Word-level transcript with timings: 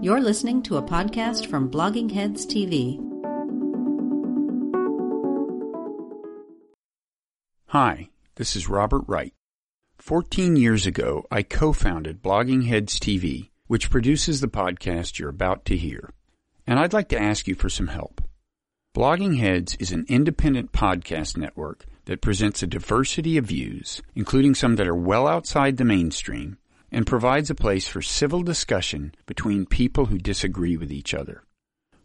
You're 0.00 0.20
listening 0.20 0.62
to 0.62 0.76
a 0.76 0.82
podcast 0.82 1.48
from 1.48 1.68
Blogging 1.68 2.12
Heads 2.12 2.46
TV. 2.46 3.00
Hi, 7.66 8.08
this 8.36 8.54
is 8.54 8.68
Robert 8.68 9.02
Wright. 9.08 9.34
14 9.98 10.54
years 10.54 10.86
ago, 10.86 11.26
I 11.32 11.42
co-founded 11.42 12.22
Blogging 12.22 12.68
Heads 12.68 13.00
TV, 13.00 13.50
which 13.66 13.90
produces 13.90 14.40
the 14.40 14.46
podcast 14.46 15.18
you're 15.18 15.30
about 15.30 15.64
to 15.64 15.76
hear. 15.76 16.10
And 16.64 16.78
I'd 16.78 16.92
like 16.92 17.08
to 17.08 17.20
ask 17.20 17.48
you 17.48 17.56
for 17.56 17.68
some 17.68 17.88
help. 17.88 18.22
Blogging 18.96 19.40
Heads 19.40 19.74
is 19.80 19.90
an 19.90 20.06
independent 20.08 20.70
podcast 20.70 21.36
network 21.36 21.84
that 22.04 22.22
presents 22.22 22.62
a 22.62 22.68
diversity 22.68 23.36
of 23.36 23.46
views, 23.46 24.00
including 24.14 24.54
some 24.54 24.76
that 24.76 24.86
are 24.86 24.94
well 24.94 25.26
outside 25.26 25.76
the 25.76 25.84
mainstream, 25.84 26.56
and 26.90 27.06
provides 27.06 27.50
a 27.50 27.54
place 27.54 27.86
for 27.86 28.02
civil 28.02 28.42
discussion 28.42 29.14
between 29.26 29.66
people 29.66 30.06
who 30.06 30.18
disagree 30.18 30.76
with 30.76 30.90
each 30.90 31.14
other. 31.14 31.42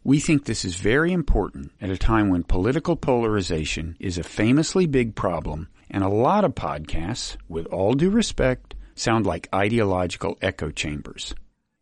We 0.02 0.20
think 0.20 0.44
this 0.44 0.64
is 0.64 0.76
very 0.76 1.12
important 1.12 1.72
at 1.80 1.88
a 1.88 1.96
time 1.96 2.28
when 2.28 2.42
political 2.42 2.94
polarization 2.94 3.96
is 3.98 4.18
a 4.18 4.22
famously 4.22 4.86
big 4.86 5.14
problem 5.14 5.68
and 5.90 6.04
a 6.04 6.08
lot 6.08 6.44
of 6.44 6.54
podcasts, 6.54 7.36
with 7.48 7.66
all 7.66 7.94
due 7.94 8.10
respect, 8.10 8.74
sound 8.94 9.26
like 9.26 9.48
ideological 9.54 10.36
echo 10.42 10.70
chambers. 10.70 11.34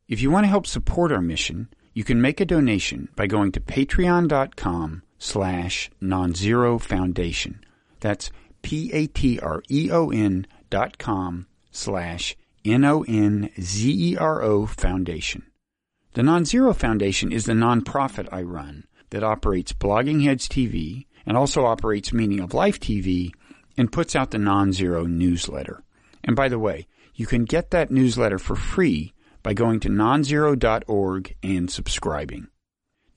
If 0.09 0.23
you 0.23 0.31
want 0.31 0.45
to 0.45 0.51
help 0.51 0.67
support 0.67 1.11
our 1.11 1.21
mission, 1.21 1.69
you 1.95 2.05
can 2.05 2.21
make 2.21 2.41
a 2.41 2.45
donation 2.45 3.09
by 3.17 3.27
going 3.27 3.53
to 3.53 3.61
patreon.com 3.61 5.03
slash 5.19 5.91
nonzero 6.01 6.81
foundation. 6.81 7.65
That's 8.01 8.31
P-A-T-R-E-O-N 8.63 10.47
dot 10.71 10.99
com 10.99 11.47
slash 11.71 12.37
N-O-N-Z-E-R-O 12.65 14.67
foundation. 14.67 15.43
The 16.15 16.23
Nonzero 16.23 16.77
Foundation 16.77 17.33
is 17.33 17.47
the 17.47 17.55
nonprofit 17.55 18.29
I 18.31 18.43
run 18.43 18.85
that 19.11 19.25
operates 19.25 19.73
Blogging 19.73 20.25
Heads 20.25 20.49
TV 20.49 21.07
and 21.25 21.37
also 21.37 21.65
operates 21.65 22.13
Meaning 22.13 22.41
of 22.41 22.55
Life 22.55 22.81
TV 22.81 23.33
and 23.77 23.93
puts 23.93 24.15
out 24.15 24.31
the 24.31 24.39
Nonzero 24.39 25.07
newsletter. 25.07 25.83
And 26.25 26.37
by 26.37 26.49
the 26.49 26.59
way, 26.59 26.87
you 27.15 27.27
can 27.27 27.45
get 27.45 27.71
that 27.71 27.91
newsletter 27.91 28.39
for 28.39 28.57
free 28.57 29.13
by 29.43 29.55
going 29.55 29.81
to 29.81 29.89
nonzero.org 29.89 31.37
and 31.43 31.71
subscribing. 31.71 32.49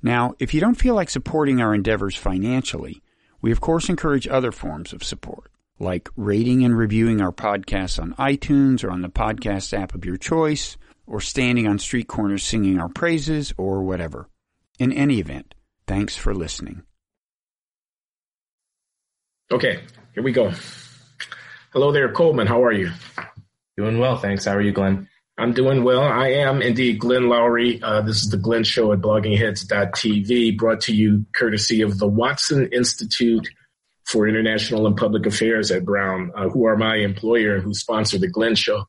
Now, 0.01 0.35
if 0.39 0.53
you 0.53 0.61
don't 0.61 0.75
feel 0.75 0.95
like 0.95 1.09
supporting 1.09 1.61
our 1.61 1.73
endeavors 1.73 2.16
financially, 2.16 3.01
we 3.41 3.51
of 3.51 3.61
course 3.61 3.89
encourage 3.89 4.27
other 4.27 4.51
forms 4.51 4.93
of 4.93 5.03
support, 5.03 5.51
like 5.79 6.09
rating 6.15 6.63
and 6.63 6.77
reviewing 6.77 7.21
our 7.21 7.31
podcasts 7.31 8.01
on 8.01 8.13
iTunes 8.13 8.83
or 8.83 8.91
on 8.91 9.01
the 9.01 9.09
podcast 9.09 9.77
app 9.77 9.93
of 9.93 10.05
your 10.05 10.17
choice, 10.17 10.77
or 11.05 11.21
standing 11.21 11.67
on 11.67 11.77
street 11.79 12.07
corners 12.07 12.43
singing 12.43 12.79
our 12.79 12.89
praises, 12.89 13.53
or 13.57 13.83
whatever. 13.83 14.29
In 14.79 14.91
any 14.91 15.19
event, 15.19 15.53
thanks 15.87 16.15
for 16.15 16.33
listening. 16.33 16.83
Okay, 19.51 19.81
here 20.13 20.23
we 20.23 20.31
go. 20.31 20.51
Hello 21.71 21.91
there, 21.91 22.11
Coleman. 22.11 22.47
How 22.47 22.63
are 22.63 22.71
you? 22.71 22.91
Doing 23.77 23.99
well, 23.99 24.17
thanks. 24.17 24.45
How 24.45 24.55
are 24.55 24.61
you, 24.61 24.71
Glenn? 24.71 25.07
I'm 25.37 25.53
doing 25.53 25.83
well. 25.83 26.01
I 26.01 26.29
am 26.29 26.61
indeed 26.61 26.99
Glenn 26.99 27.23
Loury. 27.23 27.79
Uh, 27.83 28.01
this 28.01 28.23
is 28.23 28.29
the 28.29 28.37
Glenn 28.37 28.63
Show 28.63 28.93
at 28.93 29.01
bloggingheads.tv, 29.01 30.57
brought 30.57 30.79
to 30.81 30.95
you 30.95 31.25
courtesy 31.33 31.81
of 31.81 31.99
the 31.99 32.07
Watson 32.07 32.69
Institute 32.71 33.49
for 34.05 34.27
International 34.27 34.85
and 34.85 34.95
Public 34.95 35.25
Affairs 35.25 35.71
at 35.71 35.83
Brown, 35.83 36.31
uh, 36.35 36.47
who 36.49 36.65
are 36.65 36.77
my 36.77 36.97
employer 36.97 37.55
and 37.55 37.63
who 37.63 37.73
sponsor 37.73 38.17
the 38.17 38.29
Glenn 38.29 38.55
Show. 38.55 38.85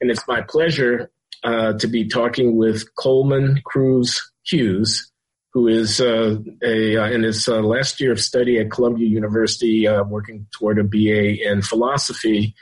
And 0.00 0.10
it's 0.10 0.26
my 0.26 0.42
pleasure 0.42 1.10
uh, 1.44 1.74
to 1.74 1.86
be 1.86 2.08
talking 2.08 2.56
with 2.56 2.94
Coleman 2.96 3.60
Cruz 3.64 4.32
Hughes, 4.44 5.10
who 5.52 5.68
is 5.68 6.00
uh, 6.00 6.38
a 6.62 6.96
uh, 6.96 7.08
in 7.08 7.22
his 7.22 7.48
uh, 7.48 7.60
last 7.60 8.00
year 8.00 8.12
of 8.12 8.20
study 8.20 8.58
at 8.58 8.70
Columbia 8.70 9.08
University, 9.08 9.86
uh, 9.86 10.02
working 10.02 10.46
toward 10.52 10.78
a 10.78 10.84
BA 10.84 11.48
in 11.48 11.62
philosophy, 11.62 12.54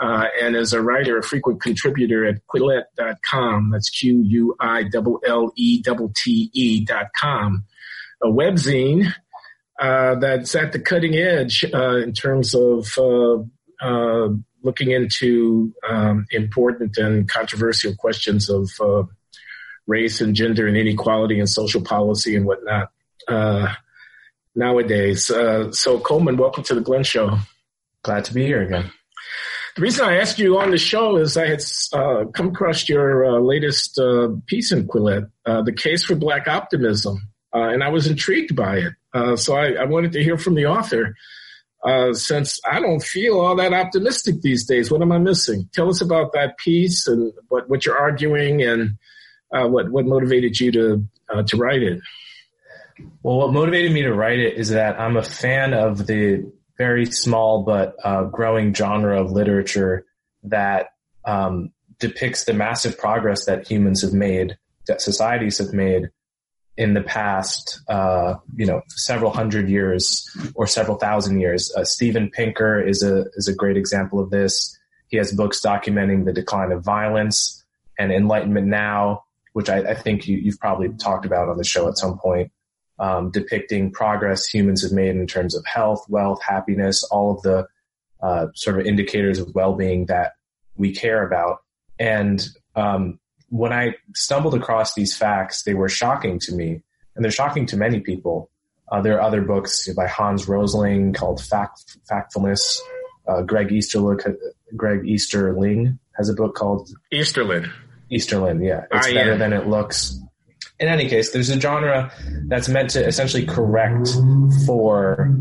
and 0.00 0.56
is 0.56 0.72
a 0.72 0.82
writer, 0.82 1.16
a 1.16 1.22
frequent 1.22 1.62
contributor 1.62 2.26
at 2.26 2.40
Quillette.com. 2.52 3.70
That's 3.70 3.90
Q 3.90 4.22
U 4.26 4.56
I 4.60 4.84
L 4.92 5.20
L 5.26 5.52
E 5.56 5.82
T 6.16 6.50
E 6.52 6.84
dot 6.84 7.06
com, 7.18 7.64
a 8.22 8.26
webzine 8.26 9.14
uh, 9.80 10.14
that's 10.16 10.54
at 10.54 10.72
the 10.72 10.78
cutting 10.78 11.14
edge 11.14 11.64
in 11.64 12.12
terms 12.12 12.54
of 12.54 12.96
looking 14.64 14.90
into 14.90 15.72
um, 15.88 16.26
important 16.30 16.96
and 16.96 17.28
controversial 17.28 17.94
questions 17.94 18.48
of 18.48 18.70
uh, 18.80 19.04
race 19.86 20.20
and 20.20 20.34
gender 20.34 20.66
and 20.66 20.76
inequality 20.76 21.38
and 21.38 21.48
social 21.48 21.82
policy 21.82 22.34
and 22.34 22.46
whatnot 22.46 22.88
uh, 23.28 23.72
nowadays. 24.54 25.30
Uh, 25.30 25.70
so, 25.70 26.00
Coleman, 26.00 26.38
welcome 26.38 26.64
to 26.64 26.74
the 26.74 26.80
Glenn 26.80 27.04
Show. 27.04 27.38
Glad 28.02 28.24
to 28.24 28.34
be 28.34 28.44
here 28.44 28.62
again. 28.62 28.90
The 29.76 29.82
reason 29.82 30.06
I 30.06 30.18
asked 30.18 30.38
you 30.38 30.58
on 30.58 30.70
the 30.70 30.78
show 30.78 31.16
is 31.16 31.36
I 31.36 31.46
had 31.46 31.62
uh, 31.92 32.26
come 32.32 32.48
across 32.48 32.88
your 32.88 33.24
uh, 33.24 33.40
latest 33.40 33.98
uh, 33.98 34.28
piece 34.46 34.72
in 34.72 34.86
Quillette, 34.86 35.30
The 35.44 35.72
Case 35.76 36.04
for 36.04 36.14
Black 36.14 36.48
Optimism, 36.48 37.18
and 37.52 37.82
I 37.82 37.88
was 37.88 38.06
intrigued 38.06 38.56
by 38.56 38.76
it. 38.76 38.92
So 39.36 39.54
I, 39.56 39.72
I 39.72 39.84
wanted 39.84 40.12
to 40.12 40.22
hear 40.22 40.36
from 40.36 40.54
the 40.54 40.66
author. 40.66 41.14
Uh, 41.84 42.14
since 42.14 42.58
I 42.64 42.80
don't 42.80 43.02
feel 43.02 43.38
all 43.38 43.56
that 43.56 43.74
optimistic 43.74 44.40
these 44.40 44.64
days. 44.64 44.90
What 44.90 45.02
am 45.02 45.12
I 45.12 45.18
missing? 45.18 45.68
Tell 45.74 45.90
us 45.90 46.00
about 46.00 46.32
that 46.32 46.56
piece 46.56 47.06
and 47.06 47.30
what, 47.48 47.68
what 47.68 47.84
you're 47.84 47.98
arguing 47.98 48.62
and 48.62 48.96
uh, 49.52 49.68
what 49.68 49.90
what 49.90 50.06
motivated 50.06 50.58
you 50.58 50.72
to 50.72 51.04
uh, 51.28 51.42
to 51.42 51.56
write 51.58 51.82
it. 51.82 52.00
Well, 53.22 53.38
what 53.38 53.52
motivated 53.52 53.92
me 53.92 54.02
to 54.02 54.14
write 54.14 54.38
it 54.38 54.56
is 54.56 54.70
that 54.70 54.98
I'm 54.98 55.16
a 55.16 55.22
fan 55.22 55.74
of 55.74 56.06
the 56.06 56.50
very 56.78 57.06
small 57.06 57.64
but 57.64 57.96
uh, 58.02 58.24
growing 58.24 58.72
genre 58.72 59.20
of 59.20 59.30
literature 59.30 60.06
that 60.44 60.88
um, 61.24 61.70
depicts 61.98 62.44
the 62.44 62.52
massive 62.52 62.98
progress 62.98 63.46
that 63.46 63.68
humans 63.68 64.02
have 64.02 64.12
made, 64.12 64.56
that 64.86 65.00
societies 65.00 65.58
have 65.58 65.72
made 65.72 66.10
in 66.76 66.94
the 66.94 67.02
past, 67.02 67.80
uh, 67.88 68.34
you 68.56 68.66
know, 68.66 68.82
several 68.88 69.30
hundred 69.30 69.68
years 69.68 70.28
or 70.54 70.66
several 70.66 70.96
thousand 70.96 71.40
years. 71.40 71.72
Uh, 71.76 71.84
Steven 71.84 72.30
Pinker 72.30 72.80
is 72.80 73.02
a 73.02 73.26
is 73.34 73.48
a 73.48 73.54
great 73.54 73.76
example 73.76 74.20
of 74.20 74.30
this. 74.30 74.76
He 75.08 75.16
has 75.18 75.32
books 75.32 75.60
documenting 75.60 76.24
the 76.24 76.32
decline 76.32 76.72
of 76.72 76.84
violence 76.84 77.64
and 77.98 78.12
Enlightenment 78.12 78.66
Now, 78.66 79.24
which 79.52 79.68
I, 79.68 79.78
I 79.78 79.94
think 79.94 80.26
you, 80.26 80.50
have 80.50 80.58
probably 80.58 80.88
talked 80.88 81.26
about 81.26 81.48
on 81.48 81.56
the 81.56 81.64
show 81.64 81.88
at 81.88 81.96
some 81.96 82.18
point, 82.18 82.50
um, 82.98 83.30
depicting 83.30 83.92
progress 83.92 84.46
humans 84.46 84.82
have 84.82 84.90
made 84.90 85.14
in 85.14 85.26
terms 85.28 85.54
of 85.54 85.64
health, 85.64 86.04
wealth, 86.08 86.42
happiness, 86.42 87.04
all 87.04 87.36
of 87.36 87.42
the 87.42 87.66
uh, 88.20 88.48
sort 88.54 88.80
of 88.80 88.86
indicators 88.86 89.38
of 89.38 89.54
well 89.54 89.74
being 89.74 90.06
that 90.06 90.32
we 90.76 90.92
care 90.92 91.24
about. 91.24 91.58
And 92.00 92.44
um, 92.74 93.20
when 93.48 93.72
I 93.72 93.94
stumbled 94.14 94.54
across 94.54 94.94
these 94.94 95.16
facts, 95.16 95.62
they 95.62 95.74
were 95.74 95.88
shocking 95.88 96.38
to 96.40 96.54
me, 96.54 96.82
and 97.14 97.24
they're 97.24 97.32
shocking 97.32 97.66
to 97.66 97.76
many 97.76 98.00
people. 98.00 98.50
Uh, 98.90 99.00
there 99.00 99.16
are 99.16 99.22
other 99.22 99.40
books 99.40 99.88
by 99.94 100.06
Hans 100.06 100.48
Rosling 100.48 101.12
called 101.12 101.42
Fact, 101.42 101.98
Factfulness. 102.10 102.78
Uh, 103.26 103.42
Greg 103.42 103.72
Easterling, 103.72 104.18
Greg 104.76 105.06
Easterling 105.06 105.98
has 106.16 106.28
a 106.28 106.34
book 106.34 106.54
called 106.54 106.90
Easterlin. 107.12 107.70
Easterlin, 108.10 108.64
yeah, 108.64 108.84
it's 108.90 109.08
ah, 109.08 109.14
better 109.14 109.32
yeah. 109.32 109.36
than 109.36 109.52
it 109.52 109.66
looks. 109.66 110.18
In 110.78 110.88
any 110.88 111.08
case, 111.08 111.32
there's 111.32 111.48
a 111.48 111.58
genre 111.58 112.12
that's 112.48 112.68
meant 112.68 112.90
to 112.90 113.06
essentially 113.06 113.46
correct 113.46 114.08
for 114.66 115.34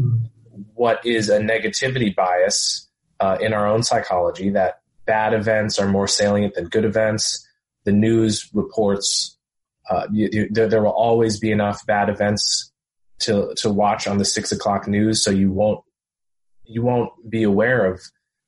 what 0.75 1.06
is 1.06 1.30
a 1.30 1.40
negativity 1.40 2.16
bias 2.16 2.88
uh, 3.20 3.38
in 3.41 3.53
our 3.53 3.68
own 3.68 3.84
psychology. 3.84 4.50
That 4.50 4.80
bad 5.06 5.34
events 5.34 5.80
are 5.80 5.88
more 5.88 6.08
salient 6.08 6.56
than 6.56 6.66
good 6.66 6.85
events 6.85 7.43
the 7.86 7.92
news 7.92 8.50
reports 8.54 9.38
uh, 9.90 10.08
you, 10.12 10.30
you, 10.32 10.50
there, 10.50 10.68
there, 10.68 10.82
will 10.82 10.91
always 10.91 11.40
be 11.40 11.52
enough 11.52 11.85
bad 11.85 12.09
events 12.09 12.72
to 13.20 13.53
to 13.56 13.70
watch 13.70 14.08
on 14.08 14.18
the 14.18 14.26
six 14.26 14.52
o'clock 14.52 14.88
news, 14.88 15.24
so 15.24 15.30
you 15.30 15.52
won't 15.52 15.84
you 16.64 16.82
won't 16.82 17.12
be 17.30 17.44
aware 17.44 17.85
of 17.85 18.02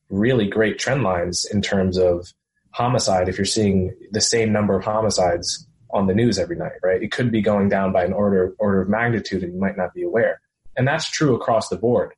really 0.10 0.48
great 0.48 0.80
trend 0.80 1.04
lines 1.04 1.46
in 1.46 1.62
terms 1.62 1.98
of 1.98 2.32
homicide 2.72 3.28
if 3.28 3.38
you're 3.38 3.46
seeing 3.46 3.94
the 4.12 4.22
same 4.22 4.52
number 4.52 4.78
of 4.78 4.84
homicides 4.84 5.68
on 5.92 6.08
the 6.08 6.14
news 6.14 6.38
every 6.38 6.56
night, 6.56 6.74
right? 6.84 7.02
It 7.02 7.12
could 7.12 7.32
be 7.32 7.42
going 7.42 7.70
down 7.70 7.92
by 7.92 8.06
an 8.06 8.14
order 8.14 8.56
order 8.58 8.82
of 8.82 8.90
magnitude, 8.90 9.44
and 9.44 9.54
you 9.54 9.60
might 9.60 9.78
not 9.78 9.94
be 9.94 10.04
aware. 10.04 10.40
And 10.78 10.88
that's 10.88 11.10
true 11.10 11.36
across 11.36 11.70
the 11.70 11.78
board 11.78 12.14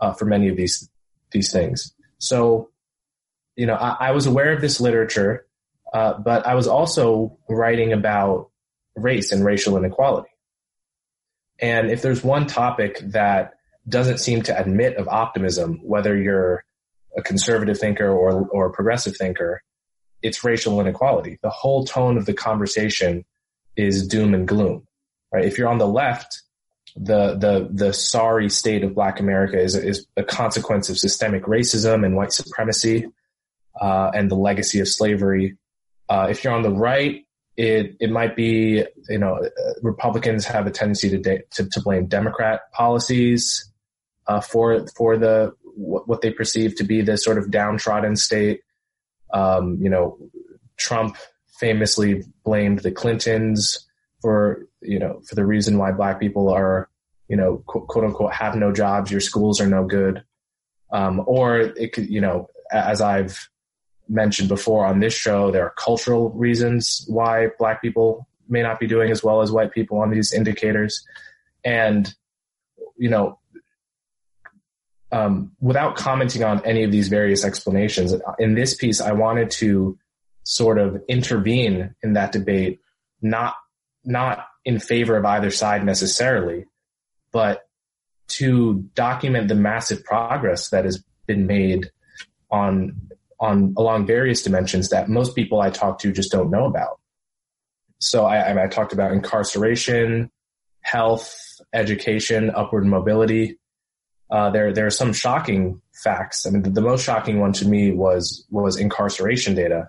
uh, 0.00 0.12
for 0.12 0.24
many 0.24 0.48
of 0.48 0.56
these 0.56 0.88
these 1.32 1.50
things. 1.50 1.94
So, 2.18 2.70
you 3.56 3.66
know, 3.66 3.74
I, 3.74 3.96
I 4.00 4.10
was 4.12 4.26
aware 4.26 4.52
of 4.52 4.60
this 4.60 4.80
literature 4.80 5.46
uh, 5.92 6.18
but 6.18 6.46
I 6.46 6.54
was 6.54 6.66
also 6.66 7.38
writing 7.48 7.92
about 7.92 8.50
race 8.96 9.32
and 9.32 9.44
racial 9.44 9.76
inequality. 9.76 10.28
And 11.60 11.90
if 11.90 12.02
there's 12.02 12.24
one 12.24 12.46
topic 12.46 12.98
that 13.12 13.54
doesn't 13.88 14.18
seem 14.18 14.42
to 14.42 14.58
admit 14.58 14.96
of 14.96 15.08
optimism, 15.08 15.80
whether 15.82 16.16
you're 16.16 16.64
a 17.16 17.22
conservative 17.22 17.78
thinker 17.78 18.08
or, 18.08 18.48
or 18.48 18.66
a 18.66 18.72
progressive 18.72 19.16
thinker, 19.16 19.62
it's 20.22 20.44
racial 20.44 20.80
inequality. 20.80 21.38
The 21.42 21.50
whole 21.50 21.84
tone 21.84 22.16
of 22.16 22.26
the 22.26 22.32
conversation 22.34 23.24
is 23.76 24.06
doom 24.06 24.34
and 24.34 24.46
gloom, 24.46 24.86
right? 25.32 25.44
If 25.44 25.58
you're 25.58 25.68
on 25.68 25.78
the 25.78 25.86
left, 25.86 26.42
the 26.94 27.36
the 27.36 27.68
the 27.72 27.92
sorry 27.92 28.50
state 28.50 28.84
of 28.84 28.94
Black 28.94 29.18
America 29.18 29.58
is 29.58 29.74
is 29.74 30.06
a 30.16 30.22
consequence 30.22 30.90
of 30.90 30.98
systemic 30.98 31.44
racism 31.44 32.04
and 32.04 32.16
white 32.16 32.32
supremacy, 32.32 33.06
uh, 33.80 34.10
and 34.14 34.30
the 34.30 34.36
legacy 34.36 34.80
of 34.80 34.88
slavery. 34.88 35.56
Uh, 36.12 36.26
if 36.28 36.44
you're 36.44 36.52
on 36.52 36.62
the 36.62 36.70
right, 36.70 37.24
it 37.56 37.96
it 37.98 38.10
might 38.10 38.36
be 38.36 38.84
you 39.08 39.18
know 39.18 39.40
Republicans 39.80 40.44
have 40.44 40.66
a 40.66 40.70
tendency 40.70 41.08
to 41.08 41.16
de- 41.16 41.42
to, 41.52 41.66
to, 41.70 41.80
blame 41.80 42.04
Democrat 42.04 42.70
policies 42.72 43.72
uh, 44.26 44.38
for 44.38 44.86
for 44.94 45.16
the 45.16 45.54
what, 45.74 46.06
what, 46.06 46.20
they 46.20 46.30
perceive 46.30 46.76
to 46.76 46.84
be 46.84 47.00
the 47.00 47.16
sort 47.16 47.38
of 47.38 47.50
downtrodden 47.50 48.14
state. 48.16 48.60
Um, 49.32 49.78
you 49.80 49.88
know, 49.88 50.18
Trump 50.76 51.16
famously 51.58 52.24
blamed 52.44 52.80
the 52.80 52.92
Clintons 52.92 53.88
for 54.20 54.66
you 54.82 54.98
know 54.98 55.22
for 55.26 55.34
the 55.34 55.46
reason 55.46 55.78
why 55.78 55.92
black 55.92 56.20
people 56.20 56.50
are 56.50 56.90
you 57.28 57.38
know 57.38 57.62
quote, 57.64 57.88
quote 57.88 58.04
unquote 58.04 58.34
have 58.34 58.54
no 58.54 58.70
jobs, 58.70 59.10
your 59.10 59.22
schools 59.22 59.62
are 59.62 59.66
no 59.66 59.86
good, 59.86 60.22
um, 60.92 61.22
or 61.24 61.58
it 61.58 61.94
could 61.94 62.10
you 62.10 62.20
know 62.20 62.50
as 62.70 63.00
I've 63.00 63.48
mentioned 64.12 64.48
before 64.48 64.84
on 64.86 65.00
this 65.00 65.14
show, 65.14 65.50
there 65.50 65.64
are 65.64 65.74
cultural 65.76 66.30
reasons 66.30 67.04
why 67.08 67.48
black 67.58 67.80
people 67.80 68.28
may 68.48 68.62
not 68.62 68.78
be 68.78 68.86
doing 68.86 69.10
as 69.10 69.24
well 69.24 69.40
as 69.40 69.50
white 69.50 69.72
people 69.72 69.98
on 69.98 70.10
these 70.10 70.32
indicators, 70.32 71.04
and 71.64 72.14
you 72.96 73.10
know. 73.10 73.38
Um, 75.10 75.52
without 75.60 75.94
commenting 75.94 76.42
on 76.42 76.64
any 76.64 76.84
of 76.84 76.90
these 76.90 77.08
various 77.08 77.44
explanations, 77.44 78.14
in 78.38 78.54
this 78.54 78.74
piece, 78.74 78.98
I 78.98 79.12
wanted 79.12 79.50
to 79.50 79.98
sort 80.44 80.78
of 80.78 81.02
intervene 81.06 81.94
in 82.02 82.14
that 82.14 82.32
debate, 82.32 82.80
not 83.20 83.54
not 84.04 84.46
in 84.64 84.78
favor 84.78 85.16
of 85.16 85.24
either 85.24 85.50
side 85.50 85.84
necessarily, 85.84 86.64
but 87.30 87.68
to 88.28 88.84
document 88.94 89.48
the 89.48 89.54
massive 89.54 90.02
progress 90.04 90.70
that 90.70 90.84
has 90.84 91.04
been 91.26 91.46
made 91.46 91.90
on 92.50 92.96
on 93.42 93.74
along 93.76 94.06
various 94.06 94.40
dimensions 94.40 94.88
that 94.90 95.08
most 95.08 95.34
people 95.34 95.60
I 95.60 95.70
talk 95.70 95.98
to 95.98 96.12
just 96.12 96.30
don't 96.30 96.50
know 96.50 96.64
about. 96.64 97.00
So 97.98 98.24
I, 98.24 98.64
I 98.64 98.68
talked 98.68 98.92
about 98.92 99.12
incarceration, 99.12 100.30
health, 100.80 101.36
education, 101.72 102.50
upward 102.54 102.86
mobility. 102.86 103.58
Uh, 104.30 104.50
there 104.50 104.72
there 104.72 104.86
are 104.86 104.90
some 104.90 105.12
shocking 105.12 105.82
facts. 106.02 106.46
I 106.46 106.50
mean, 106.50 106.62
the, 106.62 106.70
the, 106.70 106.80
most 106.80 107.04
shocking 107.04 107.40
one 107.40 107.52
to 107.54 107.68
me 107.68 107.92
was 107.92 108.46
was 108.50 108.76
incarceration 108.78 109.54
data. 109.54 109.88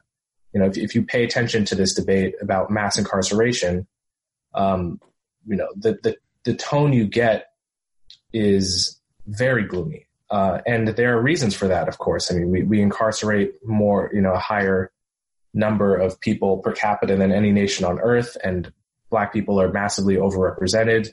You 0.52 0.60
know, 0.60 0.66
if, 0.66 0.78
if 0.78 0.96
you 0.96 1.04
pay 1.04 1.24
attention 1.24 1.64
to 1.66 1.76
this 1.76 1.94
debate 1.94 2.36
about 2.42 2.70
mass 2.70 2.98
incarceration, 2.98 3.88
um, 4.54 5.00
you 5.48 5.56
know, 5.56 5.68
the, 5.76 5.98
the, 6.04 6.18
the 6.44 6.54
tone 6.56 6.94
you 6.94 7.08
get 7.08 7.48
is 8.34 9.00
very 9.26 9.66
gloomy. 9.66 10.08
Uh, 10.34 10.62
and 10.66 10.88
there 10.88 11.16
are 11.16 11.22
reasons 11.22 11.54
for 11.54 11.68
that, 11.68 11.88
of 11.88 12.00
course. 12.00 12.32
I 12.32 12.36
mean, 12.36 12.50
we, 12.50 12.64
we 12.64 12.82
incarcerate 12.82 13.54
more, 13.64 14.10
you 14.12 14.20
know, 14.20 14.34
a 14.34 14.40
higher 14.40 14.92
number 15.54 15.96
of 15.96 16.20
people 16.20 16.58
per 16.58 16.72
capita 16.72 17.16
than 17.16 17.32
any 17.32 17.52
nation 17.52 17.86
on 17.86 18.00
earth, 18.00 18.36
and 18.44 18.74
black 19.12 19.32
people 19.32 19.62
are 19.62 19.72
massively 19.72 20.16
overrepresented, 20.16 21.12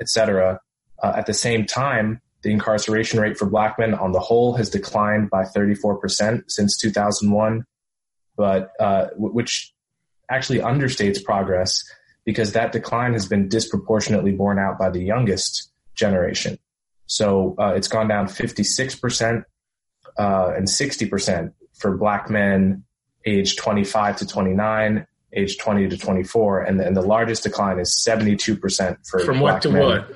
et 0.00 0.08
cetera. 0.08 0.60
Uh, 1.02 1.12
at 1.14 1.26
the 1.26 1.34
same 1.34 1.66
time, 1.66 2.22
the 2.42 2.50
incarceration 2.50 3.20
rate 3.20 3.36
for 3.36 3.44
black 3.44 3.78
men 3.78 3.92
on 3.92 4.12
the 4.12 4.18
whole 4.18 4.54
has 4.54 4.70
declined 4.70 5.28
by 5.28 5.42
34% 5.42 6.44
since 6.48 6.78
2001, 6.78 7.66
but 8.34 8.70
uh, 8.80 9.08
which 9.16 9.74
actually 10.30 10.60
understates 10.60 11.22
progress 11.22 11.84
because 12.24 12.52
that 12.52 12.72
decline 12.72 13.12
has 13.12 13.26
been 13.26 13.46
disproportionately 13.46 14.32
borne 14.32 14.58
out 14.58 14.78
by 14.78 14.88
the 14.88 15.02
youngest 15.02 15.70
generation. 15.94 16.58
So 17.06 17.54
uh, 17.58 17.74
it's 17.74 17.88
gone 17.88 18.08
down 18.08 18.26
56% 18.26 19.44
uh, 20.18 20.52
and 20.56 20.66
60% 20.66 21.52
for 21.74 21.96
black 21.96 22.30
men 22.30 22.84
aged 23.26 23.58
25 23.58 24.16
to 24.16 24.26
29, 24.26 25.06
age 25.32 25.58
20 25.58 25.88
to 25.88 25.96
24, 25.96 26.62
and 26.62 26.80
the, 26.80 26.86
and 26.86 26.96
the 26.96 27.02
largest 27.02 27.42
decline 27.42 27.78
is 27.78 28.04
72% 28.06 28.96
for 29.06 29.20
from 29.20 29.40
what 29.40 29.62
to 29.62 29.70
men. 29.70 29.82
what, 29.82 30.12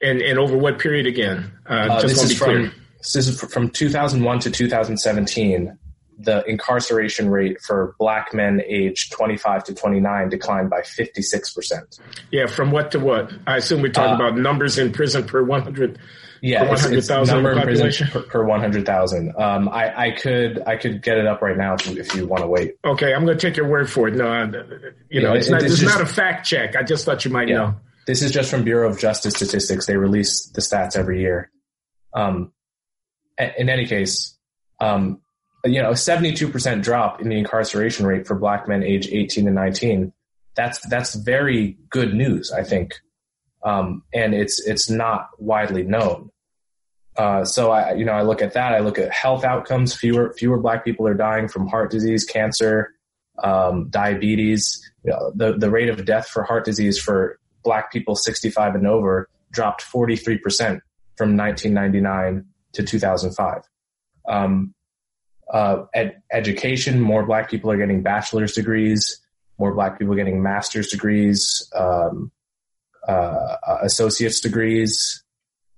and 0.00 0.20
and 0.20 0.38
over 0.38 0.56
what 0.56 0.78
period 0.78 1.06
again? 1.06 1.50
Uh, 1.68 1.72
uh 1.72 2.02
this 2.02 2.22
is 2.22 2.38
from 2.38 2.72
this 2.98 3.16
is 3.16 3.40
from 3.40 3.70
2001 3.70 4.38
to 4.40 4.50
2017 4.50 5.78
the 6.18 6.44
incarceration 6.48 7.30
rate 7.30 7.60
for 7.60 7.94
black 7.98 8.34
men 8.34 8.60
aged 8.66 9.12
25 9.12 9.64
to 9.64 9.74
29 9.74 10.28
declined 10.28 10.68
by 10.68 10.80
56%. 10.80 12.00
Yeah, 12.32 12.46
from 12.46 12.72
what 12.72 12.90
to 12.92 13.00
what? 13.00 13.32
I 13.46 13.56
assume 13.58 13.82
we're 13.82 13.92
talking 13.92 14.20
uh, 14.20 14.28
about 14.28 14.38
numbers 14.38 14.78
in 14.78 14.92
prison 14.92 15.24
per 15.24 15.42
100 15.42 15.98
yeah, 16.40 16.64
per 16.64 16.70
100,000 16.70 17.34
number 17.34 17.52
in 17.52 17.62
prison 17.62 18.08
per, 18.08 18.22
per 18.22 18.44
100,000. 18.44 19.34
Um, 19.36 19.68
I, 19.68 20.06
I 20.06 20.10
could 20.12 20.62
I 20.66 20.76
could 20.76 21.02
get 21.02 21.18
it 21.18 21.26
up 21.26 21.42
right 21.42 21.56
now 21.56 21.74
if 21.74 21.86
you, 21.86 22.00
if 22.00 22.14
you 22.14 22.26
want 22.26 22.42
to 22.42 22.48
wait. 22.48 22.76
Okay, 22.84 23.12
I'm 23.12 23.24
going 23.24 23.36
to 23.36 23.46
take 23.46 23.56
your 23.56 23.68
word 23.68 23.90
for 23.90 24.08
it. 24.08 24.14
No, 24.14 24.28
I, 24.28 24.44
you 25.10 25.20
know, 25.20 25.34
it's, 25.34 25.48
not, 25.48 25.62
it's 25.62 25.78
just, 25.78 25.94
not 25.94 26.00
a 26.00 26.06
fact 26.06 26.46
check. 26.46 26.76
I 26.76 26.82
just 26.82 27.04
thought 27.04 27.24
you 27.24 27.30
might 27.30 27.48
yeah, 27.48 27.56
know. 27.56 27.74
This 28.06 28.22
is 28.22 28.32
just 28.32 28.50
from 28.50 28.64
Bureau 28.64 28.88
of 28.88 28.98
Justice 28.98 29.34
Statistics. 29.34 29.86
They 29.86 29.96
release 29.96 30.46
the 30.46 30.60
stats 30.60 30.96
every 30.96 31.20
year. 31.20 31.50
Um, 32.14 32.52
in 33.38 33.68
any 33.68 33.86
case, 33.86 34.36
um, 34.80 35.20
you 35.64 35.82
know, 35.82 35.90
a 35.90 35.94
72% 35.94 36.82
drop 36.82 37.20
in 37.20 37.28
the 37.28 37.38
incarceration 37.38 38.06
rate 38.06 38.26
for 38.26 38.34
black 38.34 38.68
men 38.68 38.82
age 38.82 39.08
18 39.08 39.46
to 39.46 39.50
19. 39.50 40.12
That's, 40.54 40.80
that's 40.88 41.14
very 41.14 41.76
good 41.90 42.14
news, 42.14 42.52
I 42.52 42.62
think. 42.62 42.94
Um, 43.64 44.02
and 44.14 44.34
it's, 44.34 44.60
it's 44.66 44.88
not 44.88 45.28
widely 45.38 45.82
known. 45.82 46.30
Uh, 47.16 47.44
so 47.44 47.72
I, 47.72 47.94
you 47.94 48.04
know, 48.04 48.12
I 48.12 48.22
look 48.22 48.42
at 48.42 48.52
that. 48.52 48.72
I 48.74 48.78
look 48.78 48.98
at 48.98 49.12
health 49.12 49.44
outcomes. 49.44 49.94
Fewer, 49.94 50.32
fewer 50.34 50.58
black 50.58 50.84
people 50.84 51.06
are 51.08 51.14
dying 51.14 51.48
from 51.48 51.66
heart 51.66 51.90
disease, 51.90 52.24
cancer, 52.24 52.94
um, 53.42 53.88
diabetes. 53.90 54.80
You 55.04 55.12
know, 55.12 55.32
the, 55.34 55.58
the 55.58 55.70
rate 55.70 55.88
of 55.88 56.04
death 56.04 56.28
for 56.28 56.44
heart 56.44 56.64
disease 56.64 57.00
for 57.00 57.40
black 57.64 57.92
people 57.92 58.14
65 58.14 58.76
and 58.76 58.86
over 58.86 59.28
dropped 59.50 59.82
43% 59.82 60.38
from 61.16 61.36
1999 61.36 62.44
to 62.74 62.82
2005. 62.84 63.62
Um, 64.28 64.74
uh, 65.52 65.84
ed- 65.94 66.22
education. 66.32 67.00
More 67.00 67.24
black 67.24 67.50
people 67.50 67.70
are 67.70 67.76
getting 67.76 68.02
bachelor's 68.02 68.52
degrees. 68.52 69.20
More 69.58 69.74
black 69.74 69.98
people 69.98 70.14
getting 70.14 70.42
master's 70.42 70.88
degrees, 70.88 71.68
um, 71.74 72.30
uh, 73.06 73.56
associate's 73.82 74.40
degrees. 74.40 75.24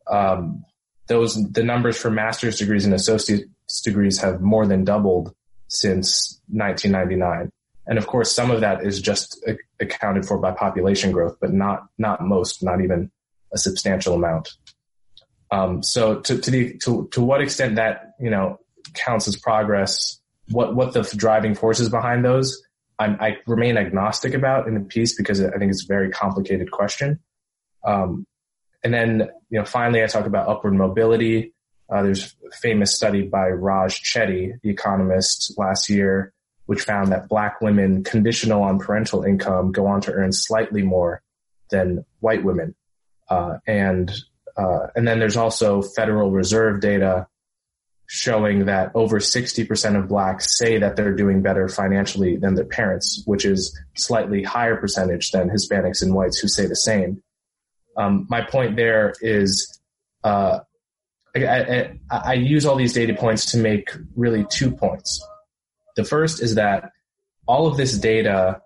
Um, 0.06 0.64
those 1.06 1.34
the 1.52 1.64
numbers 1.64 1.96
for 1.96 2.10
master's 2.10 2.58
degrees 2.58 2.84
and 2.84 2.94
associate's 2.94 3.80
degrees 3.82 4.20
have 4.20 4.40
more 4.40 4.66
than 4.66 4.84
doubled 4.84 5.34
since 5.68 6.40
1999. 6.48 7.50
And 7.86 7.98
of 7.98 8.06
course, 8.06 8.30
some 8.30 8.50
of 8.50 8.60
that 8.60 8.84
is 8.84 9.00
just 9.00 9.42
a- 9.46 9.58
accounted 9.80 10.26
for 10.26 10.38
by 10.38 10.52
population 10.52 11.10
growth, 11.10 11.36
but 11.40 11.52
not 11.52 11.86
not 11.98 12.22
most, 12.22 12.62
not 12.62 12.80
even 12.80 13.10
a 13.52 13.58
substantial 13.58 14.14
amount. 14.14 14.50
Um, 15.50 15.82
so 15.82 16.20
to 16.20 16.38
to 16.38 16.50
the 16.50 16.78
to 16.78 17.08
to 17.12 17.20
what 17.20 17.40
extent 17.40 17.76
that 17.76 18.14
you 18.20 18.30
know 18.30 18.60
counts 18.94 19.28
as 19.28 19.36
progress, 19.36 20.20
what 20.50 20.74
what 20.74 20.92
the 20.92 21.02
driving 21.16 21.54
forces 21.54 21.88
behind 21.88 22.24
those, 22.24 22.62
I'm, 23.00 23.16
i 23.20 23.38
remain 23.46 23.78
agnostic 23.78 24.34
about 24.34 24.68
in 24.68 24.74
the 24.74 24.80
piece 24.80 25.16
because 25.16 25.42
I 25.42 25.56
think 25.58 25.70
it's 25.70 25.84
a 25.84 25.88
very 25.88 26.10
complicated 26.10 26.70
question. 26.70 27.18
Um, 27.84 28.26
and 28.84 28.92
then, 28.92 29.30
you 29.48 29.58
know, 29.58 29.64
finally, 29.64 30.02
I 30.02 30.06
talk 30.06 30.26
about 30.26 30.48
upward 30.48 30.74
mobility. 30.74 31.54
Uh, 31.90 32.02
there's 32.02 32.34
a 32.46 32.56
famous 32.56 32.94
study 32.94 33.22
by 33.22 33.48
Raj 33.48 34.00
Chetty, 34.02 34.60
the 34.62 34.70
economist, 34.70 35.54
last 35.58 35.88
year, 35.88 36.32
which 36.66 36.82
found 36.82 37.10
that 37.10 37.28
black 37.28 37.60
women 37.60 38.04
conditional 38.04 38.62
on 38.62 38.78
parental 38.78 39.24
income 39.24 39.72
go 39.72 39.86
on 39.86 40.02
to 40.02 40.12
earn 40.12 40.32
slightly 40.32 40.82
more 40.82 41.22
than 41.70 42.04
white 42.20 42.44
women. 42.44 42.74
Uh, 43.28 43.58
and 43.66 44.12
uh, 44.56 44.88
and 44.94 45.08
then 45.08 45.18
there's 45.18 45.36
also 45.36 45.80
Federal 45.80 46.30
Reserve 46.30 46.80
data 46.80 47.26
showing 48.12 48.64
that 48.64 48.90
over 48.96 49.20
60% 49.20 49.96
of 49.96 50.08
blacks 50.08 50.58
say 50.58 50.78
that 50.78 50.96
they're 50.96 51.14
doing 51.14 51.42
better 51.42 51.68
financially 51.68 52.36
than 52.36 52.56
their 52.56 52.64
parents, 52.64 53.22
which 53.24 53.44
is 53.44 53.78
slightly 53.94 54.42
higher 54.42 54.76
percentage 54.76 55.30
than 55.30 55.48
Hispanics 55.48 56.02
and 56.02 56.12
whites 56.12 56.36
who 56.40 56.48
say 56.48 56.66
the 56.66 56.74
same. 56.74 57.22
Um, 57.96 58.26
my 58.28 58.42
point 58.42 58.74
there 58.74 59.14
is, 59.20 59.80
uh, 60.24 60.58
I, 61.36 61.46
I, 61.46 61.96
I 62.10 62.32
use 62.32 62.66
all 62.66 62.74
these 62.74 62.94
data 62.94 63.14
points 63.14 63.52
to 63.52 63.58
make 63.58 63.90
really 64.16 64.44
two 64.50 64.72
points. 64.72 65.24
The 65.94 66.02
first 66.02 66.42
is 66.42 66.56
that 66.56 66.90
all 67.46 67.68
of 67.68 67.76
this 67.76 67.96
data 67.96 68.60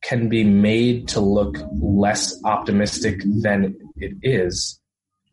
can 0.00 0.28
be 0.28 0.44
made 0.44 1.08
to 1.08 1.20
look 1.20 1.56
less 1.72 2.40
optimistic 2.44 3.20
than 3.24 3.76
it 3.96 4.12
is 4.22 4.78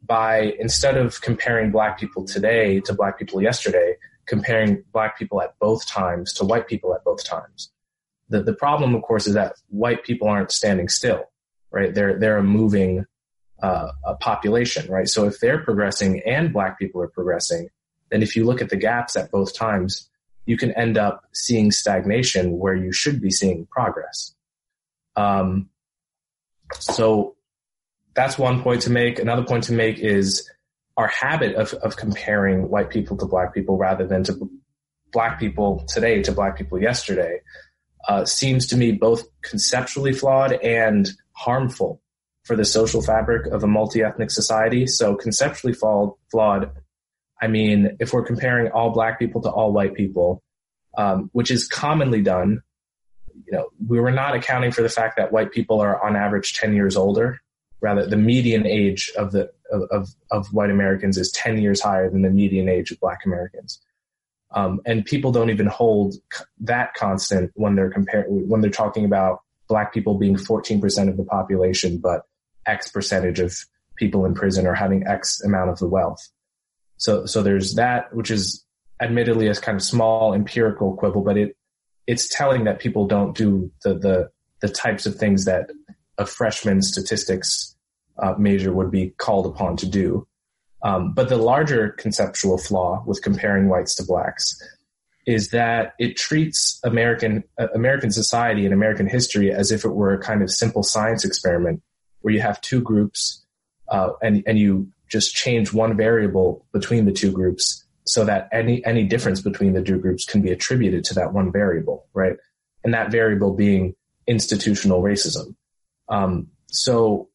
by 0.05 0.53
instead 0.59 0.97
of 0.97 1.21
comparing 1.21 1.71
black 1.71 1.99
people 1.99 2.25
today 2.25 2.79
to 2.81 2.93
black 2.93 3.17
people 3.17 3.41
yesterday, 3.41 3.95
comparing 4.25 4.83
black 4.91 5.17
people 5.17 5.41
at 5.41 5.57
both 5.59 5.87
times 5.87 6.33
to 6.33 6.45
white 6.45 6.67
people 6.67 6.93
at 6.93 7.03
both 7.03 7.23
times. 7.23 7.71
The, 8.29 8.41
the 8.41 8.53
problem, 8.53 8.95
of 8.95 9.01
course, 9.03 9.27
is 9.27 9.33
that 9.33 9.55
white 9.69 10.03
people 10.03 10.27
aren't 10.27 10.51
standing 10.51 10.89
still, 10.89 11.25
right? 11.71 11.93
They're, 11.93 12.17
they're 12.17 12.37
a 12.37 12.43
moving 12.43 13.05
uh, 13.61 13.91
a 14.05 14.15
population, 14.15 14.91
right? 14.91 15.07
So 15.07 15.25
if 15.25 15.39
they're 15.39 15.63
progressing 15.63 16.21
and 16.25 16.51
black 16.51 16.77
people 16.77 17.01
are 17.01 17.07
progressing, 17.07 17.69
then 18.11 18.21
if 18.21 18.35
you 18.35 18.45
look 18.45 18.61
at 18.61 18.69
the 18.69 18.75
gaps 18.75 19.15
at 19.15 19.31
both 19.31 19.55
times, 19.55 20.09
you 20.45 20.57
can 20.57 20.71
end 20.71 20.97
up 20.97 21.23
seeing 21.33 21.71
stagnation 21.71 22.59
where 22.59 22.75
you 22.75 22.91
should 22.91 23.21
be 23.21 23.31
seeing 23.31 23.65
progress. 23.71 24.35
Um, 25.15 25.69
so 26.73 27.35
that's 28.15 28.37
one 28.37 28.61
point 28.61 28.81
to 28.83 28.89
make. 28.89 29.19
Another 29.19 29.43
point 29.43 29.65
to 29.65 29.73
make 29.73 29.99
is 29.99 30.49
our 30.97 31.07
habit 31.07 31.55
of, 31.55 31.73
of 31.75 31.95
comparing 31.95 32.69
white 32.69 32.89
people 32.89 33.17
to 33.17 33.25
black 33.25 33.53
people 33.53 33.77
rather 33.77 34.05
than 34.05 34.23
to 34.25 34.49
black 35.11 35.39
people 35.39 35.85
today 35.87 36.21
to 36.23 36.31
black 36.31 36.57
people 36.57 36.81
yesterday 36.81 37.39
uh, 38.07 38.25
seems 38.25 38.67
to 38.67 38.77
me 38.77 38.91
both 38.91 39.23
conceptually 39.41 40.13
flawed 40.13 40.53
and 40.53 41.09
harmful 41.31 42.01
for 42.43 42.55
the 42.55 42.65
social 42.65 43.01
fabric 43.01 43.47
of 43.47 43.63
a 43.63 43.67
multi-ethnic 43.67 44.29
society. 44.29 44.85
So 44.85 45.15
conceptually 45.15 45.73
flawed, 45.73 46.71
I 47.41 47.47
mean, 47.47 47.95
if 47.99 48.13
we're 48.13 48.25
comparing 48.25 48.71
all 48.71 48.89
black 48.89 49.17
people 49.17 49.41
to 49.41 49.49
all 49.49 49.71
white 49.71 49.93
people, 49.93 50.43
um, 50.97 51.29
which 51.31 51.49
is 51.49 51.67
commonly 51.67 52.21
done, 52.21 52.61
you 53.45 53.57
know, 53.57 53.69
we 53.87 53.99
were 53.99 54.11
not 54.11 54.35
accounting 54.35 54.71
for 54.71 54.81
the 54.81 54.89
fact 54.89 55.17
that 55.17 55.31
white 55.31 55.51
people 55.51 55.79
are 55.79 56.03
on 56.03 56.15
average 56.15 56.53
10 56.53 56.73
years 56.75 56.97
older. 56.97 57.41
Rather, 57.83 58.05
the 58.05 58.17
median 58.17 58.65
age 58.65 59.11
of 59.17 59.33
the 59.33 59.51
of, 59.69 60.09
of 60.31 60.47
white 60.53 60.69
Americans 60.69 61.17
is 61.17 61.29
10 61.31 61.61
years 61.61 61.81
higher 61.81 62.09
than 62.09 62.21
the 62.21 62.29
median 62.29 62.69
age 62.69 62.91
of 62.91 62.99
black 63.01 63.25
Americans. 63.25 63.81
Um, 64.51 64.79
and 64.85 65.03
people 65.03 65.33
don't 65.33 65.49
even 65.49 65.65
hold 65.65 66.15
that 66.61 66.93
constant 66.93 67.51
when 67.55 67.75
they're 67.75 67.89
comparing 67.91 68.47
when 68.47 68.61
they're 68.61 68.71
talking 68.71 69.03
about 69.03 69.41
black 69.67 69.93
people 69.93 70.17
being 70.17 70.35
14% 70.35 71.09
of 71.09 71.17
the 71.17 71.25
population, 71.25 71.97
but 71.97 72.21
X 72.65 72.89
percentage 72.89 73.39
of 73.39 73.53
people 73.97 74.25
in 74.25 74.33
prison 74.33 74.65
are 74.65 74.73
having 74.73 75.05
X 75.05 75.41
amount 75.43 75.69
of 75.69 75.79
the 75.79 75.87
wealth. 75.87 76.29
So, 76.97 77.25
so 77.25 77.43
there's 77.43 77.73
that, 77.73 78.15
which 78.15 78.31
is 78.31 78.65
admittedly 79.01 79.47
a 79.47 79.55
kind 79.55 79.75
of 79.75 79.83
small 79.83 80.33
empirical 80.33 80.95
quibble, 80.95 81.21
but 81.21 81.37
it, 81.37 81.57
it's 82.07 82.29
telling 82.29 82.63
that 82.63 82.79
people 82.79 83.07
don't 83.07 83.35
do 83.35 83.71
the, 83.83 83.95
the, 83.95 84.29
the 84.61 84.69
types 84.69 85.05
of 85.05 85.15
things 85.15 85.45
that 85.45 85.69
a 86.17 86.25
freshman 86.25 86.81
statistics 86.81 87.72
uh, 88.19 88.35
major 88.37 88.73
would 88.73 88.91
be 88.91 89.09
called 89.17 89.45
upon 89.45 89.77
to 89.77 89.87
do. 89.87 90.27
Um, 90.83 91.13
but 91.13 91.29
the 91.29 91.37
larger 91.37 91.89
conceptual 91.89 92.57
flaw 92.57 93.03
with 93.05 93.21
comparing 93.21 93.69
whites 93.69 93.95
to 93.95 94.03
blacks 94.03 94.61
is 95.25 95.49
that 95.49 95.93
it 95.99 96.17
treats 96.17 96.79
American 96.83 97.43
uh, 97.57 97.67
American 97.73 98.11
society 98.11 98.65
and 98.65 98.73
American 98.73 99.07
history 99.07 99.51
as 99.51 99.71
if 99.71 99.85
it 99.85 99.91
were 99.91 100.13
a 100.13 100.19
kind 100.19 100.41
of 100.41 100.51
simple 100.51 100.83
science 100.83 101.23
experiment 101.23 101.81
where 102.21 102.33
you 102.33 102.41
have 102.41 102.59
two 102.61 102.81
groups 102.81 103.43
uh, 103.89 104.09
and 104.21 104.43
and 104.45 104.59
you 104.59 104.87
just 105.09 105.33
change 105.33 105.71
one 105.71 105.95
variable 105.95 106.65
between 106.73 107.05
the 107.05 107.11
two 107.11 107.31
groups 107.31 107.85
so 108.05 108.25
that 108.25 108.49
any 108.51 108.83
any 108.85 109.03
difference 109.03 109.41
between 109.41 109.73
the 109.73 109.81
two 109.81 109.97
groups 109.97 110.25
can 110.25 110.41
be 110.41 110.51
attributed 110.51 111.03
to 111.05 111.13
that 111.13 111.33
one 111.33 111.51
variable, 111.51 112.07
right? 112.13 112.35
And 112.83 112.93
that 112.93 113.11
variable 113.11 113.53
being 113.53 113.95
institutional 114.27 115.01
racism. 115.01 115.55
Um, 116.09 116.47
so 116.67 117.29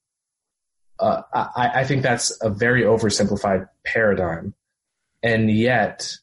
uh, 1.00 1.22
I, 1.32 1.80
I 1.80 1.84
think 1.84 2.02
that's 2.02 2.36
a 2.42 2.50
very 2.50 2.82
oversimplified 2.82 3.68
paradigm, 3.84 4.54
and 5.22 5.50
yet 5.50 6.16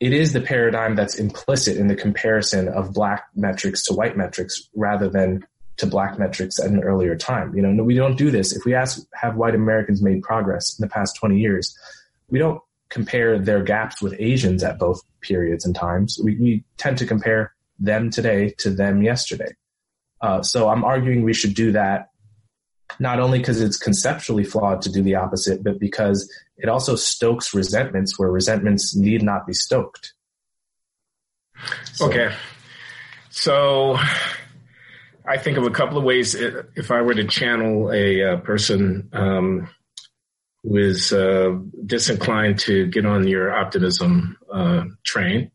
it 0.00 0.12
is 0.12 0.32
the 0.32 0.40
paradigm 0.40 0.96
that's 0.96 1.14
implicit 1.14 1.76
in 1.76 1.86
the 1.86 1.94
comparison 1.94 2.68
of 2.68 2.92
black 2.92 3.26
metrics 3.36 3.84
to 3.84 3.94
white 3.94 4.16
metrics 4.16 4.68
rather 4.74 5.08
than 5.08 5.46
to 5.76 5.86
black 5.86 6.18
metrics 6.18 6.58
at 6.58 6.70
an 6.70 6.82
earlier 6.82 7.16
time. 7.16 7.54
You 7.54 7.62
know, 7.62 7.84
we 7.84 7.94
don't 7.94 8.16
do 8.16 8.30
this. 8.30 8.54
If 8.54 8.64
we 8.64 8.74
ask, 8.74 9.00
have 9.14 9.36
white 9.36 9.54
Americans 9.54 10.02
made 10.02 10.22
progress 10.22 10.78
in 10.78 10.82
the 10.82 10.88
past 10.88 11.16
20 11.16 11.38
years? 11.38 11.76
We 12.28 12.38
don't 12.38 12.60
compare 12.88 13.38
their 13.38 13.62
gaps 13.62 14.02
with 14.02 14.14
Asians 14.18 14.62
at 14.62 14.78
both 14.78 15.00
periods 15.20 15.64
and 15.64 15.74
times. 15.74 16.20
We, 16.22 16.36
we 16.36 16.64
tend 16.76 16.98
to 16.98 17.06
compare 17.06 17.54
them 17.78 18.10
today 18.10 18.54
to 18.58 18.70
them 18.70 19.02
yesterday. 19.02 19.54
Uh, 20.20 20.42
so 20.42 20.68
I'm 20.68 20.84
arguing 20.84 21.22
we 21.22 21.34
should 21.34 21.54
do 21.54 21.72
that 21.72 22.10
not 22.98 23.20
only 23.20 23.38
because 23.38 23.60
it's 23.60 23.76
conceptually 23.76 24.44
flawed 24.44 24.82
to 24.82 24.90
do 24.90 25.02
the 25.02 25.14
opposite, 25.14 25.62
but 25.62 25.78
because 25.78 26.30
it 26.56 26.68
also 26.68 26.96
stokes 26.96 27.54
resentments 27.54 28.18
where 28.18 28.30
resentments 28.30 28.96
need 28.96 29.22
not 29.22 29.46
be 29.46 29.52
stoked. 29.52 30.14
So, 31.92 32.06
okay. 32.06 32.34
So 33.30 33.98
I 35.26 35.38
think 35.38 35.56
of 35.56 35.64
a 35.64 35.70
couple 35.70 35.98
of 35.98 36.04
ways 36.04 36.34
if 36.34 36.90
I 36.90 37.02
were 37.02 37.14
to 37.14 37.24
channel 37.24 37.90
a, 37.92 38.22
uh, 38.22 38.36
person 38.38 39.08
um, 39.12 39.68
who 40.62 40.76
is 40.76 41.12
uh, 41.12 41.56
disinclined 41.86 42.58
to 42.60 42.86
get 42.86 43.06
on 43.06 43.26
your 43.26 43.52
optimism 43.52 44.36
uh, 44.52 44.84
train. 45.04 45.50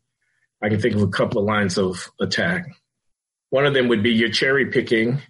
I 0.62 0.68
can 0.68 0.80
think 0.80 0.94
of 0.94 1.02
a 1.02 1.08
couple 1.08 1.40
of 1.40 1.46
lines 1.46 1.78
of 1.78 2.10
attack. 2.20 2.66
One 3.50 3.64
of 3.64 3.74
them 3.74 3.88
would 3.88 4.02
be 4.02 4.10
you're 4.10 4.30
cherry 4.30 4.66
picking. 4.66 5.22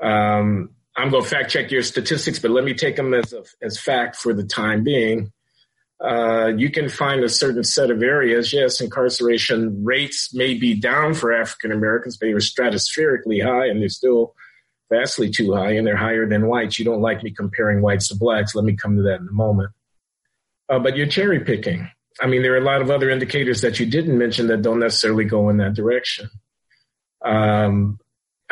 Um, 0.00 0.70
I'm 0.96 1.10
going 1.10 1.22
to 1.22 1.28
fact 1.28 1.50
check 1.50 1.70
your 1.70 1.82
statistics, 1.82 2.38
but 2.38 2.50
let 2.50 2.64
me 2.64 2.74
take 2.74 2.96
them 2.96 3.14
as 3.14 3.32
a, 3.32 3.44
as 3.62 3.80
fact 3.80 4.16
for 4.16 4.34
the 4.34 4.44
time 4.44 4.84
being 4.84 5.32
uh, 6.02 6.48
you 6.56 6.68
can 6.68 6.88
find 6.88 7.22
a 7.22 7.28
certain 7.28 7.62
set 7.62 7.90
of 7.90 8.02
areas. 8.02 8.52
Yes, 8.52 8.80
incarceration 8.80 9.84
rates 9.84 10.34
may 10.34 10.54
be 10.54 10.74
down 10.74 11.14
for 11.14 11.32
African 11.32 11.70
Americans, 11.70 12.16
but 12.16 12.26
they 12.26 12.32
are 12.32 12.38
stratospherically 12.38 13.42
high 13.42 13.66
and 13.68 13.80
they're 13.80 13.88
still 13.88 14.34
vastly 14.90 15.30
too 15.30 15.54
high 15.54 15.72
and 15.72 15.86
they're 15.86 15.96
higher 15.96 16.28
than 16.28 16.48
whites. 16.48 16.78
You 16.78 16.84
don't 16.84 17.02
like 17.02 17.22
me 17.22 17.30
comparing 17.30 17.82
whites 17.82 18.08
to 18.08 18.16
blacks. 18.16 18.54
Let 18.54 18.64
me 18.64 18.74
come 18.74 18.96
to 18.96 19.02
that 19.02 19.20
in 19.20 19.28
a 19.28 19.32
moment. 19.32 19.70
Uh, 20.68 20.80
but 20.80 20.96
you're 20.96 21.06
cherry 21.06 21.38
picking. 21.40 21.88
I 22.20 22.26
mean, 22.26 22.42
there 22.42 22.54
are 22.54 22.58
a 22.58 22.64
lot 22.64 22.82
of 22.82 22.90
other 22.90 23.08
indicators 23.08 23.60
that 23.60 23.78
you 23.78 23.86
didn't 23.86 24.18
mention 24.18 24.48
that 24.48 24.62
don't 24.62 24.80
necessarily 24.80 25.24
go 25.24 25.50
in 25.50 25.58
that 25.58 25.74
direction. 25.74 26.28
Um, 27.24 28.00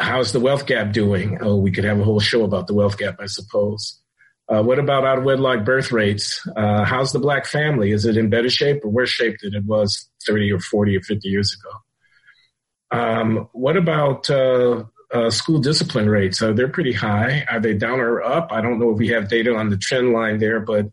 how's 0.01 0.33
the 0.33 0.41
wealth 0.41 0.67
gap 0.67 0.93
doing? 0.93 1.39
Oh, 1.41 1.57
we 1.57 1.71
could 1.71 1.85
have 1.85 2.01
a 2.01 2.05
whole 2.05 2.21
show 2.21 2.45
about 2.45 2.67
the 2.67 2.75
wealth 2.75 2.99
gap, 2.99 3.17
I 3.21 3.27
suppose. 3.27 4.01
Uh, 4.49 4.63
what 4.63 4.81
about 4.81 5.05
out 5.05 5.19
of 5.19 5.25
wedlock 5.25 5.65
birth 5.65 5.93
rates? 5.93 6.47
Uh, 6.57 6.85
how's 6.85 7.13
the 7.13 7.21
black 7.21 7.47
family? 7.47 7.93
Is 7.93 8.05
it 8.05 8.17
in 8.17 8.31
better 8.31 8.51
shape 8.51 8.85
or 8.85 8.89
worse 8.89 9.11
shape 9.11 9.37
than 9.41 9.55
it 9.55 9.65
was 9.65 10.09
30 10.27 10.53
or 10.53 10.59
40 10.59 10.97
or 10.97 11.03
50 11.03 11.29
years 11.29 11.57
ago? 11.57 12.99
Um, 13.01 13.49
what 13.53 13.77
about 13.77 14.29
uh, 14.29 14.85
uh 15.13 15.31
school 15.31 15.61
discipline 15.61 16.09
rates? 16.09 16.41
They're 16.41 16.67
pretty 16.69 16.93
high. 16.93 17.47
Are 17.49 17.61
they 17.61 17.75
down 17.75 18.01
or 18.01 18.23
up? 18.23 18.49
I 18.51 18.61
don't 18.61 18.81
know 18.81 18.91
if 18.91 18.99
we 18.99 19.09
have 19.09 19.29
data 19.29 19.55
on 19.55 19.69
the 19.69 19.77
trend 19.77 20.13
line 20.13 20.39
there, 20.39 20.59
but 20.59 20.87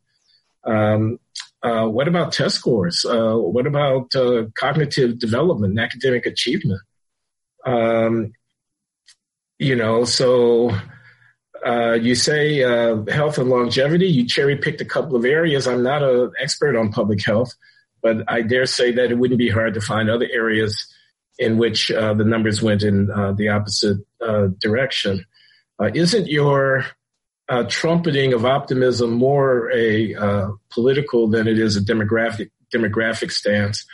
um, 0.64 1.20
uh, 1.64 1.88
what 1.88 2.08
about 2.08 2.34
test 2.34 2.58
scores? 2.58 3.06
Uh, 3.06 3.36
what 3.36 3.66
about 3.66 4.12
cognitive 4.54 5.18
development 5.18 5.72
and 5.72 5.80
academic 5.80 6.28
achievement? 6.28 6.82
Um, 7.66 8.34
you 9.60 9.76
know, 9.76 10.06
so 10.06 10.72
uh, 11.66 11.94
you 11.94 12.16
say 12.16 12.64
uh, 12.64 13.04
health 13.10 13.38
and 13.38 13.50
longevity. 13.50 14.08
You 14.08 14.28
cherry 14.28 14.58
picked 14.58 14.82
a 14.82 14.86
couple 14.86 15.16
of 15.16 15.26
areas. 15.26 15.68
I'm 15.68 15.84
not 15.84 16.04
an 16.04 16.32
expert 16.40 16.76
on 16.76 16.92
public 16.92 17.24
health, 17.24 17.54
but 18.02 18.18
I 18.28 18.42
dare 18.42 18.66
say 18.66 18.92
that 18.92 19.12
it 19.12 19.18
wouldn't 19.18 19.40
be 19.40 19.50
hard 19.50 19.74
to 19.74 19.82
find 19.82 20.10
other 20.10 20.28
areas 20.32 20.94
in 21.40 21.58
which 21.58 21.92
uh, 21.92 22.14
the 22.14 22.24
numbers 22.24 22.62
went 22.62 22.84
in 22.84 23.12
uh, 23.12 23.32
the 23.34 23.50
opposite 23.50 23.98
uh, 24.26 24.48
direction. 24.60 25.26
isn't 25.94 26.28
your 26.28 26.86
trumpeting 27.70 28.34
of 28.34 28.46
optimism 28.46 29.12
more 29.12 29.72
a 29.72 30.16
political 30.70 31.28
than 31.28 31.48
it 31.48 31.60
is 31.60 31.78
a 31.78 31.82
demographic 31.82 32.50
demographic 32.74 33.32
stance? 33.32 33.86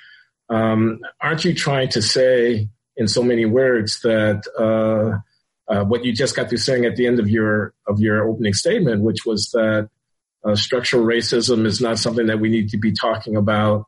Um, 0.49 0.99
aren't 1.21 1.45
you 1.45 1.53
trying 1.53 1.89
to 1.89 2.01
say 2.01 2.69
in 2.95 3.07
so 3.07 3.23
many 3.23 3.45
words 3.45 4.01
that 4.01 4.43
uh, 5.67 5.83
what 5.83 6.03
you 6.03 6.13
just 6.13 6.35
got 6.35 6.49
through 6.49 6.57
saying 6.57 6.85
at 6.85 6.95
the 6.95 7.07
end 7.07 7.19
of 7.19 7.29
your 7.29 7.73
of 7.87 7.99
your 7.99 8.27
opening 8.27 8.53
statement, 8.53 9.01
which 9.01 9.25
was 9.25 9.49
that 9.51 9.89
uh, 10.43 10.55
structural 10.55 11.05
racism 11.05 11.65
is 11.65 11.79
not 11.79 11.99
something 11.99 12.27
that 12.27 12.39
we 12.39 12.49
need 12.49 12.69
to 12.69 12.77
be 12.77 12.91
talking 12.91 13.35
about, 13.35 13.85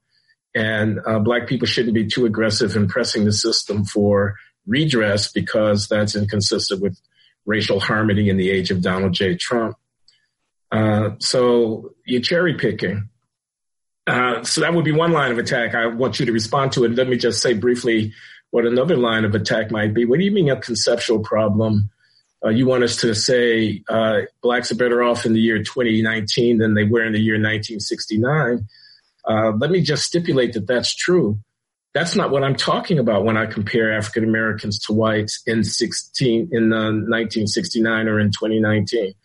and 0.53 0.99
uh, 1.05 1.19
black 1.19 1.47
people 1.47 1.67
shouldn't 1.67 1.93
be 1.93 2.07
too 2.07 2.25
aggressive 2.25 2.75
in 2.75 2.87
pressing 2.87 3.25
the 3.25 3.33
system 3.33 3.83
for 3.83 4.35
redress 4.65 5.31
because 5.31 5.87
that's 5.87 6.15
inconsistent 6.15 6.81
with 6.81 6.99
racial 7.45 7.79
harmony 7.79 8.29
in 8.29 8.37
the 8.37 8.49
age 8.49 8.71
of 8.71 8.81
Donald 8.81 9.13
J. 9.13 9.35
Trump. 9.35 9.77
Uh, 10.71 11.11
so 11.19 11.93
you're 12.05 12.21
cherry 12.21 12.55
picking. 12.55 13.09
Uh, 14.07 14.43
so 14.43 14.61
that 14.61 14.73
would 14.73 14.85
be 14.85 14.91
one 14.91 15.11
line 15.11 15.31
of 15.31 15.37
attack. 15.37 15.73
I 15.73 15.87
want 15.87 16.19
you 16.19 16.25
to 16.27 16.31
respond 16.31 16.73
to 16.73 16.83
it. 16.83 16.95
Let 16.95 17.07
me 17.07 17.17
just 17.17 17.41
say 17.41 17.53
briefly 17.53 18.13
what 18.55 18.65
another 18.65 18.95
line 18.95 19.25
of 19.25 19.35
attack 19.35 19.69
might 19.69 19.93
be. 19.93 20.05
What 20.05 20.17
do 20.17 20.23
you 20.23 20.31
mean 20.31 20.49
a 20.49 20.55
conceptual 20.55 21.19
problem? 21.19 21.89
Uh, 22.41 22.51
you 22.51 22.65
want 22.65 22.85
us 22.85 22.95
to 23.01 23.13
say 23.13 23.83
uh, 23.89 24.21
blacks 24.41 24.71
are 24.71 24.75
better 24.75 25.03
off 25.03 25.25
in 25.25 25.33
the 25.33 25.41
year 25.41 25.57
2019 25.57 26.59
than 26.59 26.73
they 26.73 26.85
were 26.85 27.03
in 27.03 27.11
the 27.11 27.19
year 27.19 27.33
1969. 27.33 28.65
Uh, 29.27 29.51
let 29.57 29.71
me 29.71 29.81
just 29.81 30.05
stipulate 30.05 30.53
that 30.53 30.67
that's 30.67 30.95
true. 30.95 31.37
that's 31.93 32.15
not 32.15 32.31
what 32.31 32.45
I'm 32.45 32.55
talking 32.55 32.97
about 32.97 33.25
when 33.25 33.35
I 33.35 33.45
compare 33.45 33.91
African 33.91 34.23
Americans 34.23 34.79
to 34.85 34.93
whites 34.93 35.43
in 35.45 35.65
16 35.65 36.47
in 36.53 36.71
uh, 36.71 36.93
1969 36.93 38.07
or 38.07 38.21
in 38.21 38.31
2019. 38.31 39.15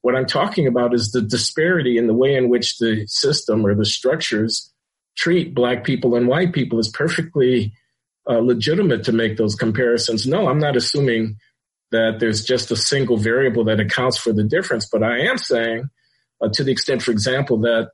What 0.00 0.16
I'm 0.16 0.24
talking 0.24 0.66
about 0.66 0.94
is 0.94 1.12
the 1.12 1.20
disparity 1.20 1.98
in 1.98 2.06
the 2.06 2.14
way 2.14 2.36
in 2.36 2.48
which 2.48 2.78
the 2.78 3.06
system 3.06 3.66
or 3.66 3.74
the 3.74 3.84
structures 3.84 4.72
treat 5.14 5.54
black 5.54 5.84
people 5.84 6.14
and 6.14 6.26
white 6.26 6.54
people 6.54 6.78
is 6.78 6.88
perfectly 6.88 7.74
uh, 8.28 8.38
legitimate 8.38 9.04
to 9.04 9.12
make 9.12 9.36
those 9.36 9.54
comparisons. 9.54 10.26
No, 10.26 10.48
I'm 10.48 10.58
not 10.58 10.76
assuming 10.76 11.38
that 11.90 12.18
there's 12.20 12.44
just 12.44 12.70
a 12.70 12.76
single 12.76 13.16
variable 13.16 13.64
that 13.64 13.80
accounts 13.80 14.18
for 14.18 14.32
the 14.32 14.44
difference, 14.44 14.86
but 14.86 15.02
I 15.02 15.20
am 15.20 15.38
saying, 15.38 15.88
uh, 16.40 16.48
to 16.52 16.64
the 16.64 16.72
extent, 16.72 17.02
for 17.02 17.10
example, 17.10 17.60
that 17.60 17.90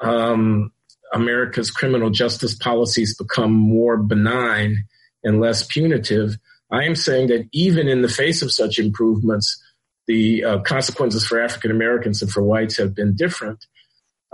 um, 0.00 0.72
America's 1.12 1.70
criminal 1.70 2.10
justice 2.10 2.54
policies 2.54 3.16
become 3.16 3.52
more 3.52 3.96
benign 3.96 4.84
and 5.24 5.40
less 5.40 5.64
punitive, 5.64 6.36
I 6.70 6.84
am 6.84 6.94
saying 6.94 7.28
that 7.28 7.48
even 7.52 7.88
in 7.88 8.02
the 8.02 8.08
face 8.08 8.42
of 8.42 8.52
such 8.52 8.78
improvements, 8.78 9.62
the 10.06 10.44
uh, 10.44 10.58
consequences 10.60 11.26
for 11.26 11.40
African 11.40 11.70
Americans 11.70 12.22
and 12.22 12.30
for 12.30 12.42
whites 12.42 12.76
have 12.76 12.94
been 12.94 13.14
different. 13.14 13.64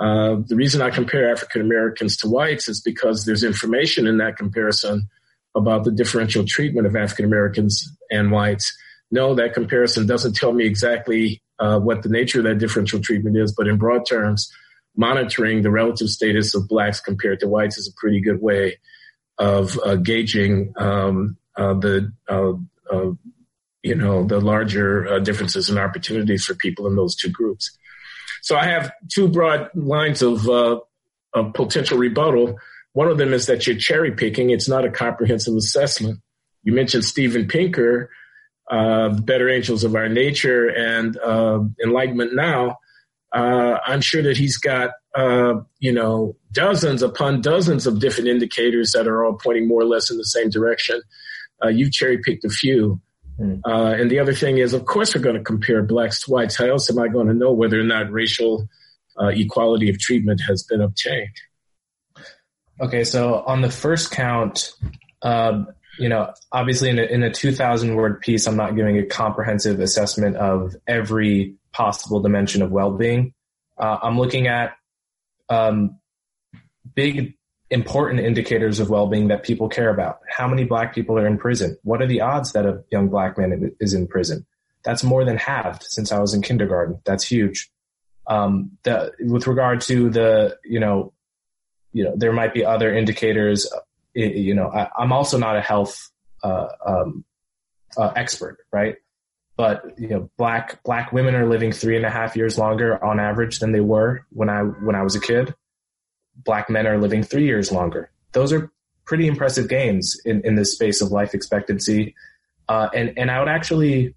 Uh, 0.02 0.42
the 0.48 0.56
reason 0.56 0.82
I 0.82 0.90
compare 0.90 1.30
African 1.30 1.60
Americans 1.60 2.16
to 2.18 2.28
whites 2.28 2.68
is 2.68 2.80
because 2.80 3.24
there's 3.24 3.44
information 3.44 4.08
in 4.08 4.18
that 4.18 4.36
comparison 4.36 5.08
about 5.54 5.84
the 5.84 5.92
differential 5.92 6.44
treatment 6.44 6.88
of 6.88 6.96
African 6.96 7.24
Americans 7.24 7.88
and 8.10 8.32
whites. 8.32 8.76
No, 9.12 9.34
that 9.36 9.54
comparison 9.54 10.06
doesn't 10.06 10.34
tell 10.34 10.52
me 10.52 10.64
exactly 10.64 11.40
uh, 11.60 11.78
what 11.78 12.02
the 12.02 12.08
nature 12.08 12.38
of 12.38 12.44
that 12.46 12.58
differential 12.58 12.98
treatment 12.98 13.36
is, 13.36 13.54
but 13.56 13.68
in 13.68 13.76
broad 13.78 14.04
terms, 14.04 14.50
monitoring 14.96 15.62
the 15.62 15.70
relative 15.70 16.08
status 16.08 16.52
of 16.52 16.66
blacks 16.66 16.98
compared 17.00 17.38
to 17.38 17.46
whites 17.46 17.78
is 17.78 17.86
a 17.86 18.00
pretty 18.00 18.20
good 18.20 18.42
way 18.42 18.78
of 19.38 19.78
uh, 19.84 19.94
gauging 19.94 20.72
um, 20.78 21.36
uh, 21.56 21.74
the 21.74 22.12
uh, 22.28 22.52
you 23.84 23.94
know 23.94 24.24
the 24.24 24.40
larger 24.40 25.20
differences 25.20 25.70
and 25.70 25.78
opportunities 25.78 26.44
for 26.44 26.54
people 26.54 26.88
in 26.88 26.96
those 26.96 27.14
two 27.14 27.30
groups. 27.30 27.76
So 28.42 28.56
I 28.56 28.66
have 28.66 28.92
two 29.10 29.28
broad 29.28 29.70
lines 29.74 30.20
of, 30.20 30.48
of 30.48 30.82
potential 31.54 31.96
rebuttal. 31.96 32.58
One 32.92 33.08
of 33.08 33.16
them 33.16 33.32
is 33.32 33.46
that 33.46 33.66
you're 33.66 33.76
cherry 33.76 34.12
picking; 34.12 34.50
it's 34.50 34.68
not 34.68 34.84
a 34.84 34.90
comprehensive 34.90 35.56
assessment. 35.56 36.20
You 36.62 36.74
mentioned 36.74 37.06
Steven 37.06 37.48
Pinker, 37.48 38.10
Better 38.70 39.48
Angels 39.48 39.82
of 39.82 39.96
Our 39.96 40.10
Nature, 40.10 40.68
and 40.68 41.16
Enlightenment 41.82 42.34
Now 42.34 42.76
uh, 43.32 43.78
I'm 43.86 44.00
sure 44.00 44.22
that 44.22 44.36
he's 44.36 44.58
got, 44.58 44.90
uh, 45.14 45.54
you 45.78 45.92
know, 45.92 46.36
dozens 46.52 47.02
upon 47.02 47.40
dozens 47.40 47.86
of 47.86 47.98
different 47.98 48.28
indicators 48.28 48.92
that 48.92 49.08
are 49.08 49.24
all 49.24 49.34
pointing 49.34 49.66
more 49.66 49.80
or 49.80 49.86
less 49.86 50.10
in 50.10 50.18
the 50.18 50.24
same 50.24 50.50
direction. 50.50 51.00
Uh, 51.64 51.68
you've 51.68 51.92
cherry 51.92 52.18
picked 52.18 52.44
a 52.44 52.50
few. 52.50 53.00
Mm. 53.40 53.60
and 54.00 54.10
the 54.10 54.18
other 54.18 54.34
thing 54.34 54.58
is, 54.58 54.74
of 54.74 54.84
course, 54.84 55.14
we're 55.14 55.22
going 55.22 55.36
to 55.36 55.42
compare 55.42 55.82
blacks 55.82 56.22
to 56.22 56.30
whites. 56.30 56.56
How 56.56 56.66
else 56.66 56.90
am 56.90 56.98
I 56.98 57.08
going 57.08 57.28
to 57.28 57.34
know 57.34 57.52
whether 57.52 57.80
or 57.80 57.84
not 57.84 58.10
racial 58.12 58.68
uh, 59.20 59.28
equality 59.28 59.88
of 59.90 59.98
treatment 59.98 60.40
has 60.46 60.62
been 60.62 60.80
obtained? 60.80 61.30
Okay, 62.80 63.04
so 63.04 63.42
on 63.46 63.60
the 63.60 63.70
first 63.70 64.10
count, 64.10 64.74
um, 65.22 65.68
you 65.98 66.08
know, 66.08 66.32
obviously 66.50 66.90
in 66.90 66.98
a, 66.98 67.02
in 67.02 67.22
a 67.22 67.30
2,000 67.30 67.94
word 67.94 68.20
piece, 68.20 68.46
I'm 68.46 68.56
not 68.56 68.74
giving 68.76 68.98
a 68.98 69.04
comprehensive 69.04 69.80
assessment 69.80 70.36
of 70.36 70.74
every 70.86 71.54
possible 71.72 72.20
dimension 72.20 72.62
of 72.62 72.70
well-being. 72.70 73.34
Uh, 73.78 73.98
I'm 74.02 74.18
looking 74.18 74.46
at 74.46 74.74
um, 75.48 75.98
big 76.94 77.34
important 77.72 78.20
indicators 78.20 78.78
of 78.80 78.90
well-being 78.90 79.28
that 79.28 79.42
people 79.42 79.68
care 79.68 79.90
about. 79.90 80.20
How 80.28 80.46
many 80.46 80.64
black 80.64 80.94
people 80.94 81.18
are 81.18 81.26
in 81.26 81.38
prison? 81.38 81.76
What 81.82 82.02
are 82.02 82.06
the 82.06 82.20
odds 82.20 82.52
that 82.52 82.66
a 82.66 82.84
young 82.90 83.08
black 83.08 83.38
man 83.38 83.74
is 83.80 83.94
in 83.94 84.06
prison? 84.06 84.46
That's 84.84 85.02
more 85.02 85.24
than 85.24 85.36
halved 85.36 85.84
since 85.84 86.12
I 86.12 86.18
was 86.18 86.34
in 86.34 86.42
kindergarten. 86.42 87.00
That's 87.04 87.24
huge. 87.24 87.70
Um, 88.26 88.72
the, 88.84 89.12
with 89.20 89.46
regard 89.46 89.80
to 89.82 90.10
the, 90.10 90.58
you 90.64 90.80
know, 90.80 91.12
you 91.92 92.04
know, 92.04 92.14
there 92.16 92.32
might 92.32 92.54
be 92.54 92.64
other 92.64 92.94
indicators. 92.94 93.70
You 94.14 94.54
know, 94.54 94.68
I, 94.68 94.88
am 95.02 95.12
also 95.12 95.38
not 95.38 95.56
a 95.56 95.60
health 95.60 96.10
uh, 96.42 96.68
um, 96.86 97.24
uh, 97.96 98.12
expert, 98.14 98.58
right? 98.72 98.96
but 99.56 99.98
you 99.98 100.08
know, 100.08 100.30
black 100.38 100.82
black 100.82 101.12
women 101.12 101.34
are 101.34 101.46
living 101.46 101.72
three 101.72 101.96
and 101.96 102.06
a 102.06 102.10
half 102.10 102.36
years 102.36 102.58
longer 102.58 103.02
on 103.04 103.20
average 103.20 103.58
than 103.58 103.72
they 103.72 103.80
were 103.80 104.26
when 104.30 104.48
I 104.48 104.62
when 104.62 104.96
I 104.96 105.02
was 105.02 105.14
a 105.14 105.20
kid. 105.20 105.54
Black 106.36 106.70
men 106.70 106.86
are 106.86 106.98
living 106.98 107.22
three 107.22 107.44
years 107.44 107.70
longer. 107.70 108.10
Those 108.32 108.52
are 108.52 108.70
pretty 109.04 109.26
impressive 109.26 109.68
gains 109.68 110.20
in, 110.24 110.40
in 110.44 110.54
this 110.54 110.72
space 110.72 111.00
of 111.00 111.10
life 111.10 111.34
expectancy. 111.34 112.14
Uh, 112.68 112.88
and 112.94 113.18
and 113.18 113.30
I 113.30 113.38
would 113.38 113.48
actually, 113.48 114.14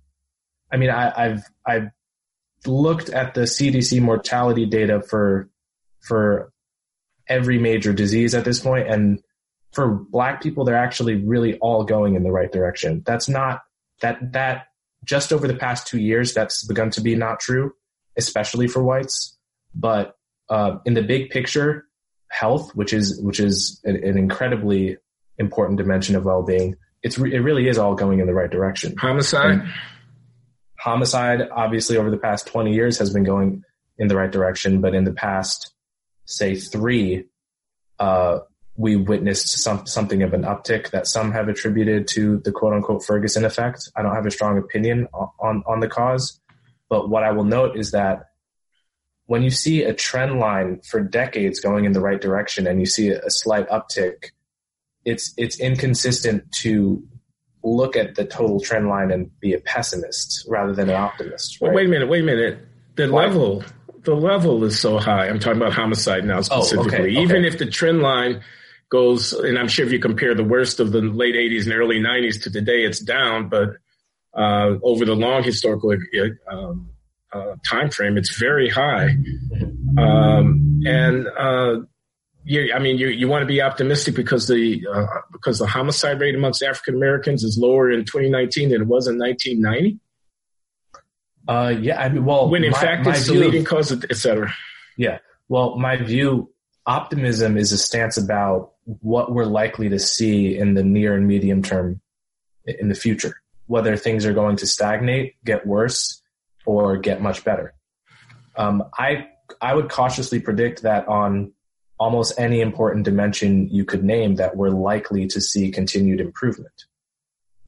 I 0.71 0.77
mean, 0.77 0.89
I, 0.89 1.11
I've 1.15 1.43
I've 1.65 1.89
looked 2.65 3.09
at 3.09 3.33
the 3.33 3.41
CDC 3.41 4.01
mortality 4.01 4.65
data 4.65 5.01
for 5.01 5.49
for 6.01 6.51
every 7.27 7.57
major 7.57 7.91
disease 7.91 8.35
at 8.35 8.45
this 8.45 8.59
point, 8.59 8.87
and 8.87 9.21
for 9.73 9.89
Black 9.89 10.41
people, 10.41 10.63
they're 10.63 10.77
actually 10.77 11.15
really 11.15 11.57
all 11.57 11.83
going 11.83 12.15
in 12.15 12.23
the 12.23 12.31
right 12.31 12.51
direction. 12.51 13.03
That's 13.05 13.27
not 13.27 13.61
that 14.01 14.31
that 14.33 14.67
just 15.03 15.33
over 15.33 15.47
the 15.47 15.55
past 15.55 15.87
two 15.87 15.99
years, 15.99 16.33
that's 16.33 16.65
begun 16.65 16.89
to 16.91 17.01
be 17.01 17.15
not 17.15 17.39
true, 17.39 17.73
especially 18.17 18.67
for 18.67 18.83
whites. 18.83 19.37
But 19.73 20.15
uh, 20.49 20.77
in 20.85 20.93
the 20.93 21.01
big 21.03 21.29
picture, 21.29 21.85
health, 22.29 22.75
which 22.75 22.93
is 22.93 23.19
which 23.21 23.39
is 23.39 23.79
an, 23.83 23.95
an 23.95 24.17
incredibly 24.17 24.97
important 25.37 25.77
dimension 25.77 26.15
of 26.15 26.25
well-being, 26.25 26.75
it's 27.03 27.17
re- 27.17 27.33
it 27.33 27.39
really 27.39 27.67
is 27.67 27.77
all 27.77 27.95
going 27.95 28.19
in 28.19 28.27
the 28.27 28.33
right 28.33 28.51
direction. 28.51 28.95
Homicide. 28.97 29.51
And 29.51 29.63
homicide, 30.79 31.41
obviously, 31.51 31.97
over 31.97 32.11
the 32.11 32.17
past 32.17 32.47
twenty 32.47 32.73
years, 32.73 32.97
has 32.99 33.11
been 33.11 33.23
going 33.23 33.63
in 33.97 34.07
the 34.07 34.15
right 34.15 34.31
direction, 34.31 34.81
but 34.81 34.93
in 34.93 35.03
the 35.03 35.13
past, 35.13 35.73
say 36.25 36.55
three, 36.55 37.25
uh, 37.99 38.39
we 38.75 38.97
witnessed 38.97 39.47
some, 39.63 39.85
something 39.85 40.21
of 40.21 40.33
an 40.33 40.43
uptick 40.43 40.89
that 40.89 41.07
some 41.07 41.31
have 41.31 41.47
attributed 41.47 42.09
to 42.09 42.39
the 42.39 42.51
quote 42.51 42.73
unquote 42.73 43.05
Ferguson 43.05 43.45
effect. 43.45 43.89
I 43.95 44.01
don't 44.01 44.13
have 44.13 44.25
a 44.25 44.31
strong 44.31 44.57
opinion 44.57 45.07
on, 45.39 45.63
on 45.65 45.79
the 45.79 45.87
cause, 45.87 46.41
but 46.89 47.09
what 47.09 47.23
I 47.23 47.31
will 47.31 47.45
note 47.45 47.77
is 47.77 47.91
that 47.91 48.25
when 49.27 49.41
you 49.41 49.49
see 49.49 49.83
a 49.83 49.93
trend 49.93 50.39
line 50.39 50.81
for 50.81 50.99
decades 50.99 51.59
going 51.59 51.85
in 51.85 51.93
the 51.93 51.99
right 51.99 52.21
direction 52.21 52.67
and 52.67 52.79
you 52.79 52.85
see 52.85 53.09
a 53.09 53.29
slight 53.29 53.67
uptick, 53.69 54.31
it's, 55.03 55.33
it's 55.37 55.59
inconsistent 55.59 56.51
to 56.51 57.03
look 57.63 57.95
at 57.95 58.15
the 58.15 58.25
total 58.25 58.59
trend 58.59 58.87
line 58.87 59.11
and 59.11 59.29
be 59.39 59.53
a 59.53 59.59
pessimist 59.59 60.45
rather 60.47 60.73
than 60.73 60.89
an 60.89 60.95
optimist. 60.95 61.59
Right? 61.59 61.67
Well, 61.67 61.75
wait 61.75 61.87
a 61.87 61.89
minute, 61.89 62.07
wait 62.07 62.21
a 62.21 62.25
minute. 62.25 62.59
The 62.95 63.11
Why? 63.11 63.25
level, 63.25 63.63
the 64.03 64.15
level 64.15 64.63
is 64.63 64.79
so 64.79 64.99
high. 64.99 65.27
I'm 65.27 65.39
talking 65.39 65.61
about 65.61 65.73
homicide 65.73 66.25
now 66.25 66.41
specifically. 66.41 66.83
Oh, 66.83 66.87
okay, 66.87 67.03
okay. 67.03 67.21
Even 67.21 67.45
if 67.45 67.57
the 67.57 67.65
trend 67.65 68.01
line 68.01 68.41
goes, 68.89 69.33
and 69.33 69.57
I'm 69.57 69.67
sure 69.67 69.85
if 69.85 69.91
you 69.91 69.99
compare 69.99 70.35
the 70.35 70.43
worst 70.43 70.79
of 70.79 70.91
the 70.91 71.01
late 71.01 71.35
80s 71.35 71.63
and 71.63 71.73
early 71.73 71.99
90s 71.99 72.43
to 72.43 72.51
today, 72.51 72.83
it's 72.85 72.99
down. 72.99 73.49
But 73.49 73.69
uh, 74.33 74.75
over 74.83 75.05
the 75.05 75.15
long 75.15 75.43
historical 75.43 75.95
um, 76.49 76.89
uh, 77.35 77.55
time 77.67 77.89
frame, 77.89 78.17
it's 78.17 78.37
very 78.37 78.69
high. 78.69 79.09
Um, 79.97 80.81
and 80.85 81.27
uh, 81.27 81.81
you, 82.43 82.73
I 82.73 82.79
mean, 82.79 82.97
you, 82.97 83.07
you 83.07 83.27
want 83.27 83.41
to 83.41 83.45
be 83.45 83.61
optimistic 83.61 84.15
because 84.15 84.47
the 84.47 84.85
uh, 84.91 85.05
because 85.31 85.59
the 85.59 85.67
homicide 85.67 86.19
rate 86.21 86.35
amongst 86.35 86.63
African 86.63 86.95
Americans 86.95 87.43
is 87.43 87.57
lower 87.57 87.91
in 87.91 88.05
2019 88.05 88.69
than 88.69 88.81
it 88.81 88.87
was 88.87 89.07
in 89.07 89.17
1990. 89.17 89.99
Uh, 91.47 91.75
yeah, 91.79 92.01
I 92.01 92.09
mean, 92.09 92.25
well, 92.25 92.49
when 92.49 92.63
in 92.63 92.71
my, 92.71 92.79
fact 92.79 93.05
it's 93.05 93.27
the 93.27 93.33
leading 93.33 93.65
cause, 93.65 93.91
et 93.91 94.15
cetera. 94.15 94.53
Yeah, 94.97 95.19
well, 95.47 95.77
my 95.77 95.97
view, 95.97 96.51
optimism 96.85 97.57
is 97.57 97.71
a 97.71 97.77
stance 97.77 98.17
about 98.17 98.71
what 98.85 99.31
we're 99.31 99.45
likely 99.45 99.89
to 99.89 99.99
see 99.99 100.57
in 100.57 100.73
the 100.73 100.83
near 100.83 101.15
and 101.15 101.27
medium 101.27 101.61
term 101.61 102.01
in 102.65 102.89
the 102.89 102.95
future, 102.95 103.41
whether 103.67 103.95
things 103.97 104.25
are 104.25 104.33
going 104.33 104.55
to 104.57 104.67
stagnate, 104.67 105.35
get 105.43 105.67
worse, 105.67 106.21
or 106.65 106.97
get 106.97 107.21
much 107.21 107.43
better. 107.43 107.73
Um, 108.55 108.83
I 108.97 109.27
I 109.61 109.73
would 109.73 109.89
cautiously 109.89 110.39
predict 110.39 110.83
that 110.83 111.07
on 111.07 111.53
almost 111.97 112.33
any 112.37 112.61
important 112.61 113.05
dimension 113.05 113.69
you 113.69 113.85
could 113.85 114.03
name 114.03 114.35
that 114.35 114.57
we're 114.57 114.69
likely 114.69 115.27
to 115.27 115.39
see 115.39 115.71
continued 115.71 116.19
improvement. 116.19 116.73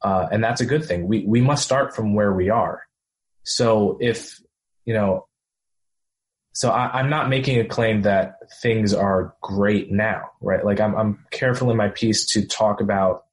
Uh, 0.02 0.28
and 0.30 0.44
that's 0.44 0.60
a 0.60 0.66
good 0.66 0.84
thing. 0.84 1.08
We 1.08 1.24
we 1.24 1.40
must 1.40 1.64
start 1.64 1.94
from 1.94 2.14
where 2.14 2.32
we 2.32 2.50
are. 2.50 2.82
So 3.44 3.98
if 4.00 4.40
you 4.84 4.94
know 4.94 5.28
so 6.58 6.70
I, 6.70 6.98
am 6.98 7.08
not 7.08 7.28
making 7.28 7.60
a 7.60 7.64
claim 7.64 8.02
that 8.02 8.38
things 8.60 8.92
are 8.92 9.32
great 9.40 9.92
now, 9.92 10.30
right? 10.40 10.64
Like 10.64 10.80
I'm, 10.80 10.96
I'm 10.96 11.24
careful 11.30 11.70
in 11.70 11.76
my 11.76 11.86
piece 11.86 12.26
to 12.32 12.44
talk 12.44 12.80
about 12.80 13.26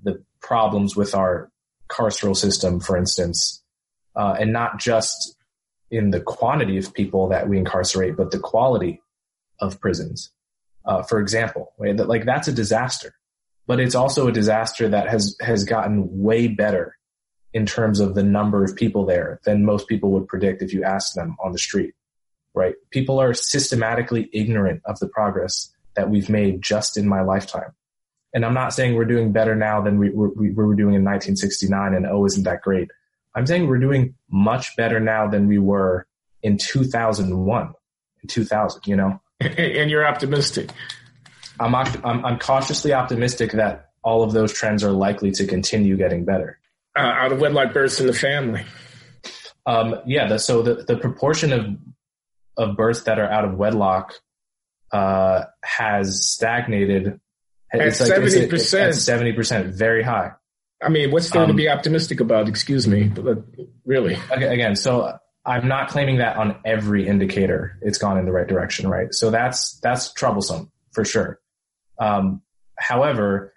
the 0.00 0.24
problems 0.40 0.96
with 0.96 1.14
our 1.14 1.52
carceral 1.90 2.34
system, 2.34 2.80
for 2.80 2.96
instance, 2.96 3.59
uh, 4.20 4.36
and 4.38 4.52
not 4.52 4.78
just 4.78 5.34
in 5.90 6.10
the 6.10 6.20
quantity 6.20 6.76
of 6.76 6.92
people 6.92 7.28
that 7.28 7.48
we 7.48 7.56
incarcerate, 7.56 8.18
but 8.18 8.30
the 8.30 8.38
quality 8.38 9.00
of 9.60 9.80
prisons. 9.80 10.30
Uh, 10.84 11.02
for 11.02 11.20
example, 11.20 11.72
right? 11.78 11.96
That 11.96 12.06
like 12.06 12.26
that's 12.26 12.48
a 12.48 12.52
disaster. 12.52 13.14
but 13.66 13.80
it's 13.80 13.94
also 13.94 14.28
a 14.28 14.32
disaster 14.32 14.88
that 14.88 15.08
has 15.08 15.36
has 15.40 15.64
gotten 15.64 15.94
way 16.28 16.48
better 16.48 16.98
in 17.54 17.64
terms 17.64 17.98
of 17.98 18.14
the 18.14 18.22
number 18.22 18.62
of 18.62 18.76
people 18.76 19.06
there 19.06 19.40
than 19.44 19.64
most 19.64 19.88
people 19.88 20.10
would 20.10 20.28
predict 20.28 20.60
if 20.60 20.74
you 20.74 20.84
asked 20.84 21.14
them 21.14 21.36
on 21.42 21.52
the 21.52 21.58
street. 21.68 21.94
Right? 22.52 22.74
People 22.90 23.18
are 23.20 23.32
systematically 23.32 24.28
ignorant 24.34 24.82
of 24.84 24.98
the 24.98 25.08
progress 25.08 25.72
that 25.96 26.10
we've 26.10 26.28
made 26.28 26.60
just 26.60 26.98
in 26.98 27.08
my 27.08 27.22
lifetime. 27.22 27.72
And 28.34 28.44
I'm 28.44 28.58
not 28.62 28.74
saying 28.74 28.94
we're 28.94 29.14
doing 29.16 29.32
better 29.32 29.56
now 29.56 29.80
than 29.80 29.98
we, 29.98 30.10
we, 30.10 30.50
we 30.50 30.50
were 30.50 30.74
doing 30.82 30.94
in 30.94 31.04
1969 31.04 31.94
and 31.94 32.06
oh, 32.06 32.26
isn't 32.26 32.44
that 32.44 32.60
great? 32.62 32.88
I'm 33.34 33.46
saying 33.46 33.68
we're 33.68 33.78
doing 33.78 34.14
much 34.28 34.76
better 34.76 35.00
now 35.00 35.28
than 35.28 35.46
we 35.46 35.58
were 35.58 36.06
in 36.42 36.58
2001, 36.58 37.72
in 38.22 38.28
2000, 38.28 38.86
you 38.86 38.96
know? 38.96 39.20
And 39.40 39.90
you're 39.90 40.06
optimistic. 40.06 40.70
I'm, 41.58 41.74
I'm, 41.74 42.24
I'm 42.24 42.38
cautiously 42.38 42.92
optimistic 42.92 43.52
that 43.52 43.90
all 44.02 44.22
of 44.22 44.32
those 44.32 44.52
trends 44.52 44.84
are 44.84 44.92
likely 44.92 45.30
to 45.32 45.46
continue 45.46 45.96
getting 45.96 46.24
better. 46.24 46.58
Uh, 46.96 47.00
out 47.00 47.32
of 47.32 47.40
wedlock 47.40 47.72
births 47.72 48.00
in 48.00 48.06
the 48.06 48.12
family. 48.12 48.64
Um, 49.66 49.96
yeah, 50.06 50.26
the, 50.26 50.38
so 50.38 50.62
the, 50.62 50.74
the 50.84 50.96
proportion 50.96 51.52
of 51.52 51.76
of 52.56 52.76
births 52.76 53.04
that 53.04 53.18
are 53.18 53.30
out 53.30 53.44
of 53.44 53.54
wedlock 53.54 54.14
uh, 54.92 55.44
has 55.62 56.28
stagnated. 56.28 57.20
At 57.72 57.94
seventy 57.94 58.48
percent, 58.48 58.96
seventy 58.96 59.32
percent, 59.32 59.74
very 59.74 60.02
high. 60.02 60.32
I 60.82 60.88
mean, 60.88 61.10
what's 61.10 61.30
there 61.30 61.42
um, 61.42 61.48
to 61.48 61.54
be 61.54 61.68
optimistic 61.68 62.20
about? 62.20 62.48
Excuse 62.48 62.88
me, 62.88 63.04
but 63.04 63.44
really. 63.84 64.16
Again, 64.30 64.76
so 64.76 65.18
I'm 65.44 65.68
not 65.68 65.88
claiming 65.88 66.18
that 66.18 66.36
on 66.36 66.56
every 66.64 67.06
indicator 67.06 67.78
it's 67.82 67.98
gone 67.98 68.18
in 68.18 68.24
the 68.24 68.32
right 68.32 68.46
direction, 68.46 68.88
right? 68.88 69.12
So 69.12 69.30
that's 69.30 69.78
that's 69.80 70.12
troublesome 70.12 70.70
for 70.92 71.04
sure. 71.04 71.40
Um, 71.98 72.42
however, 72.78 73.54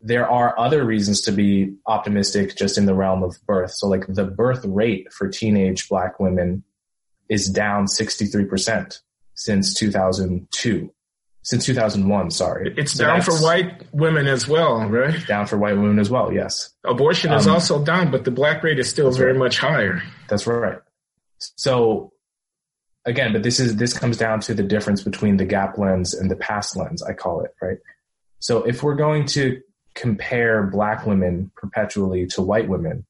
there 0.00 0.28
are 0.28 0.58
other 0.58 0.84
reasons 0.84 1.20
to 1.22 1.32
be 1.32 1.74
optimistic 1.86 2.56
just 2.56 2.78
in 2.78 2.86
the 2.86 2.94
realm 2.94 3.22
of 3.22 3.36
birth. 3.46 3.72
So 3.72 3.88
like 3.88 4.06
the 4.08 4.24
birth 4.24 4.64
rate 4.64 5.12
for 5.12 5.28
teenage 5.28 5.88
black 5.88 6.20
women 6.20 6.62
is 7.28 7.48
down 7.48 7.86
63% 7.86 9.00
since 9.34 9.74
2002 9.74 10.92
since 11.46 11.64
2001. 11.64 12.32
Sorry, 12.32 12.74
it's 12.76 12.92
so 12.92 13.06
down 13.06 13.22
for 13.22 13.32
white 13.36 13.84
women 13.92 14.26
as 14.26 14.48
well, 14.48 14.84
right? 14.88 15.24
Down 15.28 15.46
for 15.46 15.56
white 15.56 15.76
women 15.76 16.00
as 16.00 16.10
well. 16.10 16.32
Yes. 16.32 16.74
Abortion 16.82 17.32
is 17.32 17.46
um, 17.46 17.54
also 17.54 17.84
down, 17.84 18.10
but 18.10 18.24
the 18.24 18.32
black 18.32 18.64
rate 18.64 18.80
is 18.80 18.90
still 18.90 19.12
very 19.12 19.30
right. 19.30 19.38
much 19.38 19.58
higher. 19.58 20.02
That's 20.28 20.44
right. 20.44 20.80
So 21.38 22.12
again, 23.04 23.32
but 23.32 23.44
this 23.44 23.60
is 23.60 23.76
this 23.76 23.96
comes 23.96 24.16
down 24.16 24.40
to 24.40 24.54
the 24.54 24.64
difference 24.64 25.04
between 25.04 25.36
the 25.36 25.44
gap 25.44 25.78
lens 25.78 26.14
and 26.14 26.28
the 26.28 26.34
past 26.34 26.76
lens. 26.76 27.00
I 27.00 27.12
call 27.12 27.42
it 27.42 27.54
right. 27.62 27.78
So 28.40 28.64
if 28.64 28.82
we're 28.82 28.96
going 28.96 29.26
to 29.26 29.60
compare 29.94 30.64
black 30.64 31.06
women 31.06 31.52
perpetually 31.54 32.26
to 32.26 32.42
white 32.42 32.68
women 32.68 33.06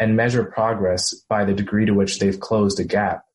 and 0.00 0.16
measure 0.16 0.42
progress 0.42 1.12
by 1.28 1.44
the 1.44 1.52
degree 1.52 1.84
to 1.84 1.92
which 1.92 2.18
they've 2.18 2.40
closed 2.40 2.80
a 2.80 2.84
gap, 2.84 3.26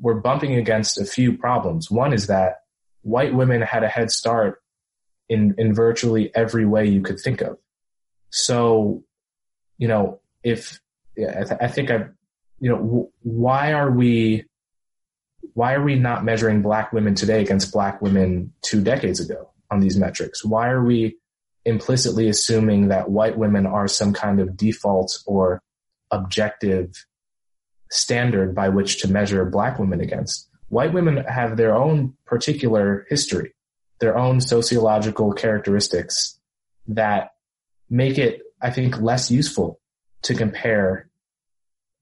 we're 0.00 0.20
bumping 0.20 0.54
against 0.54 0.98
a 0.98 1.04
few 1.04 1.36
problems. 1.36 1.90
One 1.90 2.14
is 2.14 2.28
that 2.28 2.61
white 3.02 3.34
women 3.34 3.62
had 3.62 3.84
a 3.84 3.88
head 3.88 4.10
start 4.10 4.62
in, 5.28 5.54
in 5.58 5.74
virtually 5.74 6.34
every 6.34 6.66
way 6.66 6.86
you 6.86 7.02
could 7.02 7.20
think 7.20 7.40
of. 7.40 7.58
So, 8.30 9.04
you 9.78 9.88
know, 9.88 10.20
if 10.42 10.80
yeah, 11.16 11.40
I, 11.40 11.44
th- 11.44 11.60
I 11.60 11.68
think 11.68 11.90
I, 11.90 12.06
you 12.60 12.70
know, 12.70 12.76
w- 12.76 13.08
why 13.22 13.72
are 13.72 13.90
we, 13.90 14.44
why 15.54 15.74
are 15.74 15.82
we 15.82 15.96
not 15.96 16.24
measuring 16.24 16.62
black 16.62 16.92
women 16.92 17.14
today 17.14 17.42
against 17.42 17.72
black 17.72 18.00
women 18.00 18.52
two 18.62 18.80
decades 18.80 19.20
ago 19.20 19.50
on 19.70 19.80
these 19.80 19.98
metrics? 19.98 20.44
Why 20.44 20.68
are 20.70 20.84
we 20.84 21.16
implicitly 21.64 22.28
assuming 22.28 22.88
that 22.88 23.10
white 23.10 23.36
women 23.36 23.66
are 23.66 23.88
some 23.88 24.12
kind 24.12 24.40
of 24.40 24.56
default 24.56 25.18
or 25.26 25.60
objective 26.10 27.04
standard 27.90 28.54
by 28.54 28.68
which 28.68 29.02
to 29.02 29.08
measure 29.08 29.44
black 29.44 29.78
women 29.78 30.00
against? 30.00 30.48
White 30.72 30.94
women 30.94 31.18
have 31.18 31.58
their 31.58 31.74
own 31.74 32.14
particular 32.24 33.06
history, 33.10 33.52
their 34.00 34.16
own 34.16 34.40
sociological 34.40 35.34
characteristics 35.34 36.40
that 36.88 37.32
make 37.90 38.16
it, 38.16 38.40
I 38.60 38.70
think, 38.70 38.98
less 38.98 39.30
useful 39.30 39.78
to 40.22 40.34
compare 40.34 41.10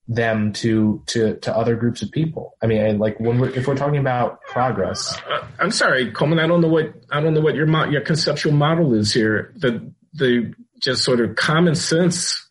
them 0.06 0.52
to 0.52 1.02
to 1.06 1.36
to 1.38 1.56
other 1.56 1.74
groups 1.74 2.02
of 2.02 2.12
people. 2.12 2.56
I 2.62 2.66
mean, 2.66 2.98
like 2.98 3.18
when 3.18 3.40
we're 3.40 3.50
if 3.50 3.66
we're 3.66 3.76
talking 3.76 3.98
about 3.98 4.40
progress. 4.42 5.18
Uh, 5.28 5.44
I'm 5.58 5.72
sorry, 5.72 6.12
Coleman. 6.12 6.38
I 6.38 6.46
don't 6.46 6.60
know 6.60 6.68
what 6.68 6.94
I 7.10 7.20
don't 7.20 7.34
know 7.34 7.40
what 7.40 7.56
your 7.56 7.66
your 7.90 8.02
conceptual 8.02 8.52
model 8.52 8.94
is 8.94 9.12
here. 9.12 9.52
The 9.56 9.92
the 10.12 10.54
just 10.80 11.02
sort 11.02 11.20
of 11.20 11.34
common 11.34 11.74
sense 11.74 12.48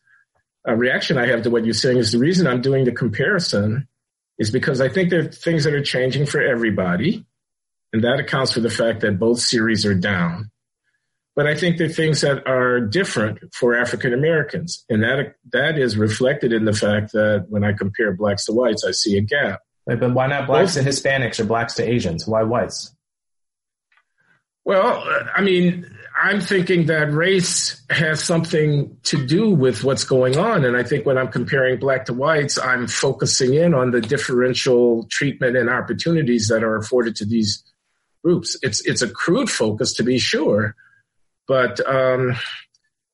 uh, 0.68 0.74
reaction 0.74 1.18
I 1.18 1.28
have 1.28 1.44
to 1.44 1.50
what 1.50 1.64
you're 1.66 1.74
saying 1.74 1.98
is 1.98 2.12
the 2.12 2.20
reason 2.20 2.46
I'm 2.46 2.62
doing 2.62 2.84
the 2.86 2.92
comparison 2.92 3.88
is 4.40 4.50
because 4.50 4.82
I 4.82 4.90
think 4.90 5.10
there 5.10 5.20
are 5.20 5.32
things 5.32 5.66
that 5.66 5.74
are 5.74 5.84
changing 5.84 6.26
for 6.26 6.42
everybody. 6.42 7.26
And 7.92 8.04
that 8.04 8.20
accounts 8.20 8.54
for 8.54 8.60
the 8.60 8.70
fact 8.70 9.02
that 9.02 9.20
both 9.20 9.40
series 9.40 9.86
are 9.86 9.96
down. 9.96 10.52
But 11.36 11.48
I 11.48 11.56
think 11.56 11.78
there 11.78 11.88
are 11.88 11.94
things 11.94 12.22
that 12.22 12.48
are 12.48 12.80
different 12.80 13.40
for 13.54 13.76
African 13.76 14.14
Americans. 14.14 14.86
And 14.90 15.04
that, 15.04 15.36
that 15.52 15.78
is 15.78 15.98
reflected 15.98 16.54
in 16.54 16.66
the 16.66 16.74
fact 16.74 17.14
that 17.14 17.46
when 17.50 17.64
I 17.64 17.74
compare 17.74 18.14
blacks 18.14 18.46
to 18.46 18.54
whites, 18.54 18.84
I 18.86 18.92
see 18.92 19.18
a 19.18 19.22
gap. 19.22 19.62
Right, 19.88 20.00
but 20.00 20.14
why 20.14 20.28
not 20.28 20.48
blacks 20.48 20.76
both, 20.76 20.84
to 20.84 20.90
Hispanics 20.90 21.40
or 21.40 21.46
blacks 21.46 21.76
to 21.76 21.84
Asians? 21.84 22.28
Why 22.28 22.44
whites? 22.44 22.94
Well, 24.66 25.04
I 25.36 25.42
mean, 25.42 25.90
I'm 26.22 26.42
thinking 26.42 26.88
that 26.88 27.14
race 27.14 27.82
has 27.90 28.22
something 28.22 28.98
to 29.04 29.26
do 29.26 29.50
with 29.52 29.86
what's 29.86 30.04
going 30.04 30.38
on. 30.38 30.66
And 30.66 30.76
I 30.76 30.84
think 30.84 31.06
when 31.06 31.18
I'm 31.18 31.30
comparing 31.30 31.80
black 31.80 32.06
to 32.08 32.14
whites, 32.14 32.60
I'm 32.60 32.88
focusing 32.88 33.54
in 33.54 33.74
on 33.74 33.92
the 33.92 34.02
differential 34.02 35.08
treatment 35.10 35.56
and 35.56 35.70
opportunities 35.70 36.50
that 36.50 36.62
are 36.62 36.76
afforded 36.76 37.16
to 37.18 37.26
these 37.26 37.64
groups. 38.22 38.58
It's, 38.62 38.86
it's 38.86 39.02
a 39.02 39.10
crude 39.10 39.50
focus 39.50 39.94
to 39.94 40.04
be 40.04 40.20
sure, 40.20 40.76
but, 41.48 41.80
um, 41.88 42.36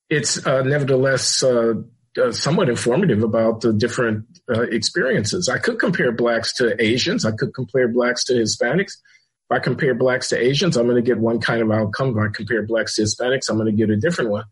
it's 0.10 0.46
uh, 0.46 0.64
nevertheless 0.64 1.44
uh, 1.44 1.74
uh, 2.22 2.32
somewhat 2.32 2.70
informative 2.70 3.24
about 3.24 3.62
the 3.62 3.74
different 3.74 4.26
uh, 4.50 4.62
experiences. 4.62 5.50
I 5.50 5.58
could 5.58 5.80
compare 5.80 6.12
blacks 6.12 6.54
to 6.56 6.82
Asians. 6.82 7.26
I 7.26 7.32
could 7.32 7.54
compare 7.54 7.88
blacks 7.88 8.24
to 8.26 8.34
Hispanics. 8.34 8.94
If 9.50 9.58
I 9.58 9.60
compare 9.60 9.94
blacks 9.94 10.30
to 10.30 10.40
Asians, 10.40 10.76
I'm 10.76 10.88
going 10.88 10.96
to 10.96 11.08
get 11.08 11.20
one 11.20 11.40
kind 11.40 11.62
of 11.62 11.72
outcome. 11.72 12.10
If 12.10 12.18
I 12.18 12.28
compare 12.34 12.64
blacks 12.64 12.96
to 12.96 13.04
Hispanics, 13.04 13.50
I'm 13.50 13.58
going 13.58 13.68
to 13.68 13.72
get 13.72 13.92
a 13.92 13.98
different 13.98 14.32
one. 14.32 14.46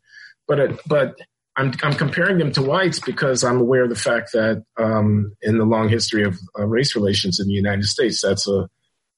But 0.48 0.60
it, 0.60 0.80
but 0.86 1.16
I'm 1.56 1.74
I'm 1.84 1.94
comparing 1.94 2.38
them 2.38 2.52
to 2.54 2.62
whites 2.62 3.00
because 3.00 3.44
I'm 3.44 3.60
aware 3.60 3.84
of 3.84 3.90
the 3.90 3.96
fact 3.96 4.32
that 4.34 4.64
um, 4.78 5.36
in 5.42 5.58
the 5.58 5.66
long 5.66 5.90
history 5.90 6.24
of 6.24 6.38
uh, 6.58 6.66
race 6.66 6.96
relations 6.96 7.40
in 7.40 7.48
the 7.48 7.54
United 7.54 7.86
States, 7.86 8.22
that's 8.22 8.48
a 8.48 8.70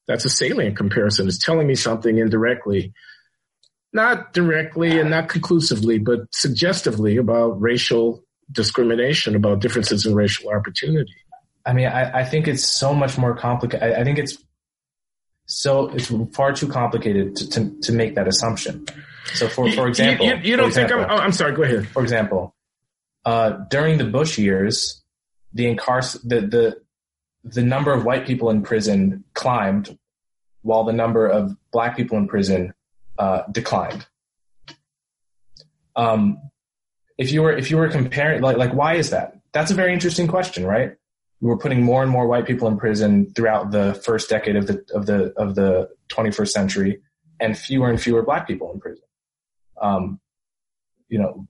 that's 0.06 0.24
a 0.24 0.30
salient 0.30 0.76
comparison. 0.76 1.28
It's 1.28 1.38
telling 1.38 1.66
me 1.66 1.74
something 1.74 2.18
indirectly, 2.18 2.92
not 3.92 4.32
directly 4.32 5.00
and 5.00 5.10
not 5.10 5.28
conclusively, 5.28 5.98
but 5.98 6.20
suggestively 6.30 7.16
about 7.16 7.60
racial 7.60 8.22
discrimination, 8.52 9.34
about 9.34 9.60
differences 9.60 10.06
in 10.06 10.14
racial 10.14 10.50
opportunity. 10.50 11.12
I 11.64 11.72
mean, 11.72 11.86
I, 11.86 12.20
I 12.20 12.24
think 12.24 12.46
it's 12.46 12.64
so 12.64 12.94
much 12.94 13.18
more 13.18 13.34
complicated. 13.34 13.82
I, 13.82 14.00
I 14.00 14.04
think 14.04 14.18
it's 14.18 14.38
so 15.46 15.88
it's 15.88 16.12
far 16.34 16.52
too 16.52 16.68
complicated 16.68 17.36
to, 17.36 17.48
to, 17.50 17.80
to 17.80 17.92
make 17.92 18.14
that 18.16 18.28
assumption. 18.28 18.84
So 19.34 19.48
for, 19.48 19.70
for 19.72 19.88
example, 19.88 20.26
you, 20.26 20.34
you, 20.34 20.40
you 20.42 20.56
don't 20.56 20.68
example, 20.68 20.98
think 20.98 21.10
I'm, 21.10 21.18
oh, 21.18 21.22
I'm 21.22 21.32
sorry, 21.32 21.54
go 21.54 21.62
ahead. 21.62 21.88
For 21.88 22.02
example, 22.02 22.54
uh, 23.24 23.50
during 23.70 23.98
the 23.98 24.04
Bush 24.04 24.38
years, 24.38 25.02
the 25.52 25.72
incarcer- 25.72 26.20
the, 26.22 26.40
the, 26.40 26.80
the 27.44 27.62
number 27.62 27.92
of 27.92 28.04
white 28.04 28.26
people 28.26 28.50
in 28.50 28.62
prison 28.62 29.24
climbed 29.34 29.96
while 30.62 30.84
the 30.84 30.92
number 30.92 31.26
of 31.26 31.56
black 31.70 31.96
people 31.96 32.18
in 32.18 32.26
prison, 32.26 32.74
uh, 33.18 33.42
declined. 33.52 34.04
Um, 35.94 36.38
if 37.16 37.32
you 37.32 37.42
were, 37.42 37.56
if 37.56 37.70
you 37.70 37.76
were 37.76 37.88
comparing, 37.88 38.42
like, 38.42 38.56
like, 38.56 38.74
why 38.74 38.94
is 38.94 39.10
that? 39.10 39.38
That's 39.52 39.70
a 39.70 39.74
very 39.74 39.92
interesting 39.92 40.26
question, 40.26 40.66
right? 40.66 40.96
We 41.40 41.48
were 41.48 41.58
putting 41.58 41.82
more 41.82 42.02
and 42.02 42.10
more 42.10 42.26
white 42.26 42.46
people 42.46 42.68
in 42.68 42.78
prison 42.78 43.32
throughout 43.34 43.70
the 43.70 43.94
first 43.94 44.30
decade 44.30 44.56
of 44.56 44.66
the 44.66 44.84
of 44.94 45.06
the 45.06 45.32
of 45.36 45.54
the 45.54 45.88
21st 46.08 46.48
century, 46.48 47.00
and 47.40 47.56
fewer 47.58 47.90
and 47.90 48.00
fewer 48.00 48.22
black 48.22 48.46
people 48.46 48.72
in 48.72 48.80
prison. 48.80 49.04
Um, 49.80 50.20
you 51.08 51.18
know, 51.18 51.46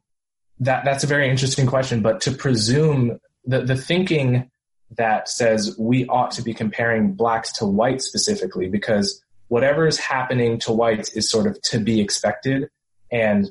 that 0.60 0.84
that's 0.84 1.04
a 1.04 1.06
very 1.06 1.30
interesting 1.30 1.66
question. 1.66 2.02
But 2.02 2.20
to 2.22 2.32
presume 2.32 3.18
the 3.44 3.62
the 3.62 3.76
thinking 3.76 4.50
that 4.96 5.28
says 5.28 5.76
we 5.78 6.06
ought 6.06 6.30
to 6.32 6.42
be 6.42 6.54
comparing 6.54 7.12
blacks 7.12 7.52
to 7.52 7.66
whites 7.66 8.06
specifically 8.06 8.68
because 8.68 9.22
whatever 9.48 9.86
is 9.86 9.98
happening 9.98 10.58
to 10.60 10.72
whites 10.72 11.10
is 11.10 11.30
sort 11.30 11.46
of 11.46 11.60
to 11.62 11.78
be 11.78 12.00
expected, 12.00 12.68
and 13.12 13.48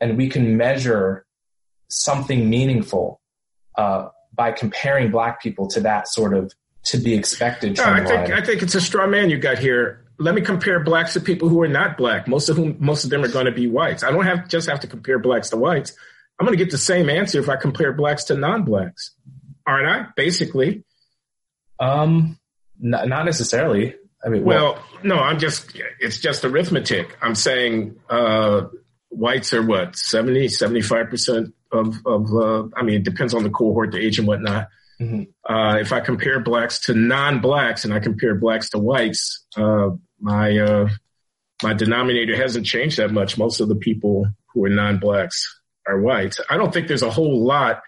and 0.00 0.16
we 0.16 0.28
can 0.28 0.56
measure 0.56 1.26
something 1.88 2.48
meaningful 2.48 3.20
uh, 3.76 4.08
by 4.38 4.52
comparing 4.52 5.10
black 5.10 5.42
people 5.42 5.66
to 5.66 5.80
that 5.80 6.08
sort 6.08 6.32
of 6.32 6.54
to 6.84 6.96
be 6.96 7.14
expected. 7.14 7.76
No, 7.76 7.84
I 7.84 8.04
think 8.04 8.30
I 8.30 8.40
think 8.40 8.62
it's 8.62 8.76
a 8.76 8.80
straw 8.80 9.06
man 9.06 9.28
you 9.28 9.36
got 9.36 9.58
here. 9.58 10.04
let 10.18 10.34
me 10.34 10.40
compare 10.40 10.80
blacks 10.80 11.12
to 11.12 11.20
people 11.20 11.48
who 11.48 11.60
are 11.60 11.68
not 11.68 11.98
black. 11.98 12.26
Most 12.26 12.48
of 12.48 12.56
whom, 12.56 12.76
most 12.78 13.04
of 13.04 13.10
them 13.10 13.22
are 13.22 13.28
going 13.28 13.46
to 13.46 13.52
be 13.52 13.66
whites. 13.66 14.02
I 14.02 14.10
don't 14.10 14.24
have 14.24 14.48
just 14.48 14.70
have 14.70 14.80
to 14.80 14.86
compare 14.86 15.18
blacks 15.18 15.50
to 15.50 15.56
whites. 15.56 15.92
I'm 16.38 16.46
going 16.46 16.56
to 16.56 16.64
get 16.64 16.70
the 16.70 16.78
same 16.78 17.10
answer 17.10 17.40
if 17.40 17.48
I 17.48 17.56
compare 17.56 17.92
blacks 17.92 18.24
to 18.24 18.36
non-blacks, 18.36 19.10
aren't 19.66 19.88
I? 19.88 20.06
Basically. 20.16 20.84
Um, 21.80 22.38
not, 22.78 23.08
not 23.08 23.24
necessarily. 23.24 23.96
I 24.24 24.28
mean, 24.28 24.44
well, 24.44 24.74
well, 24.74 24.84
no, 25.02 25.16
I'm 25.16 25.40
just, 25.40 25.72
it's 25.98 26.18
just 26.18 26.44
arithmetic. 26.44 27.16
I'm 27.20 27.34
saying, 27.34 27.96
uh, 28.08 28.68
whites 29.10 29.52
are 29.52 29.64
what, 29.64 29.96
70, 29.96 30.46
75% 30.46 31.52
of, 31.72 31.96
of, 32.06 32.34
uh, 32.34 32.68
I 32.76 32.82
mean, 32.82 32.96
it 32.96 33.04
depends 33.04 33.34
on 33.34 33.42
the 33.42 33.50
cohort, 33.50 33.92
the 33.92 33.98
age 33.98 34.18
and 34.18 34.28
whatnot. 34.28 34.68
Mm-hmm. 35.00 35.22
Uh, 35.48 35.76
if 35.76 35.92
I 35.92 36.00
compare 36.00 36.40
blacks 36.40 36.80
to 36.86 36.94
non-blacks 36.94 37.84
and 37.84 37.94
I 37.94 38.00
compare 38.00 38.34
blacks 38.34 38.70
to 38.70 38.78
whites, 38.78 39.46
uh, 39.56 39.90
my, 40.20 40.56
uh, 40.58 40.88
my 41.62 41.74
denominator 41.74 42.36
hasn't 42.36 42.66
changed 42.66 42.98
that 42.98 43.12
much. 43.12 43.38
Most 43.38 43.60
of 43.60 43.68
the 43.68 43.76
people 43.76 44.26
who 44.52 44.64
are 44.64 44.70
non-blacks 44.70 45.60
are 45.86 46.00
whites. 46.00 46.40
I 46.50 46.56
don't 46.56 46.72
think 46.72 46.88
there's 46.88 47.02
a 47.02 47.10
whole 47.10 47.44
lot 47.44 47.82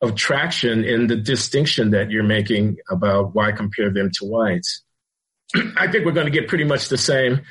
of 0.00 0.14
traction 0.14 0.84
in 0.84 1.06
the 1.06 1.16
distinction 1.16 1.90
that 1.90 2.10
you're 2.10 2.22
making 2.22 2.76
about 2.90 3.34
why 3.34 3.52
compare 3.52 3.90
them 3.90 4.10
to 4.18 4.26
whites. 4.26 4.82
I 5.76 5.90
think 5.90 6.04
we're 6.04 6.12
going 6.12 6.26
to 6.26 6.32
get 6.32 6.48
pretty 6.48 6.64
much 6.64 6.88
the 6.88 6.98
same, 6.98 7.42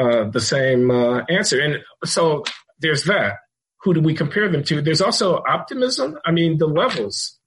uh, 0.00 0.30
the 0.30 0.40
same 0.40 0.90
uh, 0.90 1.22
answer. 1.28 1.60
And 1.60 1.78
so 2.04 2.44
there's 2.78 3.04
that. 3.04 3.38
Who 3.84 3.94
do 3.94 4.00
we 4.00 4.14
compare 4.14 4.48
them 4.48 4.64
to? 4.64 4.80
There's 4.80 5.02
also 5.02 5.42
optimism. 5.46 6.18
I 6.24 6.30
mean, 6.30 6.58
the 6.58 6.66
levels. 6.66 7.38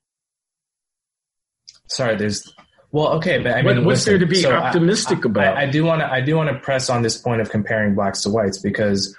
Sorry, 1.88 2.16
there's. 2.16 2.52
Well, 2.90 3.08
okay, 3.14 3.38
but 3.42 3.52
I 3.52 3.56
mean, 3.62 3.64
what, 3.64 3.84
what's 3.84 4.06
listen, 4.06 4.12
there 4.12 4.18
to 4.20 4.26
be 4.26 4.40
so 4.40 4.52
optimistic 4.52 5.18
I, 5.26 5.28
about? 5.28 5.56
I, 5.56 5.62
I 5.64 5.66
do 5.66 5.84
want 5.84 6.00
to. 6.00 6.10
I 6.10 6.20
do 6.20 6.36
want 6.36 6.48
to 6.50 6.58
press 6.58 6.88
on 6.88 7.02
this 7.02 7.18
point 7.18 7.40
of 7.40 7.50
comparing 7.50 7.94
blacks 7.94 8.22
to 8.22 8.30
whites 8.30 8.58
because 8.58 9.16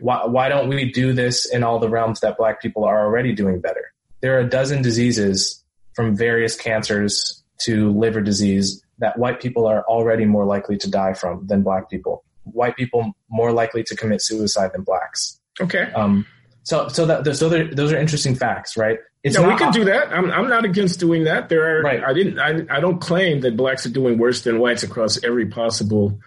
why, 0.00 0.26
why 0.26 0.48
don't 0.48 0.68
we 0.68 0.90
do 0.90 1.12
this 1.12 1.46
in 1.52 1.62
all 1.62 1.78
the 1.78 1.88
realms 1.88 2.20
that 2.20 2.36
black 2.36 2.60
people 2.60 2.84
are 2.84 3.04
already 3.04 3.34
doing 3.34 3.60
better? 3.60 3.92
There 4.20 4.36
are 4.36 4.40
a 4.40 4.48
dozen 4.48 4.82
diseases 4.82 5.62
from 5.94 6.16
various 6.16 6.56
cancers 6.56 7.42
to 7.60 7.92
liver 7.92 8.20
disease 8.20 8.82
that 8.98 9.18
white 9.18 9.40
people 9.40 9.66
are 9.66 9.82
already 9.82 10.24
more 10.24 10.44
likely 10.44 10.76
to 10.78 10.90
die 10.90 11.12
from 11.12 11.46
than 11.46 11.62
black 11.62 11.90
people. 11.90 12.24
White 12.44 12.76
people 12.76 13.12
more 13.28 13.52
likely 13.52 13.82
to 13.84 13.96
commit 13.96 14.22
suicide 14.22 14.70
than 14.72 14.82
blacks. 14.82 15.38
Okay. 15.60 15.90
Um, 15.92 16.26
so, 16.64 16.88
so 16.88 17.06
that 17.06 17.36
so 17.36 17.48
those 17.48 17.92
are 17.92 17.98
interesting 17.98 18.34
facts, 18.34 18.76
right? 18.76 18.98
It's 19.24 19.36
yeah, 19.36 19.46
we 19.46 19.56
can 19.56 19.72
do 19.72 19.84
that. 19.84 20.12
I'm 20.12 20.30
I'm 20.30 20.48
not 20.48 20.64
against 20.64 20.98
doing 21.00 21.24
that. 21.24 21.48
There 21.48 21.78
are. 21.78 21.82
Right. 21.82 22.02
I 22.02 22.12
didn't. 22.12 22.38
I 22.38 22.76
I 22.76 22.80
don't 22.80 23.00
claim 23.00 23.40
that 23.40 23.56
blacks 23.56 23.86
are 23.86 23.90
doing 23.90 24.18
worse 24.18 24.42
than 24.42 24.58
whites 24.58 24.82
across 24.82 25.22
every 25.22 25.46
possible 25.46 26.18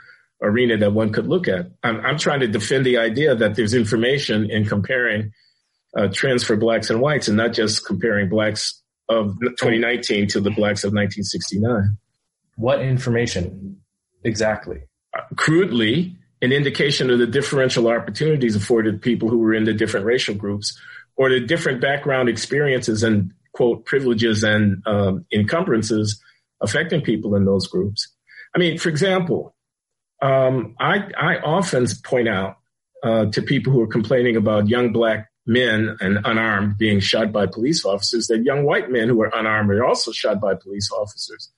arena 0.41 0.77
that 0.77 0.93
one 0.93 1.11
could 1.11 1.27
look 1.27 1.47
at. 1.47 1.67
I'm, 1.83 1.99
I'm 2.05 2.17
trying 2.17 2.41
to 2.41 2.47
defend 2.47 2.85
the 2.85 2.97
idea 2.97 3.35
that 3.35 3.55
there's 3.55 3.73
information 3.73 4.49
in 4.49 4.65
comparing 4.65 5.31
uh, 5.97 6.07
trends 6.09 6.43
for 6.43 6.55
blacks 6.55 6.89
and 6.89 7.01
whites, 7.01 7.27
and 7.27 7.37
not 7.37 7.53
just 7.53 7.85
comparing 7.85 8.29
blacks 8.29 8.81
of 9.09 9.37
2019 9.41 10.27
to 10.29 10.39
the 10.41 10.51
blacks 10.51 10.83
of 10.83 10.93
1969. 10.93 11.97
What 12.57 12.81
information 12.81 13.81
exactly? 14.23 14.81
Uh, 15.15 15.21
crudely, 15.35 16.17
an 16.45 16.51
indication 16.51 17.10
of 17.10 17.17
the 17.17 17.25
differential 17.25 17.88
opportunities 17.88 18.55
afforded 18.55 19.01
people 19.01 19.29
who 19.29 19.39
were 19.39 19.55
in 19.55 19.63
the 19.63 19.73
different 19.73 20.05
racial 20.05 20.36
groups 20.36 20.79
or 21.17 21.29
the 21.29 21.39
different 21.39 21.81
background 21.81 22.29
experiences 22.29 23.01
and 23.01 23.31
quote 23.51 23.84
privileges 23.86 24.43
and 24.43 24.84
um, 24.86 25.25
encumbrances 25.34 26.21
affecting 26.62 27.01
people 27.01 27.36
in 27.36 27.45
those 27.45 27.67
groups. 27.67 28.13
I 28.55 28.60
mean, 28.60 28.77
for 28.77 28.89
example, 28.89 29.55
um, 30.21 30.75
I, 30.79 31.10
I 31.17 31.38
often 31.39 31.88
point 32.03 32.27
out 32.27 32.58
uh, 33.03 33.25
to 33.31 33.41
people 33.41 33.73
who 33.73 33.81
are 33.81 33.88
complaining 33.88 34.36
about 34.36 34.69
young 34.69 34.93
black 34.93 35.31
men 35.47 35.97
and 35.99 36.19
unarmed 36.25 36.77
being 36.77 36.99
shot 36.99 37.31
by 37.31 37.47
police 37.47 37.86
officers 37.86 38.27
that 38.27 38.43
young 38.43 38.65
white 38.65 38.91
men 38.91 39.10
who 39.10 39.19
are 39.23 39.31
unarmed 39.34 39.71
are 39.71 39.84
also 39.84 40.12
shot 40.12 40.39
by 40.39 40.53
police 40.53 40.91
officers. 40.91 41.49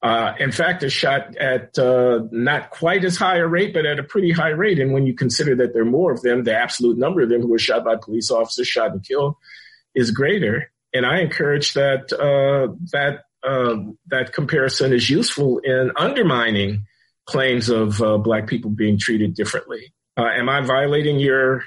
Uh, 0.00 0.32
in 0.38 0.52
fact, 0.52 0.84
are 0.84 0.90
shot 0.90 1.36
at 1.36 1.76
uh, 1.76 2.20
not 2.30 2.70
quite 2.70 3.04
as 3.04 3.16
high 3.16 3.38
a 3.38 3.46
rate, 3.46 3.74
but 3.74 3.84
at 3.84 3.98
a 3.98 4.04
pretty 4.04 4.30
high 4.30 4.50
rate. 4.50 4.78
And 4.78 4.92
when 4.92 5.06
you 5.06 5.14
consider 5.14 5.56
that 5.56 5.72
there 5.72 5.82
are 5.82 5.86
more 5.86 6.12
of 6.12 6.22
them, 6.22 6.44
the 6.44 6.56
absolute 6.56 6.96
number 6.96 7.22
of 7.22 7.28
them 7.28 7.40
who 7.40 7.48
were 7.48 7.58
shot 7.58 7.84
by 7.84 7.96
police 7.96 8.30
officers, 8.30 8.68
shot 8.68 8.92
and 8.92 9.04
killed, 9.04 9.34
is 9.96 10.12
greater. 10.12 10.70
And 10.94 11.04
I 11.04 11.20
encourage 11.20 11.74
that 11.74 12.12
uh, 12.12 12.74
that 12.92 13.24
uh, 13.42 13.76
that 14.06 14.32
comparison 14.32 14.92
is 14.92 15.10
useful 15.10 15.58
in 15.58 15.90
undermining 15.96 16.86
claims 17.26 17.68
of 17.68 18.00
uh, 18.00 18.18
black 18.18 18.46
people 18.46 18.70
being 18.70 18.98
treated 18.98 19.34
differently. 19.34 19.92
Uh, 20.16 20.26
am 20.26 20.48
I 20.48 20.60
violating 20.60 21.18
your 21.18 21.64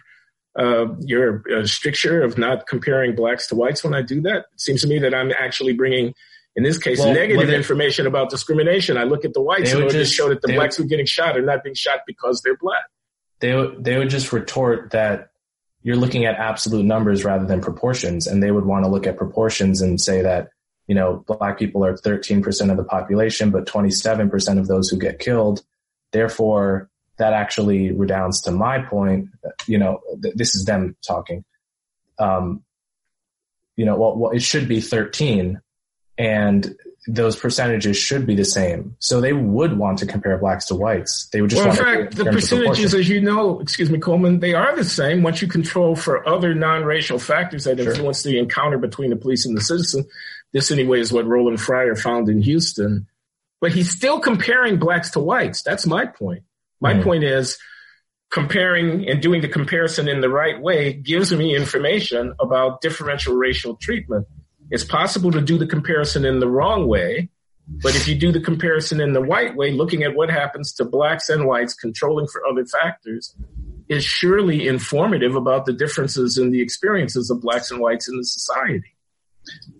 your 0.57 1.65
stricture 1.65 2.21
of 2.23 2.37
not 2.37 2.67
comparing 2.67 3.15
blacks 3.15 3.47
to 3.47 3.55
whites 3.55 3.83
when 3.83 3.93
I 3.93 4.01
do 4.01 4.21
that? 4.21 4.45
It 4.53 4.61
seems 4.61 4.81
to 4.81 4.87
me 4.87 4.99
that 4.99 5.13
I'm 5.13 5.31
actually 5.31 5.73
bringing 5.73 6.13
in 6.55 6.63
this 6.63 6.77
case, 6.77 6.99
well, 6.99 7.13
negative 7.13 7.47
they, 7.47 7.55
information 7.55 8.07
about 8.07 8.29
discrimination. 8.29 8.97
I 8.97 9.03
look 9.03 9.23
at 9.23 9.33
the 9.33 9.41
whites 9.41 9.71
and 9.71 9.83
it 9.83 9.91
just 9.91 10.13
show 10.13 10.29
that 10.29 10.41
the 10.41 10.49
blacks 10.49 10.75
who 10.75 10.83
are 10.83 10.87
getting 10.87 11.05
shot 11.05 11.37
are 11.37 11.41
not 11.41 11.63
being 11.63 11.75
shot 11.75 11.99
because 12.05 12.41
they're 12.41 12.57
black. 12.57 12.83
They 13.39 13.53
they 13.79 13.97
would 13.97 14.09
just 14.09 14.33
retort 14.33 14.91
that 14.91 15.29
you're 15.81 15.95
looking 15.95 16.25
at 16.25 16.35
absolute 16.35 16.85
numbers 16.85 17.23
rather 17.23 17.45
than 17.45 17.61
proportions, 17.61 18.27
and 18.27 18.43
they 18.43 18.51
would 18.51 18.65
want 18.65 18.83
to 18.83 18.91
look 18.91 19.07
at 19.07 19.17
proportions 19.17 19.81
and 19.81 19.99
say 19.99 20.21
that 20.21 20.49
you 20.87 20.95
know 20.95 21.23
black 21.25 21.57
people 21.57 21.85
are 21.85 21.93
13% 21.93 22.69
of 22.69 22.77
the 22.77 22.83
population, 22.83 23.49
but 23.49 23.65
27% 23.65 24.59
of 24.59 24.67
those 24.67 24.89
who 24.89 24.97
get 24.97 25.19
killed. 25.19 25.63
Therefore, 26.11 26.89
that 27.17 27.31
actually 27.31 27.91
redounds 27.91 28.41
to 28.41 28.51
my 28.51 28.79
point. 28.79 29.29
You 29.67 29.77
know, 29.77 30.01
th- 30.21 30.35
this 30.35 30.53
is 30.53 30.65
them 30.65 30.97
talking. 31.07 31.45
Um, 32.19 32.63
you 33.77 33.85
know, 33.85 33.95
well, 33.95 34.17
well, 34.17 34.31
it 34.31 34.41
should 34.41 34.67
be 34.67 34.81
13 34.81 35.61
and 36.17 36.75
those 37.07 37.35
percentages 37.35 37.97
should 37.97 38.27
be 38.27 38.35
the 38.35 38.45
same. 38.45 38.95
So 38.99 39.21
they 39.21 39.33
would 39.33 39.77
want 39.77 39.99
to 39.99 40.05
compare 40.05 40.37
blacks 40.37 40.65
to 40.65 40.75
whites. 40.75 41.27
They 41.31 41.41
would 41.41 41.49
just 41.49 41.61
well, 41.63 41.71
in 41.71 41.75
fact, 42.05 42.15
the 42.15 42.25
percentages, 42.25 42.93
as 42.93 43.09
you 43.09 43.21
know, 43.21 43.59
excuse 43.59 43.89
me, 43.89 43.97
Coleman, 43.97 44.39
they 44.39 44.53
are 44.53 44.75
the 44.75 44.83
same 44.83 45.23
once 45.23 45.41
you 45.41 45.47
control 45.47 45.95
for 45.95 46.27
other 46.27 46.53
non-racial 46.53 47.17
factors 47.17 47.63
that 47.63 47.79
sure. 47.79 47.89
influence 47.89 48.21
the 48.21 48.37
encounter 48.37 48.77
between 48.77 49.09
the 49.09 49.15
police 49.15 49.45
and 49.45 49.57
the 49.57 49.61
citizen. 49.61 50.05
This, 50.53 50.69
anyway, 50.69 50.99
is 50.99 51.11
what 51.11 51.25
Roland 51.25 51.59
Fryer 51.59 51.95
found 51.95 52.29
in 52.29 52.41
Houston. 52.41 53.07
But 53.61 53.71
he's 53.71 53.89
still 53.89 54.19
comparing 54.19 54.77
blacks 54.77 55.11
to 55.11 55.19
whites. 55.19 55.63
That's 55.63 55.87
my 55.87 56.05
point. 56.05 56.43
My 56.79 56.95
mm. 56.95 57.03
point 57.03 57.23
is 57.23 57.57
comparing 58.31 59.07
and 59.09 59.21
doing 59.21 59.41
the 59.41 59.47
comparison 59.47 60.07
in 60.07 60.21
the 60.21 60.29
right 60.29 60.59
way 60.59 60.93
gives 60.93 61.33
me 61.33 61.55
information 61.55 62.33
about 62.39 62.81
differential 62.81 63.35
racial 63.35 63.75
treatment. 63.75 64.27
It's 64.71 64.85
possible 64.85 65.31
to 65.31 65.41
do 65.41 65.57
the 65.57 65.67
comparison 65.67 66.25
in 66.25 66.39
the 66.39 66.47
wrong 66.47 66.87
way, 66.87 67.29
but 67.67 67.95
if 67.95 68.07
you 68.07 68.15
do 68.15 68.31
the 68.31 68.39
comparison 68.39 69.01
in 69.01 69.13
the 69.13 69.21
white 69.21 69.55
way, 69.55 69.71
looking 69.71 70.03
at 70.03 70.15
what 70.15 70.31
happens 70.31 70.73
to 70.73 70.85
blacks 70.85 71.29
and 71.29 71.45
whites 71.45 71.73
controlling 71.73 72.27
for 72.27 72.45
other 72.47 72.65
factors 72.65 73.35
is 73.89 74.05
surely 74.05 74.67
informative 74.67 75.35
about 75.35 75.65
the 75.65 75.73
differences 75.73 76.37
in 76.37 76.51
the 76.51 76.61
experiences 76.61 77.29
of 77.29 77.41
blacks 77.41 77.69
and 77.69 77.81
whites 77.81 78.07
in 78.07 78.17
the 78.17 78.23
society. 78.23 78.95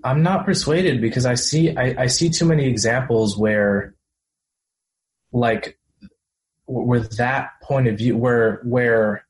I'm 0.04 0.22
not 0.22 0.46
persuaded 0.46 1.00
because 1.00 1.26
I 1.26 1.36
see 1.36 1.76
I, 1.76 2.04
I 2.04 2.08
see 2.08 2.30
too 2.30 2.46
many 2.46 2.66
examples 2.66 3.38
where 3.38 3.96
like 5.32 5.78
where 6.66 7.00
that 7.00 7.52
point 7.62 7.88
of 7.88 7.98
view 7.98 8.18
where 8.18 8.60
where 8.64 9.26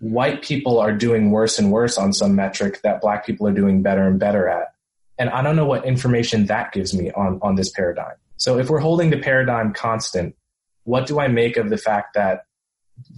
white 0.00 0.42
people 0.42 0.78
are 0.78 0.92
doing 0.92 1.30
worse 1.30 1.58
and 1.58 1.70
worse 1.70 1.96
on 1.96 2.12
some 2.12 2.34
metric 2.34 2.80
that 2.82 3.00
black 3.00 3.24
people 3.24 3.46
are 3.46 3.52
doing 3.52 3.80
better 3.80 4.06
and 4.06 4.18
better 4.18 4.48
at 4.48 4.73
and 5.18 5.30
I 5.30 5.42
don't 5.42 5.56
know 5.56 5.66
what 5.66 5.84
information 5.84 6.46
that 6.46 6.72
gives 6.72 6.94
me 6.94 7.10
on, 7.12 7.38
on 7.42 7.54
this 7.54 7.70
paradigm. 7.70 8.14
So 8.36 8.58
if 8.58 8.68
we're 8.68 8.80
holding 8.80 9.10
the 9.10 9.18
paradigm 9.18 9.72
constant, 9.72 10.34
what 10.84 11.06
do 11.06 11.20
I 11.20 11.28
make 11.28 11.56
of 11.56 11.70
the 11.70 11.78
fact 11.78 12.14
that 12.14 12.46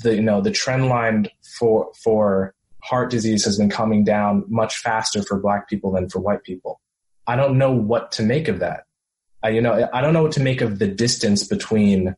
the, 0.02 0.14
you 0.14 0.22
know, 0.22 0.40
the 0.40 0.50
trend 0.50 0.88
line 0.88 1.28
for, 1.58 1.90
for 2.02 2.54
heart 2.82 3.10
disease 3.10 3.44
has 3.44 3.58
been 3.58 3.70
coming 3.70 4.04
down 4.04 4.44
much 4.48 4.78
faster 4.78 5.22
for 5.22 5.38
black 5.38 5.68
people 5.68 5.92
than 5.92 6.08
for 6.08 6.20
white 6.20 6.42
people? 6.44 6.80
I 7.26 7.36
don't 7.36 7.58
know 7.58 7.72
what 7.72 8.12
to 8.12 8.22
make 8.22 8.48
of 8.48 8.60
that. 8.60 8.84
I, 9.42 9.50
you 9.50 9.60
know, 9.60 9.88
I 9.92 10.00
don't 10.00 10.12
know 10.12 10.22
what 10.22 10.32
to 10.32 10.40
make 10.40 10.60
of 10.60 10.78
the 10.78 10.86
distance 10.86 11.46
between 11.46 12.14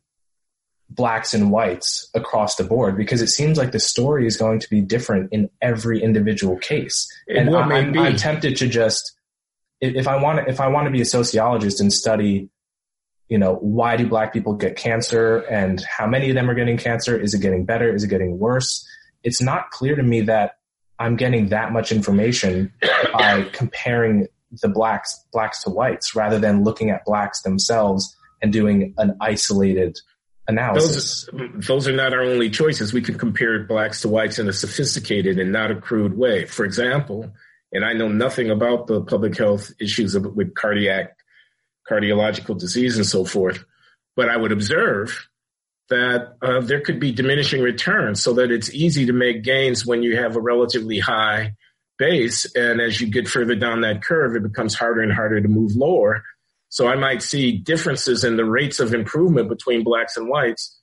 blacks 0.89 1.33
and 1.33 1.51
whites 1.51 2.09
across 2.13 2.55
the 2.55 2.63
board 2.63 2.97
because 2.97 3.21
it 3.21 3.27
seems 3.27 3.57
like 3.57 3.71
the 3.71 3.79
story 3.79 4.25
is 4.25 4.37
going 4.37 4.59
to 4.59 4.69
be 4.69 4.81
different 4.81 5.31
in 5.31 5.49
every 5.61 6.01
individual 6.01 6.57
case. 6.57 7.07
It 7.27 7.37
and 7.37 7.55
I, 7.55 7.61
I'm, 7.61 7.97
I'm 7.97 8.15
tempted 8.15 8.57
to 8.57 8.67
just 8.67 9.15
if 9.81 10.07
I 10.07 10.21
want 10.21 10.39
to, 10.39 10.49
if 10.49 10.59
I 10.59 10.67
want 10.67 10.85
to 10.85 10.91
be 10.91 11.01
a 11.01 11.05
sociologist 11.05 11.79
and 11.79 11.91
study, 11.91 12.49
you 13.27 13.37
know, 13.37 13.55
why 13.55 13.95
do 13.95 14.07
black 14.07 14.33
people 14.33 14.53
get 14.53 14.75
cancer 14.75 15.39
and 15.49 15.81
how 15.81 16.07
many 16.07 16.29
of 16.29 16.35
them 16.35 16.49
are 16.49 16.55
getting 16.55 16.77
cancer? 16.77 17.17
Is 17.17 17.33
it 17.33 17.41
getting 17.41 17.65
better? 17.65 17.93
Is 17.93 18.03
it 18.03 18.09
getting 18.09 18.39
worse? 18.39 18.87
It's 19.23 19.41
not 19.41 19.69
clear 19.71 19.95
to 19.95 20.03
me 20.03 20.21
that 20.21 20.57
I'm 20.97 21.15
getting 21.15 21.49
that 21.49 21.71
much 21.71 21.91
information 21.91 22.73
by 23.13 23.43
comparing 23.53 24.27
the 24.51 24.67
blacks, 24.67 25.25
blacks 25.31 25.63
to 25.63 25.69
whites 25.69 26.15
rather 26.15 26.39
than 26.39 26.63
looking 26.63 26.89
at 26.89 27.05
blacks 27.05 27.41
themselves 27.41 28.15
and 28.41 28.51
doing 28.51 28.93
an 28.97 29.15
isolated 29.21 29.99
analysis. 30.47 31.29
Those, 31.31 31.67
those 31.67 31.87
are 31.87 31.95
not 31.95 32.13
our 32.13 32.23
only 32.23 32.49
choices. 32.49 32.91
We 32.91 33.01
can 33.01 33.17
compare 33.17 33.63
blacks 33.63 34.01
to 34.01 34.09
whites 34.09 34.39
in 34.39 34.49
a 34.49 34.53
sophisticated 34.53 35.37
and 35.39 35.51
not 35.51 35.71
a 35.71 35.75
crude 35.75 36.17
way. 36.17 36.45
For 36.45 36.65
example, 36.65 37.31
and 37.71 37.85
I 37.85 37.93
know 37.93 38.07
nothing 38.07 38.49
about 38.49 38.87
the 38.87 39.01
public 39.01 39.37
health 39.37 39.71
issues 39.79 40.17
with 40.17 40.55
cardiac, 40.55 41.15
cardiological 41.89 42.57
disease 42.57 42.97
and 42.97 43.05
so 43.05 43.25
forth, 43.25 43.63
but 44.15 44.29
I 44.29 44.37
would 44.37 44.51
observe 44.51 45.27
that 45.89 46.35
uh, 46.41 46.61
there 46.61 46.81
could 46.81 46.99
be 46.99 47.11
diminishing 47.11 47.61
returns 47.61 48.21
so 48.21 48.33
that 48.33 48.51
it's 48.51 48.73
easy 48.73 49.07
to 49.07 49.13
make 49.13 49.43
gains 49.43 49.85
when 49.85 50.03
you 50.03 50.17
have 50.17 50.35
a 50.35 50.41
relatively 50.41 50.99
high 50.99 51.53
base. 51.97 52.45
And 52.55 52.79
as 52.79 53.01
you 53.01 53.07
get 53.07 53.27
further 53.27 53.55
down 53.55 53.81
that 53.81 54.03
curve, 54.03 54.35
it 54.35 54.43
becomes 54.43 54.75
harder 54.75 55.01
and 55.01 55.11
harder 55.11 55.41
to 55.41 55.47
move 55.47 55.75
lower. 55.75 56.23
So 56.69 56.87
I 56.87 56.95
might 56.95 57.23
see 57.23 57.57
differences 57.57 58.23
in 58.23 58.37
the 58.37 58.45
rates 58.45 58.79
of 58.79 58.93
improvement 58.93 59.49
between 59.49 59.83
blacks 59.83 60.15
and 60.15 60.29
whites 60.29 60.79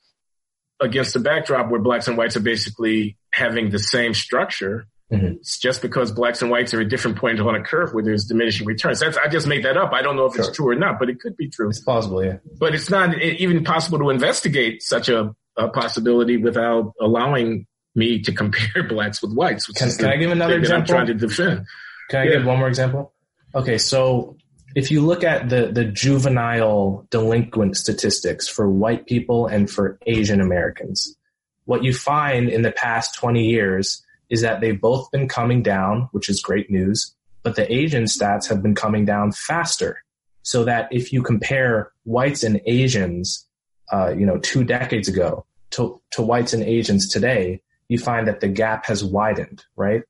against 0.81 1.13
the 1.13 1.19
backdrop 1.19 1.71
where 1.71 1.81
blacks 1.81 2.07
and 2.07 2.17
whites 2.17 2.35
are 2.35 2.41
basically 2.41 3.17
having 3.31 3.69
the 3.69 3.79
same 3.79 4.13
structure. 4.13 4.87
Mm-hmm. 5.11 5.37
It's 5.39 5.57
just 5.57 5.81
because 5.81 6.11
blacks 6.11 6.41
and 6.41 6.51
whites 6.51 6.73
are 6.73 6.81
at 6.81 6.89
different 6.89 7.17
points 7.17 7.39
on 7.39 7.55
a 7.55 7.63
curve 7.63 7.93
where 7.93 8.03
there's 8.03 8.25
diminishing 8.25 8.67
returns. 8.67 8.99
That's, 8.99 9.17
I 9.17 9.29
just 9.29 9.47
made 9.47 9.63
that 9.63 9.77
up. 9.77 9.93
I 9.93 10.01
don't 10.01 10.17
know 10.17 10.25
if 10.25 10.33
sure. 10.33 10.45
it's 10.45 10.55
true 10.55 10.69
or 10.69 10.75
not, 10.75 10.99
but 10.99 11.09
it 11.09 11.21
could 11.21 11.37
be 11.37 11.49
true. 11.49 11.69
It's 11.69 11.79
possible, 11.79 12.23
yeah. 12.23 12.37
But 12.59 12.75
it's 12.75 12.89
not 12.89 13.17
even 13.21 13.63
possible 13.63 13.99
to 13.99 14.09
investigate 14.09 14.83
such 14.83 15.07
a, 15.07 15.33
a 15.55 15.69
possibility 15.69 16.35
without 16.35 16.93
allowing 16.99 17.67
me 17.95 18.21
to 18.23 18.33
compare 18.33 18.83
blacks 18.89 19.21
with 19.21 19.33
whites. 19.33 19.67
Can, 19.67 19.89
can 19.91 20.07
I 20.07 20.17
give 20.17 20.31
another 20.31 20.57
example? 20.57 20.81
I'm 20.81 21.05
trying 21.05 21.07
to 21.07 21.13
defend. 21.13 21.65
Can 22.09 22.21
I 22.21 22.23
yeah. 22.25 22.31
give 22.37 22.45
one 22.45 22.59
more 22.59 22.67
example? 22.67 23.13
Okay, 23.55 23.77
so 23.77 24.35
if 24.75 24.91
you 24.91 25.01
look 25.01 25.23
at 25.23 25.47
the, 25.47 25.71
the 25.71 25.85
juvenile 25.85 27.07
delinquent 27.09 27.77
statistics 27.77 28.47
for 28.47 28.69
white 28.69 29.05
people 29.05 29.47
and 29.47 29.69
for 29.69 29.97
Asian 30.05 30.41
Americans, 30.41 31.15
what 31.63 31.83
you 31.83 31.93
find 31.93 32.49
in 32.49 32.61
the 32.61 32.71
past 32.71 33.15
20 33.15 33.45
years 33.49 34.03
is 34.29 34.41
that 34.41 34.61
they've 34.61 34.79
both 34.79 35.09
been 35.11 35.27
coming 35.27 35.61
down, 35.63 36.09
which 36.11 36.29
is 36.29 36.41
great 36.41 36.69
news, 36.69 37.15
but 37.43 37.55
the 37.55 37.71
Asian 37.71 38.03
stats 38.03 38.47
have 38.47 38.61
been 38.61 38.75
coming 38.75 39.05
down 39.05 39.31
faster. 39.31 40.03
So 40.43 40.63
that 40.63 40.87
if 40.91 41.11
you 41.11 41.21
compare 41.23 41.91
whites 42.05 42.43
and 42.43 42.61
Asians, 42.65 43.45
uh, 43.91 44.13
you 44.17 44.25
know, 44.25 44.37
two 44.37 44.63
decades 44.63 45.09
ago 45.09 45.45
to, 45.71 46.01
to 46.11 46.21
whites 46.21 46.53
and 46.53 46.63
Asians 46.63 47.09
today, 47.09 47.61
you 47.89 47.97
find 47.97 48.27
that 48.27 48.39
the 48.39 48.47
gap 48.47 48.85
has 48.85 49.03
widened, 49.03 49.65
right? 49.75 50.03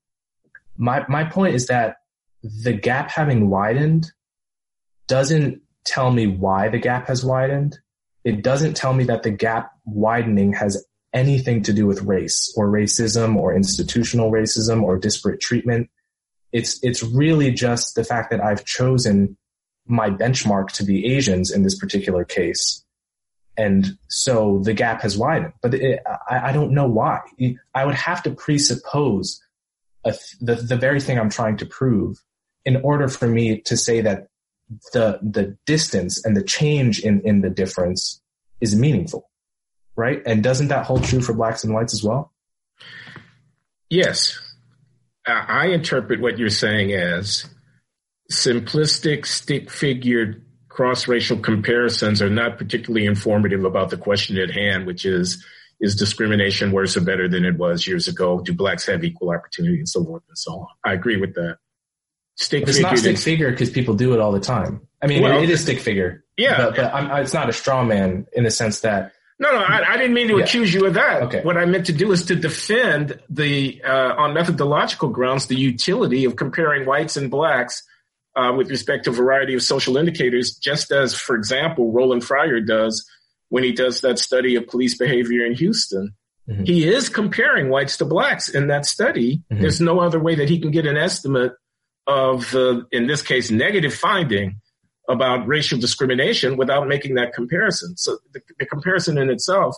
My, 0.77 1.05
my 1.09 1.23
point 1.23 1.55
is 1.55 1.67
that 1.67 1.97
the 2.43 2.73
gap 2.73 3.09
having 3.09 3.49
widened 3.49 4.11
doesn't 5.07 5.61
tell 5.85 6.11
me 6.11 6.27
why 6.27 6.69
the 6.69 6.77
gap 6.79 7.07
has 7.07 7.23
widened. 7.23 7.79
It 8.23 8.43
doesn't 8.43 8.75
tell 8.75 8.93
me 8.93 9.05
that 9.05 9.23
the 9.23 9.31
gap 9.31 9.71
widening 9.85 10.53
has 10.53 10.85
anything 11.13 11.63
to 11.63 11.73
do 11.73 11.85
with 11.85 12.01
race 12.03 12.53
or 12.57 12.67
racism 12.67 13.35
or 13.35 13.55
institutional 13.55 14.31
racism 14.31 14.83
or 14.83 14.97
disparate 14.97 15.39
treatment. 15.39 15.89
It's, 16.51 16.83
it's 16.83 17.03
really 17.03 17.51
just 17.51 17.95
the 17.95 18.03
fact 18.03 18.31
that 18.31 18.41
I've 18.41 18.65
chosen 18.65 19.37
my 19.85 20.09
benchmark 20.09 20.71
to 20.73 20.83
be 20.83 21.05
Asians 21.05 21.51
in 21.51 21.63
this 21.63 21.77
particular 21.77 22.25
case. 22.25 22.83
And 23.57 23.97
so 24.09 24.59
the 24.63 24.73
gap 24.73 25.01
has 25.01 25.17
widened, 25.17 25.53
but 25.61 25.73
it, 25.73 26.01
I, 26.29 26.49
I, 26.49 26.51
don't 26.51 26.73
know 26.73 26.87
why. 26.87 27.21
I 27.73 27.85
would 27.85 27.95
have 27.95 28.21
to 28.23 28.31
presuppose 28.31 29.41
a, 30.05 30.13
the, 30.39 30.55
the 30.55 30.75
very 30.75 31.01
thing 31.01 31.17
I'm 31.17 31.29
trying 31.29 31.57
to 31.57 31.65
prove 31.65 32.17
in 32.65 32.75
order 32.77 33.07
for 33.07 33.27
me 33.27 33.61
to 33.61 33.75
say 33.75 34.01
that 34.01 34.27
the, 34.93 35.19
the 35.23 35.57
distance 35.65 36.23
and 36.23 36.37
the 36.37 36.43
change 36.43 36.99
in, 36.99 37.21
in 37.21 37.41
the 37.41 37.49
difference 37.49 38.21
is 38.61 38.75
meaningful 38.75 39.27
right? 39.97 40.21
And 40.25 40.43
doesn't 40.43 40.69
that 40.69 40.85
hold 40.85 41.03
true 41.03 41.19
for 41.19 41.33
blacks 41.33 41.63
and 41.63 41.73
whites 41.73 41.93
as 41.93 42.03
well? 42.03 42.31
Yes. 43.89 44.39
I 45.25 45.67
interpret 45.67 46.21
what 46.21 46.37
you're 46.37 46.49
saying 46.49 46.93
as 46.93 47.45
simplistic, 48.31 49.25
stick 49.25 49.69
figured, 49.69 50.45
cross 50.69 51.07
racial 51.07 51.37
comparisons 51.37 52.21
are 52.21 52.29
not 52.29 52.57
particularly 52.57 53.05
informative 53.05 53.65
about 53.65 53.89
the 53.89 53.97
question 53.97 54.37
at 54.37 54.51
hand, 54.51 54.85
which 54.85 55.05
is 55.05 55.43
is 55.79 55.95
discrimination 55.95 56.71
worse 56.71 56.97
or 56.97 57.01
better 57.01 57.27
than 57.27 57.45
it 57.45 57.57
was 57.57 57.85
years 57.85 58.07
ago? 58.07 58.39
Do 58.39 58.53
blacks 58.53 58.85
have 58.87 59.03
equal 59.03 59.31
opportunity 59.31 59.77
and 59.77 59.89
so 59.89 60.03
forth 60.03 60.23
and 60.27 60.37
so 60.37 60.53
on? 60.53 60.67
I 60.83 60.93
agree 60.93 61.17
with 61.17 61.35
that. 61.35 61.57
Stick 62.35 62.67
it's 62.67 62.79
not 62.79 62.97
stick 62.97 63.17
figure 63.17 63.51
because 63.51 63.69
people 63.69 63.95
do 63.95 64.13
it 64.13 64.19
all 64.19 64.31
the 64.31 64.39
time. 64.39 64.87
I 65.01 65.07
mean, 65.07 65.23
well, 65.23 65.39
it, 65.39 65.43
it 65.43 65.49
is 65.49 65.61
stick 65.61 65.79
figure. 65.79 66.23
Yeah, 66.37 66.69
but, 66.69 66.75
but 66.75 67.21
it's 67.21 67.33
not 67.33 67.49
a 67.49 67.53
straw 67.53 67.83
man 67.83 68.27
in 68.33 68.43
the 68.43 68.51
sense 68.51 68.81
that 68.81 69.13
no, 69.39 69.51
no, 69.51 69.57
I, 69.59 69.93
I 69.93 69.97
didn't 69.97 70.13
mean 70.13 70.29
to 70.29 70.37
yeah. 70.37 70.43
accuse 70.43 70.73
you 70.73 70.85
of 70.85 70.95
that. 70.95 71.23
Okay. 71.23 71.41
What 71.43 71.57
I 71.57 71.65
meant 71.65 71.85
to 71.87 71.93
do 71.93 72.11
is 72.11 72.25
to 72.25 72.35
defend 72.35 73.19
the, 73.29 73.81
uh, 73.83 74.15
on 74.17 74.33
methodological 74.33 75.09
grounds, 75.09 75.45
the 75.45 75.55
utility 75.55 76.25
of 76.25 76.35
comparing 76.35 76.85
whites 76.85 77.17
and 77.17 77.29
blacks 77.29 77.83
uh, 78.35 78.53
with 78.55 78.69
respect 78.69 79.05
to 79.05 79.11
a 79.11 79.13
variety 79.13 79.53
of 79.53 79.61
social 79.61 79.97
indicators, 79.97 80.55
just 80.55 80.91
as, 80.91 81.13
for 81.13 81.35
example, 81.35 81.91
Roland 81.91 82.23
Fryer 82.23 82.59
does 82.59 83.07
when 83.49 83.63
he 83.63 83.71
does 83.71 84.01
that 84.01 84.19
study 84.19 84.55
of 84.55 84.67
police 84.67 84.97
behavior 84.97 85.45
in 85.45 85.53
Houston. 85.53 86.13
Mm-hmm. 86.49 86.63
He 86.63 86.87
is 86.87 87.09
comparing 87.09 87.69
whites 87.69 87.97
to 87.97 88.05
blacks 88.05 88.49
in 88.49 88.67
that 88.67 88.85
study. 88.85 89.43
Mm-hmm. 89.51 89.61
There's 89.61 89.81
no 89.81 89.99
other 89.99 90.19
way 90.19 90.35
that 90.35 90.49
he 90.49 90.59
can 90.59 90.71
get 90.71 90.85
an 90.85 90.97
estimate 90.97 91.53
of 92.05 92.49
the, 92.51 92.85
in 92.91 93.07
this 93.07 93.21
case, 93.21 93.51
negative 93.51 93.93
finding 93.93 94.61
about 95.07 95.47
racial 95.47 95.79
discrimination 95.79 96.57
without 96.57 96.87
making 96.87 97.15
that 97.15 97.33
comparison. 97.33 97.95
So 97.97 98.17
the, 98.33 98.41
the 98.59 98.65
comparison 98.65 99.17
in 99.17 99.29
itself 99.29 99.77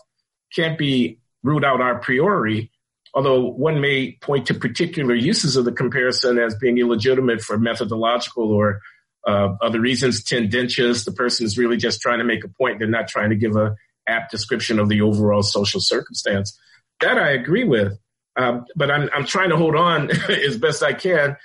can't 0.53 0.77
be 0.77 1.19
ruled 1.43 1.63
out 1.63 1.81
a 1.81 1.99
priori, 1.99 2.71
although 3.13 3.45
one 3.45 3.79
may 3.79 4.13
point 4.21 4.47
to 4.47 4.53
particular 4.53 5.13
uses 5.13 5.55
of 5.55 5.65
the 5.65 5.71
comparison 5.71 6.39
as 6.39 6.55
being 6.55 6.77
illegitimate 6.77 7.41
for 7.41 7.57
methodological 7.57 8.51
or 8.51 8.81
uh, 9.27 9.55
other 9.61 9.79
reasons, 9.79 10.23
tendentious. 10.23 11.05
The 11.05 11.11
person 11.11 11.45
is 11.45 11.57
really 11.57 11.77
just 11.77 12.01
trying 12.01 12.19
to 12.19 12.25
make 12.25 12.43
a 12.43 12.49
point. 12.49 12.79
They're 12.79 12.87
not 12.87 13.07
trying 13.07 13.29
to 13.29 13.35
give 13.35 13.55
a 13.55 13.75
apt 14.07 14.31
description 14.31 14.79
of 14.79 14.89
the 14.89 15.01
overall 15.01 15.43
social 15.43 15.79
circumstance. 15.79 16.57
That 17.01 17.17
I 17.17 17.31
agree 17.31 17.63
with. 17.63 17.97
Um, 18.35 18.65
but 18.75 18.89
I'm, 18.89 19.09
I'm 19.13 19.25
trying 19.25 19.49
to 19.49 19.57
hold 19.57 19.75
on 19.75 20.09
as 20.29 20.57
best 20.57 20.81
I 20.81 20.93
can 20.93 21.35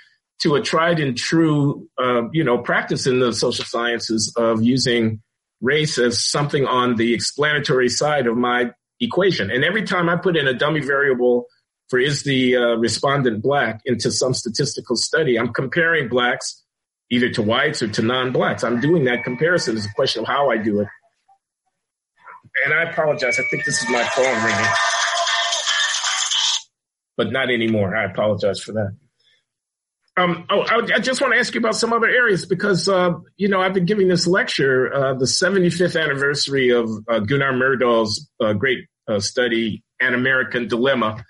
to 0.41 0.55
a 0.55 0.61
tried 0.61 0.99
and 0.99 1.17
true, 1.17 1.87
uh, 1.97 2.29
you 2.31 2.43
know, 2.43 2.57
practice 2.57 3.07
in 3.07 3.19
the 3.19 3.31
social 3.33 3.65
sciences 3.65 4.33
of 4.37 4.61
using 4.61 5.21
race 5.61 5.97
as 5.97 6.23
something 6.23 6.65
on 6.65 6.95
the 6.95 7.13
explanatory 7.13 7.89
side 7.89 8.27
of 8.27 8.37
my 8.37 8.71
equation. 8.99 9.49
And 9.49 9.63
every 9.63 9.83
time 9.83 10.09
I 10.09 10.17
put 10.17 10.37
in 10.37 10.47
a 10.47 10.53
dummy 10.53 10.81
variable 10.81 11.45
for 11.89 11.99
is 11.99 12.23
the 12.23 12.57
uh, 12.57 12.75
respondent 12.75 13.41
black 13.41 13.81
into 13.85 14.11
some 14.11 14.33
statistical 14.33 14.95
study, 14.95 15.39
I'm 15.39 15.53
comparing 15.53 16.09
blacks 16.09 16.63
either 17.09 17.29
to 17.29 17.41
whites 17.41 17.81
or 17.81 17.87
to 17.87 18.01
non-blacks. 18.01 18.63
I'm 18.63 18.81
doing 18.81 19.05
that 19.05 19.23
comparison. 19.23 19.77
It's 19.77 19.85
a 19.85 19.93
question 19.95 20.23
of 20.23 20.27
how 20.27 20.49
I 20.49 20.57
do 20.57 20.81
it. 20.81 20.87
And 22.65 22.73
I 22.73 22.83
apologize. 22.83 23.37
I 23.37 23.43
think 23.49 23.65
this 23.65 23.81
is 23.81 23.89
my 23.89 24.03
phone 24.03 24.43
ringing, 24.43 24.71
but 27.17 27.31
not 27.31 27.51
anymore. 27.51 27.95
I 27.95 28.05
apologize 28.05 28.59
for 28.61 28.71
that. 28.73 28.95
Um, 30.17 30.45
oh, 30.49 30.61
I, 30.61 30.95
I, 30.95 30.99
just 30.99 31.19
want 31.19 31.33
to 31.33 31.39
ask 31.39 31.53
you 31.53 31.59
about 31.59 31.75
some 31.75 31.91
other 31.91 32.07
areas 32.07 32.45
because, 32.45 32.87
uh, 32.87 33.11
you 33.35 33.49
know, 33.49 33.59
I've 33.59 33.73
been 33.73 33.85
giving 33.85 34.07
this 34.07 34.25
lecture, 34.25 34.93
uh, 34.93 35.13
the 35.15 35.25
75th 35.25 36.01
anniversary 36.01 36.69
of 36.69 36.89
uh, 37.09 37.19
Gunnar 37.19 37.51
Myrdal's 37.51 38.29
uh, 38.39 38.53
great 38.53 38.85
uh, 39.09 39.19
study, 39.19 39.83
An 39.99 40.13
American 40.13 40.69
Dilemma, 40.69 41.21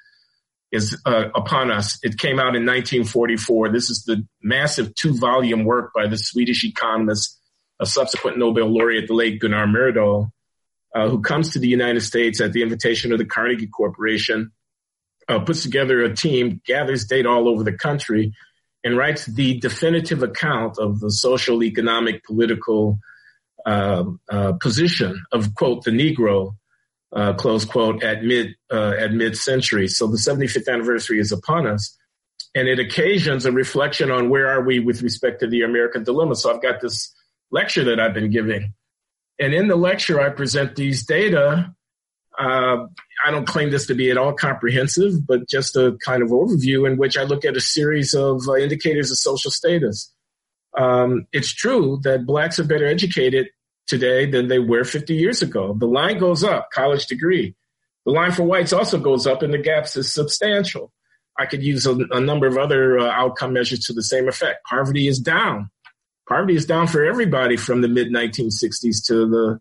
is 0.72 1.02
uh, 1.04 1.30
upon 1.34 1.72
us. 1.72 1.98
It 2.04 2.20
came 2.20 2.38
out 2.38 2.56
in 2.56 2.64
1944. 2.64 3.70
This 3.70 3.90
is 3.90 4.04
the 4.04 4.24
massive 4.44 4.94
two 4.94 5.18
volume 5.18 5.64
work 5.66 5.92
by 5.96 6.06
the 6.06 6.18
Swedish 6.18 6.64
economist, 6.64 7.40
a 7.80 7.88
subsequent 7.88 8.38
Nobel 8.38 8.68
laureate, 8.68 9.08
the 9.08 9.16
late 9.16 9.40
Gunnar 9.40 9.66
Myrdal, 9.66 10.30
who 10.94 11.22
comes 11.22 11.54
to 11.54 11.60
the 11.60 11.68
United 11.68 12.02
States 12.02 12.40
at 12.40 12.54
the 12.54 12.62
invitation 12.62 13.12
of 13.12 13.18
the 13.18 13.26
Carnegie 13.26 13.68
Corporation, 13.68 14.52
puts 15.28 15.64
together 15.64 16.04
a 16.04 16.16
team, 16.16 16.62
gathers 16.66 17.06
data 17.06 17.28
all 17.28 17.50
over 17.50 17.64
the 17.64 17.74
country, 17.74 18.34
and 18.86 18.96
writes 18.96 19.26
the 19.26 19.60
definitive 19.60 20.22
account 20.22 20.78
of 20.78 21.00
the 21.00 21.10
social, 21.10 21.64
economic, 21.64 22.24
political 22.24 23.00
uh, 23.66 24.04
uh, 24.30 24.54
position 24.62 25.26
of 25.32 25.56
quote 25.56 25.84
the 25.84 25.92
Negro, 25.92 26.56
uh, 27.12 27.34
close 27.34 27.66
quote, 27.66 28.04
at 28.04 28.24
mid 28.24 28.56
uh, 28.72 28.94
at 29.00 29.12
mid 29.12 29.36
century. 29.36 29.88
So 29.88 30.06
the 30.06 30.18
75th 30.18 30.72
anniversary 30.72 31.20
is 31.20 31.32
upon 31.32 31.66
us, 31.66 31.98
and 32.54 32.68
it 32.68 32.80
occasions 32.80 33.48
a 33.48 33.52
reflection 33.52 34.12
on 34.12 34.30
where 34.30 34.48
are 34.48 34.64
we 34.64 34.80
with 34.80 35.02
respect 35.02 35.40
to 35.40 35.48
the 35.48 35.64
American 35.64 36.04
dilemma. 36.04 36.36
So 36.36 36.54
I've 36.54 36.62
got 36.62 36.80
this 36.80 37.12
lecture 37.52 37.86
that 37.86 38.00
I've 38.00 38.14
been 38.14 38.30
giving, 38.30 38.76
and 39.40 39.52
in 39.52 39.68
the 39.68 39.76
lecture 39.76 40.22
I 40.22 40.30
present 40.30 40.76
these 40.76 41.08
data 41.08 41.74
uh, 42.38 42.86
I 43.26 43.32
don't 43.32 43.48
claim 43.48 43.72
this 43.72 43.88
to 43.88 43.96
be 43.96 44.12
at 44.12 44.18
all 44.18 44.34
comprehensive, 44.34 45.26
but 45.26 45.50
just 45.50 45.76
a 45.76 45.98
kind 46.06 46.22
of 46.22 46.30
overview 46.30 46.88
in 46.88 46.98
which 46.98 47.18
I 47.18 47.24
look 47.24 47.44
at 47.44 47.58
a 47.58 47.62
series 47.62 48.14
of 48.14 48.48
uh, 48.48 48.56
indicators 48.56 49.10
of 49.10 49.18
social 49.18 49.50
status. 49.50 50.14
Um, 50.78 51.26
it's 51.34 51.52
true 51.52 52.00
that 52.04 52.28
blacks 52.28 52.60
are 52.60 52.66
better 52.66 52.86
educated 52.86 53.48
today 53.88 54.30
than 54.30 54.48
they 54.48 54.60
were 54.60 54.84
50 54.84 55.16
years 55.16 55.42
ago. 55.42 55.76
The 55.76 55.88
line 55.88 56.20
goes 56.20 56.44
up, 56.44 56.70
college 56.72 57.08
degree. 57.08 57.56
The 58.06 58.12
line 58.12 58.32
for 58.32 58.44
whites 58.44 58.74
also 58.74 59.00
goes 59.00 59.26
up, 59.26 59.42
and 59.42 59.52
the 59.52 59.58
gaps 59.58 59.98
is 59.98 60.14
substantial. 60.14 60.92
I 61.40 61.48
could 61.48 61.64
use 61.64 61.88
a, 61.88 61.96
a 62.12 62.20
number 62.20 62.46
of 62.46 62.58
other 62.58 63.00
uh, 63.00 63.10
outcome 63.10 63.54
measures 63.54 63.80
to 63.86 63.94
the 63.94 64.04
same 64.04 64.28
effect. 64.28 64.66
Poverty 64.66 65.08
is 65.08 65.20
down. 65.20 65.72
Poverty 66.30 66.56
is 66.56 66.66
down 66.68 66.86
for 66.86 67.04
everybody 67.04 67.58
from 67.58 67.82
the 67.82 67.88
mid 67.88 68.10
1960s 68.10 69.04
to 69.08 69.28
the, 69.28 69.60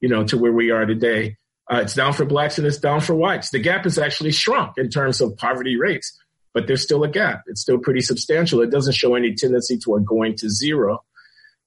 you 0.00 0.08
know, 0.08 0.24
to 0.24 0.38
where 0.38 0.52
we 0.52 0.70
are 0.70 0.86
today. 0.86 1.36
Uh, 1.70 1.76
it's 1.76 1.94
down 1.94 2.12
for 2.12 2.24
blacks 2.24 2.58
and 2.58 2.66
it's 2.66 2.78
down 2.78 3.00
for 3.00 3.14
whites. 3.14 3.50
The 3.50 3.58
gap 3.58 3.84
has 3.84 3.98
actually 3.98 4.32
shrunk 4.32 4.72
in 4.76 4.88
terms 4.88 5.20
of 5.20 5.36
poverty 5.36 5.76
rates, 5.76 6.18
but 6.52 6.66
there's 6.66 6.82
still 6.82 7.04
a 7.04 7.08
gap. 7.08 7.44
It's 7.46 7.60
still 7.60 7.78
pretty 7.78 8.00
substantial. 8.00 8.60
It 8.60 8.70
doesn't 8.70 8.94
show 8.94 9.14
any 9.14 9.34
tendency 9.34 9.78
toward 9.78 10.04
going 10.04 10.36
to 10.36 10.50
zero. 10.50 11.04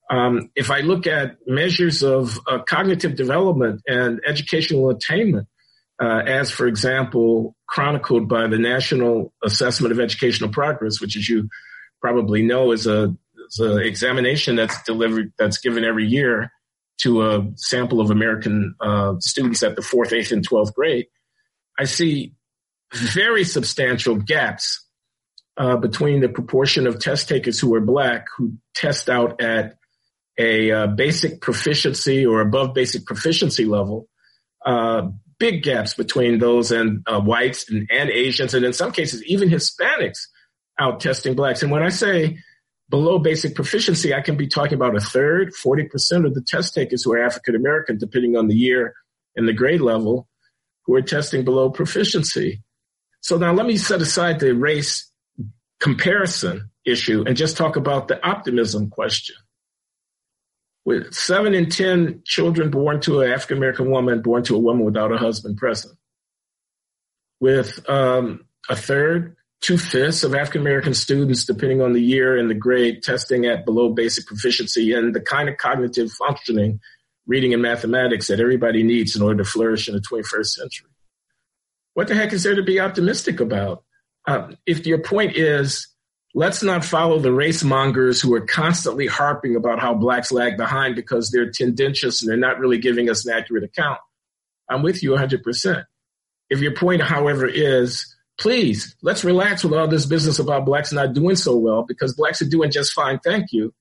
Um, 0.09 0.51
if 0.55 0.69
I 0.69 0.81
look 0.81 1.07
at 1.07 1.37
measures 1.47 2.03
of 2.03 2.39
uh, 2.47 2.59
cognitive 2.59 3.15
development 3.15 3.81
and 3.87 4.21
educational 4.27 4.89
attainment, 4.89 5.47
uh, 5.99 6.21
as 6.25 6.51
for 6.51 6.67
example, 6.67 7.55
chronicled 7.67 8.27
by 8.27 8.47
the 8.47 8.59
National 8.59 9.33
Assessment 9.43 9.91
of 9.91 9.99
Educational 9.99 10.49
Progress, 10.49 11.01
which, 11.01 11.15
as 11.15 11.27
you 11.27 11.49
probably 12.01 12.43
know, 12.43 12.71
is 12.71 12.85
a, 12.85 13.15
is 13.47 13.59
a 13.59 13.77
examination 13.77 14.57
that's 14.57 14.81
delivered 14.83 15.31
that's 15.39 15.57
given 15.57 15.83
every 15.83 16.05
year 16.05 16.51
to 17.01 17.29
a 17.29 17.47
sample 17.55 18.01
of 18.01 18.11
American 18.11 18.75
uh, 18.79 19.15
students 19.19 19.63
at 19.63 19.75
the 19.75 19.81
fourth, 19.81 20.13
eighth, 20.13 20.31
and 20.31 20.43
twelfth 20.43 20.73
grade. 20.73 21.07
I 21.77 21.85
see 21.85 22.33
very 22.93 23.43
substantial 23.43 24.15
gaps 24.15 24.85
uh, 25.57 25.77
between 25.77 26.21
the 26.21 26.29
proportion 26.29 26.87
of 26.87 26.99
test 26.99 27.29
takers 27.29 27.59
who 27.59 27.73
are 27.75 27.81
black 27.81 28.27
who 28.37 28.53
test 28.73 29.09
out 29.09 29.41
at 29.41 29.77
a 30.37 30.71
uh, 30.71 30.87
basic 30.87 31.41
proficiency 31.41 32.25
or 32.25 32.41
above 32.41 32.73
basic 32.73 33.05
proficiency 33.05 33.65
level, 33.65 34.07
uh, 34.65 35.07
big 35.39 35.63
gaps 35.63 35.93
between 35.93 36.39
those 36.39 36.71
and 36.71 37.03
uh, 37.07 37.21
whites 37.21 37.69
and, 37.69 37.89
and, 37.91 38.09
Asians, 38.09 38.53
and 38.53 38.65
in 38.65 38.73
some 38.73 38.91
cases, 38.91 39.23
even 39.25 39.49
Hispanics 39.49 40.27
out 40.77 40.99
testing 40.99 41.35
blacks. 41.35 41.63
And 41.63 41.71
when 41.71 41.83
I 41.83 41.89
say 41.89 42.39
below 42.89 43.19
basic 43.19 43.55
proficiency, 43.55 44.13
I 44.13 44.21
can 44.21 44.37
be 44.37 44.47
talking 44.47 44.75
about 44.75 44.95
a 44.95 44.99
third, 44.99 45.53
40% 45.53 46.25
of 46.25 46.33
the 46.33 46.43
test 46.45 46.73
takers 46.73 47.03
who 47.03 47.13
are 47.13 47.23
African 47.23 47.55
American, 47.55 47.97
depending 47.97 48.37
on 48.37 48.47
the 48.47 48.55
year 48.55 48.93
and 49.35 49.47
the 49.47 49.53
grade 49.53 49.81
level, 49.81 50.27
who 50.85 50.95
are 50.95 51.01
testing 51.01 51.43
below 51.43 51.69
proficiency. 51.69 52.63
So 53.21 53.37
now 53.37 53.53
let 53.53 53.65
me 53.65 53.77
set 53.77 54.01
aside 54.01 54.39
the 54.39 54.53
race 54.53 55.11
comparison 55.79 56.69
issue 56.85 57.23
and 57.25 57.35
just 57.35 57.57
talk 57.57 57.75
about 57.75 58.07
the 58.07 58.23
optimism 58.25 58.89
question 58.89 59.35
with 60.85 61.13
seven 61.13 61.53
in 61.55 61.69
10 61.69 62.21
children 62.23 62.69
born 62.69 63.01
to 63.01 63.21
an 63.21 63.31
African 63.31 63.57
American 63.57 63.89
woman, 63.89 64.21
born 64.21 64.43
to 64.43 64.55
a 64.55 64.59
woman 64.59 64.85
without 64.85 65.11
a 65.11 65.17
husband 65.17 65.57
present, 65.57 65.97
with 67.39 67.87
um, 67.89 68.45
a 68.69 68.75
third, 68.75 69.35
two 69.61 69.77
fifths 69.77 70.23
of 70.23 70.35
African 70.35 70.61
American 70.61 70.93
students, 70.93 71.45
depending 71.45 71.81
on 71.81 71.93
the 71.93 72.01
year 72.01 72.37
and 72.37 72.49
the 72.49 72.55
grade, 72.55 73.03
testing 73.03 73.45
at 73.45 73.65
below 73.65 73.89
basic 73.89 74.25
proficiency 74.25 74.93
and 74.93 75.13
the 75.13 75.21
kind 75.21 75.49
of 75.49 75.57
cognitive 75.57 76.11
functioning, 76.11 76.79
reading 77.25 77.53
and 77.53 77.61
mathematics 77.61 78.27
that 78.27 78.39
everybody 78.39 78.83
needs 78.83 79.15
in 79.15 79.21
order 79.21 79.43
to 79.43 79.49
flourish 79.49 79.87
in 79.87 79.95
the 79.95 80.01
21st 80.01 80.45
century. 80.45 80.89
What 81.93 82.07
the 82.07 82.15
heck 82.15 82.33
is 82.33 82.43
there 82.43 82.55
to 82.55 82.63
be 82.63 82.79
optimistic 82.79 83.39
about? 83.39 83.83
Um, 84.27 84.57
if 84.65 84.85
your 84.85 84.99
point 84.99 85.37
is 85.37 85.87
let's 86.35 86.61
not 86.61 86.83
follow 86.83 87.17
the 87.17 87.31
race 87.31 87.63
mongers 87.63 88.21
who 88.21 88.35
are 88.35 88.45
constantly 88.45 89.07
harping 89.07 89.55
about 89.55 89.79
how 89.79 89.93
blacks 89.93 90.31
lag 90.31 90.57
behind 90.57 90.95
because 90.95 91.31
they're 91.31 91.49
tendentious 91.49 92.21
and 92.21 92.29
they're 92.29 92.37
not 92.37 92.59
really 92.59 92.77
giving 92.77 93.09
us 93.09 93.25
an 93.25 93.33
accurate 93.33 93.63
account. 93.63 93.99
I'm 94.69 94.83
with 94.83 95.01
you 95.01 95.11
100%. 95.11 95.85
If 96.49 96.59
your 96.59 96.75
point, 96.75 97.01
however, 97.01 97.47
is 97.47 98.14
please 98.37 98.95
let's 99.01 99.23
relax 99.23 99.63
with 99.63 99.73
all 99.73 99.87
this 99.87 100.05
business 100.05 100.39
about 100.39 100.65
blacks 100.65 100.91
not 100.91 101.13
doing 101.13 101.35
so 101.35 101.55
well 101.55 101.83
because 101.83 102.15
blacks 102.15 102.41
are 102.41 102.49
doing 102.49 102.71
just 102.71 102.93
fine. 102.93 103.19
Thank 103.19 103.51
you. 103.51 103.73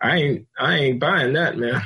I 0.00 0.16
ain't, 0.16 0.46
I 0.58 0.74
ain't 0.76 1.00
buying 1.00 1.34
that, 1.34 1.56
man. 1.56 1.82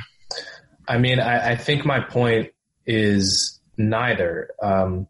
I 0.87 0.97
mean, 0.97 1.19
I, 1.19 1.51
I 1.51 1.55
think 1.55 1.85
my 1.85 1.99
point 1.99 2.49
is 2.85 3.59
neither. 3.77 4.49
Um, 4.61 5.07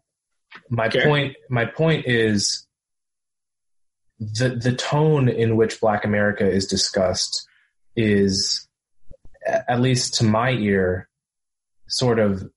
my 0.68 0.88
okay. 0.88 1.04
point, 1.04 1.36
my 1.48 1.64
point 1.64 2.06
is 2.06 2.66
the 4.18 4.50
the 4.50 4.74
tone 4.74 5.28
in 5.28 5.56
which 5.56 5.80
Black 5.80 6.04
America 6.04 6.48
is 6.48 6.66
discussed 6.66 7.46
is, 7.94 8.66
at 9.46 9.80
least 9.80 10.14
to 10.14 10.24
my 10.24 10.50
ear, 10.50 11.08
sort 11.86 12.18
of 12.18 12.48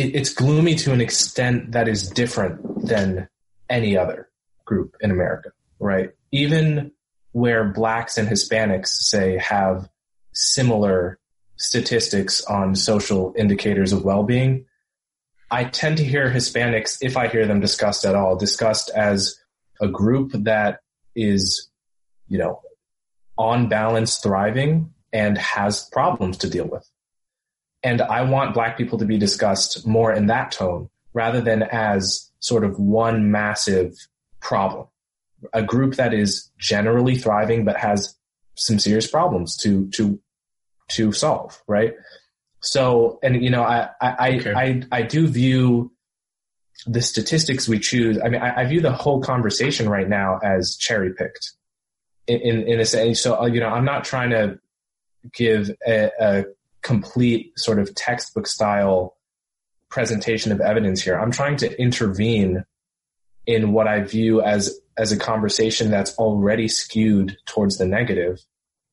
it, 0.00 0.14
it's 0.14 0.32
gloomy 0.32 0.74
to 0.76 0.92
an 0.92 1.00
extent 1.00 1.72
that 1.72 1.86
is 1.86 2.08
different 2.08 2.86
than 2.86 3.28
any 3.68 3.96
other 3.96 4.30
group 4.64 4.96
in 5.00 5.10
America, 5.10 5.50
right? 5.78 6.10
Even 6.32 6.92
where 7.32 7.64
blacks 7.64 8.16
and 8.16 8.28
Hispanics 8.28 8.88
say 8.88 9.36
have 9.38 9.88
similar 10.32 11.18
statistics 11.56 12.42
on 12.44 12.74
social 12.74 13.34
indicators 13.36 13.92
of 13.92 14.04
well-being, 14.04 14.64
I 15.50 15.64
tend 15.64 15.98
to 15.98 16.04
hear 16.04 16.30
Hispanics, 16.30 16.98
if 17.02 17.16
I 17.16 17.28
hear 17.28 17.46
them 17.46 17.60
discussed 17.60 18.04
at 18.04 18.14
all, 18.14 18.36
discussed 18.36 18.90
as 18.94 19.36
a 19.80 19.88
group 19.88 20.32
that 20.32 20.80
is, 21.14 21.68
you 22.28 22.38
know, 22.38 22.62
on 23.36 23.68
balance 23.68 24.18
thriving 24.18 24.94
and 25.12 25.36
has 25.36 25.88
problems 25.90 26.38
to 26.38 26.48
deal 26.48 26.66
with. 26.66 26.88
And 27.82 28.02
I 28.02 28.22
want 28.22 28.54
black 28.54 28.76
people 28.76 28.98
to 28.98 29.04
be 29.04 29.18
discussed 29.18 29.86
more 29.86 30.12
in 30.12 30.26
that 30.26 30.52
tone 30.52 30.90
rather 31.14 31.40
than 31.40 31.62
as 31.62 32.30
sort 32.40 32.64
of 32.64 32.78
one 32.78 33.30
massive 33.30 33.94
problem. 34.40 34.86
A 35.52 35.62
group 35.62 35.94
that 35.94 36.12
is 36.12 36.50
generally 36.58 37.16
thriving 37.16 37.64
but 37.64 37.76
has 37.78 38.14
some 38.56 38.78
serious 38.78 39.06
problems 39.06 39.56
to 39.58 39.88
to 39.90 40.20
to 40.88 41.12
solve, 41.12 41.62
right? 41.66 41.94
So, 42.60 43.18
and 43.22 43.42
you 43.42 43.50
know, 43.50 43.62
I 43.62 43.88
I 44.00 44.36
okay. 44.36 44.52
I, 44.52 44.82
I 44.92 45.02
do 45.02 45.26
view 45.26 45.92
the 46.86 47.00
statistics 47.00 47.68
we 47.68 47.78
choose. 47.78 48.18
I 48.22 48.28
mean, 48.28 48.42
I, 48.42 48.62
I 48.62 48.64
view 48.66 48.80
the 48.80 48.92
whole 48.92 49.22
conversation 49.22 49.88
right 49.88 50.08
now 50.08 50.38
as 50.42 50.76
cherry 50.76 51.12
picked. 51.14 51.52
In, 52.26 52.40
in, 52.40 52.68
in 52.68 52.80
a 52.80 52.84
sense, 52.84 53.20
so 53.20 53.44
you 53.46 53.60
know, 53.60 53.68
I'm 53.68 53.84
not 53.84 54.04
trying 54.04 54.30
to 54.30 54.60
give 55.34 55.70
a, 55.86 56.10
a 56.20 56.44
complete 56.82 57.52
sort 57.58 57.78
of 57.78 57.94
textbook 57.94 58.46
style 58.46 59.16
presentation 59.90 60.52
of 60.52 60.60
evidence 60.60 61.02
here. 61.02 61.18
I'm 61.18 61.32
trying 61.32 61.56
to 61.58 61.80
intervene 61.80 62.64
in 63.46 63.72
what 63.72 63.88
I 63.88 64.00
view 64.00 64.40
as 64.42 64.80
as 64.96 65.12
a 65.12 65.16
conversation 65.16 65.90
that's 65.90 66.16
already 66.18 66.68
skewed 66.68 67.36
towards 67.46 67.78
the 67.78 67.86
negative 67.86 68.38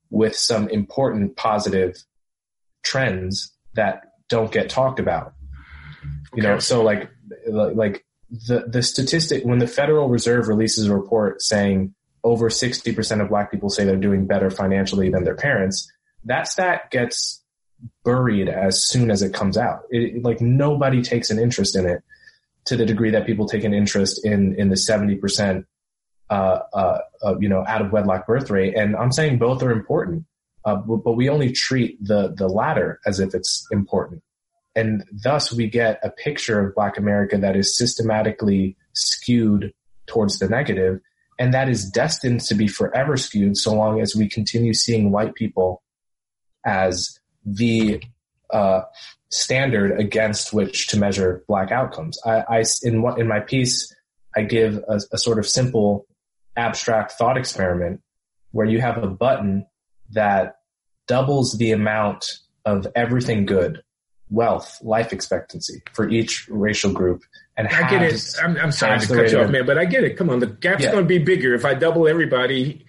with 0.10 0.36
some 0.36 0.70
important 0.70 1.36
positive 1.36 1.96
trends 2.84 3.54
that 3.74 4.04
don't 4.30 4.52
get 4.52 4.70
talked 4.70 5.00
about. 5.00 5.34
You 6.34 6.44
okay. 6.44 6.54
know, 6.54 6.60
so 6.60 6.84
like 6.84 7.10
like 7.48 8.06
the 8.48 8.66
the 8.68 8.82
statistic 8.82 9.44
when 9.44 9.60
the 9.60 9.68
Federal 9.68 10.10
Reserve 10.10 10.48
releases 10.48 10.88
a 10.88 10.96
report 10.96 11.42
saying 11.42 11.94
over 12.24 12.50
60% 12.50 13.22
of 13.22 13.30
black 13.30 13.52
people 13.52 13.70
say 13.70 13.86
they're 13.86 13.96
doing 13.96 14.26
better 14.28 14.50
financially 14.50 15.10
than 15.10 15.24
their 15.24 15.36
parents, 15.36 15.90
that 16.26 16.48
stat 16.48 16.92
gets 16.92 17.42
buried 18.04 18.50
as 18.50 18.84
soon 18.84 19.12
as 19.12 19.22
it 19.22 19.34
comes 19.34 19.58
out. 19.58 19.84
It, 19.90 20.24
like 20.24 20.42
nobody 20.42 21.02
takes 21.02 21.30
an 21.30 21.40
interest 21.40 21.76
in 21.76 21.86
it 21.86 22.04
to 22.66 22.76
the 22.76 22.86
degree 22.86 23.12
that 23.12 23.26
people 23.26 23.48
take 23.48 23.64
an 23.64 23.74
interest 23.74 24.26
in 24.26 24.56
in 24.56 24.70
the 24.70 24.76
70% 24.76 25.66
uh, 26.30 26.60
uh, 26.74 26.98
uh, 27.24 27.38
you 27.40 27.50
know 27.50 27.64
out 27.68 27.82
of 27.82 27.92
wedlock 27.92 28.28
birth 28.28 28.50
rate. 28.50 28.76
And 28.76 28.96
I'm 28.96 29.12
saying 29.12 29.40
both 29.40 29.64
are 29.64 29.72
important. 29.72 30.26
Uh, 30.66 30.76
but, 30.76 30.98
but, 30.98 31.14
we 31.14 31.30
only 31.30 31.52
treat 31.52 31.98
the 32.04 32.34
the 32.36 32.50
latter 32.50 33.00
as 33.06 33.22
if 33.22 33.34
it's 33.34 33.66
important, 33.72 34.22
and 34.76 35.06
thus 35.24 35.54
we 35.54 35.68
get 35.68 35.98
a 36.04 36.10
picture 36.10 36.60
of 36.60 36.76
Black 36.76 36.98
America 36.98 37.38
that 37.38 37.56
is 37.56 37.78
systematically 37.78 38.76
skewed 38.94 39.72
towards 40.08 40.40
the 40.40 40.50
negative, 40.50 41.00
and 41.40 41.54
that 41.54 41.70
is 41.70 41.90
destined 41.90 42.42
to 42.42 42.56
be 42.56 42.68
forever 42.68 43.16
skewed 43.16 43.56
so 43.56 43.74
long 43.74 44.02
as 44.02 44.14
we 44.14 44.28
continue 44.28 44.74
seeing 44.74 45.10
white 45.10 45.36
people 45.36 45.82
as 46.66 47.18
the 47.48 48.04
uh, 48.52 48.82
standard 49.30 50.00
against 50.00 50.54
which 50.54 50.88
to 50.88 51.00
measure 51.00 51.44
Black 51.48 51.72
outcomes. 51.72 52.20
I, 52.26 52.44
I 52.50 52.64
in 52.84 53.02
what 53.02 53.20
in 53.20 53.28
my 53.28 53.40
piece 53.40 53.94
I 54.36 54.44
give 54.44 54.78
a, 54.88 55.00
a 55.12 55.18
sort 55.18 55.40
of 55.40 55.48
simple 55.48 56.06
abstract 56.56 57.14
thought 57.14 57.38
experiment 57.38 58.02
where 58.52 58.66
you 58.66 58.82
have 58.82 59.02
a 59.02 59.08
button 59.08 59.66
that 60.12 60.58
doubles 61.08 61.58
the 61.58 61.72
amount 61.72 62.40
of 62.66 62.88
everything 62.96 63.46
good, 63.46 63.82
wealth, 64.30 64.78
life 64.82 65.14
expectancy 65.14 65.82
for 65.94 66.10
each 66.10 66.48
racial 66.50 66.92
group. 66.92 67.24
And 67.56 67.68
I 67.68 67.90
get 67.90 68.04
it. 68.04 68.22
I'm, 68.44 68.58
I'm 68.58 68.72
sorry 68.72 69.00
to 69.00 69.08
cut 69.08 69.32
you 69.32 69.40
off, 69.40 69.50
man, 69.50 69.66
but 69.66 69.78
I 69.78 69.86
get 69.86 70.04
it. 70.04 70.18
Come 70.18 70.30
on, 70.30 70.40
the 70.40 70.48
gap's 70.48 70.84
yeah. 70.84 70.92
going 70.92 71.04
to 71.04 71.08
be 71.08 71.20
bigger 71.20 71.54
if 71.54 71.66
I 71.66 71.74
double 71.74 72.08
everybody 72.08 72.86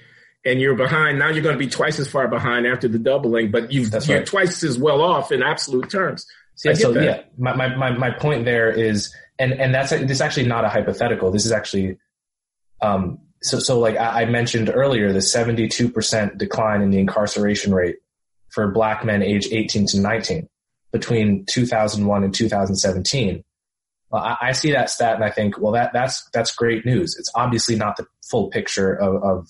and 0.51 0.61
you're 0.61 0.75
behind. 0.75 1.19
Now 1.19 1.29
you're 1.29 1.43
going 1.43 1.55
to 1.55 1.59
be 1.59 1.71
twice 1.71 1.99
as 1.99 2.09
far 2.09 2.29
behind 2.29 2.67
after 2.67 2.89
the 2.89 2.99
doubling, 2.99 3.51
but 3.51 3.73
you've, 3.73 3.93
you're 4.07 4.19
right. 4.19 4.27
twice 4.27 4.63
as 4.65 4.79
well 4.79 5.03
off 5.03 5.31
in 5.33 5.43
absolute 5.43 5.91
terms. 5.91 6.27
Yeah, 6.65 6.75
so 6.75 6.93
that. 6.93 7.05
yeah, 7.05 7.23
my, 7.37 7.55
my, 7.77 7.93
my 7.97 8.11
point 8.11 8.45
there 8.45 8.71
is, 8.71 9.15
and, 9.39 9.53
and 9.53 9.75
that's, 9.75 9.91
this 9.91 10.11
is 10.11 10.21
actually 10.21 10.47
not 10.47 10.65
a 10.65 10.69
hypothetical. 10.69 11.31
This 11.31 11.47
is 11.47 11.53
actually, 11.53 11.99
um, 12.83 13.19
so, 13.43 13.59
so 13.59 13.79
like 13.79 13.97
I, 13.97 14.23
I 14.23 14.25
mentioned 14.25 14.71
earlier, 14.73 15.13
the 15.13 15.21
72% 15.21 16.39
decline 16.39 16.83
in 16.83 16.91
the 16.91 16.99
incarceration 16.99 17.73
rate 17.73 17.97
for 18.51 18.73
black 18.73 19.05
men 19.05 19.23
age 19.23 19.49
18 19.53 19.87
to 19.89 20.01
19 20.01 20.49
between 20.91 21.45
2001 21.47 22.25
and 22.25 22.35
2017. 22.35 23.45
I, 24.13 24.37
I 24.41 24.53
see 24.53 24.73
that 24.73 24.91
stat 24.91 25.15
and 25.15 25.25
I 25.25 25.31
think, 25.31 25.61
well, 25.61 25.73
that, 25.73 25.93
that's, 25.93 26.29
that's 26.33 26.55
great 26.55 26.85
news. 26.85 27.17
It's 27.19 27.31
obviously 27.35 27.77
not 27.77 27.97
the 27.97 28.07
full 28.29 28.49
picture 28.49 28.95
of, 28.95 29.23
of 29.23 29.49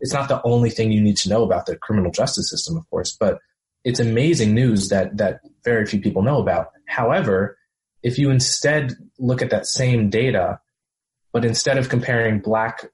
it's 0.00 0.12
not 0.12 0.28
the 0.28 0.40
only 0.44 0.70
thing 0.70 0.92
you 0.92 1.00
need 1.00 1.16
to 1.18 1.28
know 1.28 1.42
about 1.42 1.66
the 1.66 1.76
criminal 1.76 2.10
justice 2.10 2.50
system, 2.50 2.76
of 2.76 2.88
course, 2.90 3.16
but 3.18 3.38
it's 3.84 4.00
amazing 4.00 4.54
news 4.54 4.88
that, 4.88 5.16
that 5.16 5.40
very 5.64 5.86
few 5.86 6.00
people 6.00 6.22
know 6.22 6.40
about. 6.40 6.68
However, 6.86 7.56
if 8.02 8.18
you 8.18 8.30
instead 8.30 8.94
look 9.18 9.42
at 9.42 9.50
that 9.50 9.66
same 9.66 10.10
data, 10.10 10.60
but 11.32 11.44
instead 11.44 11.78
of 11.78 11.88
comparing 11.88 12.40
black 12.40 12.86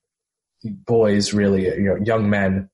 boys, 0.62 1.34
really, 1.34 1.64
you 1.64 1.82
know, 1.82 1.96
young 1.96 2.30
men 2.30 2.70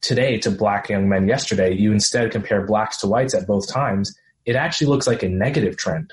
today 0.00 0.38
to 0.38 0.50
black 0.50 0.88
young 0.88 1.08
men 1.08 1.28
yesterday, 1.28 1.74
you 1.74 1.92
instead 1.92 2.30
compare 2.30 2.66
blacks 2.66 2.98
to 2.98 3.06
whites 3.06 3.34
at 3.34 3.46
both 3.46 3.68
times, 3.68 4.16
it 4.44 4.56
actually 4.56 4.88
looks 4.88 5.06
like 5.06 5.22
a 5.22 5.28
negative 5.28 5.76
trend. 5.76 6.12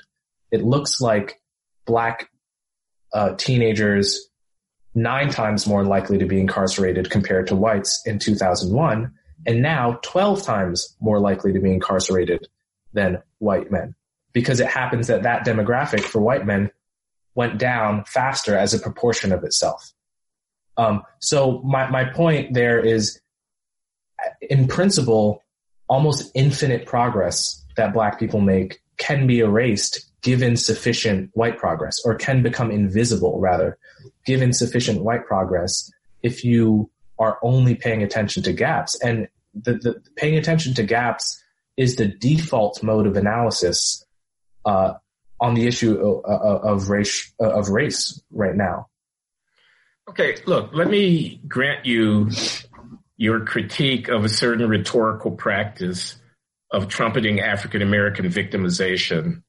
It 0.50 0.62
looks 0.62 1.00
like 1.00 1.40
black 1.84 2.28
uh, 3.12 3.34
teenagers 3.36 4.28
nine 4.96 5.28
times 5.28 5.66
more 5.66 5.84
likely 5.84 6.16
to 6.18 6.24
be 6.24 6.40
incarcerated 6.40 7.10
compared 7.10 7.46
to 7.46 7.54
whites 7.54 8.02
in 8.06 8.18
2001, 8.18 9.12
and 9.46 9.62
now 9.62 10.00
12 10.02 10.42
times 10.42 10.96
more 11.00 11.20
likely 11.20 11.52
to 11.52 11.60
be 11.60 11.70
incarcerated 11.70 12.48
than 12.94 13.22
white 13.38 13.70
men. 13.70 13.94
Because 14.32 14.58
it 14.58 14.68
happens 14.68 15.06
that 15.06 15.22
that 15.22 15.46
demographic 15.46 16.00
for 16.00 16.20
white 16.20 16.46
men 16.46 16.70
went 17.34 17.58
down 17.58 18.04
faster 18.06 18.56
as 18.56 18.72
a 18.72 18.78
proportion 18.78 19.32
of 19.32 19.44
itself. 19.44 19.92
Um, 20.78 21.02
so 21.20 21.60
my, 21.62 21.88
my 21.90 22.04
point 22.04 22.54
there 22.54 22.80
is, 22.80 23.20
in 24.40 24.66
principle, 24.66 25.42
almost 25.88 26.30
infinite 26.34 26.86
progress 26.86 27.64
that 27.76 27.92
black 27.92 28.18
people 28.18 28.40
make 28.40 28.80
can 28.96 29.26
be 29.26 29.40
erased 29.40 30.10
given 30.22 30.56
sufficient 30.56 31.30
white 31.34 31.58
progress 31.58 31.98
or 32.04 32.14
can 32.14 32.42
become 32.42 32.70
invisible 32.70 33.38
rather 33.38 33.78
given 34.24 34.52
sufficient 34.52 35.02
white 35.02 35.26
progress 35.26 35.90
if 36.22 36.44
you 36.44 36.90
are 37.18 37.38
only 37.42 37.74
paying 37.74 38.02
attention 38.02 38.42
to 38.42 38.52
gaps. 38.52 38.98
And 39.00 39.28
the, 39.54 39.74
the 39.74 40.02
paying 40.16 40.36
attention 40.36 40.74
to 40.74 40.82
gaps 40.82 41.42
is 41.76 41.96
the 41.96 42.06
default 42.06 42.82
mode 42.82 43.06
of 43.06 43.16
analysis 43.16 44.04
uh, 44.64 44.94
on 45.40 45.54
the 45.54 45.66
issue 45.66 45.94
of, 45.94 46.24
of 46.24 46.88
race 46.88 47.32
uh, 47.40 47.50
of 47.50 47.68
race 47.68 48.20
right 48.30 48.54
now. 48.54 48.88
Okay 50.08 50.36
look 50.46 50.70
let 50.72 50.88
me 50.88 51.40
grant 51.48 51.84
you 51.84 52.30
your 53.16 53.44
critique 53.44 54.08
of 54.08 54.24
a 54.24 54.28
certain 54.28 54.68
rhetorical 54.68 55.30
practice 55.30 56.16
of 56.70 56.88
trumpeting 56.88 57.40
African 57.40 57.82
American 57.82 58.26
victimization 58.26 59.42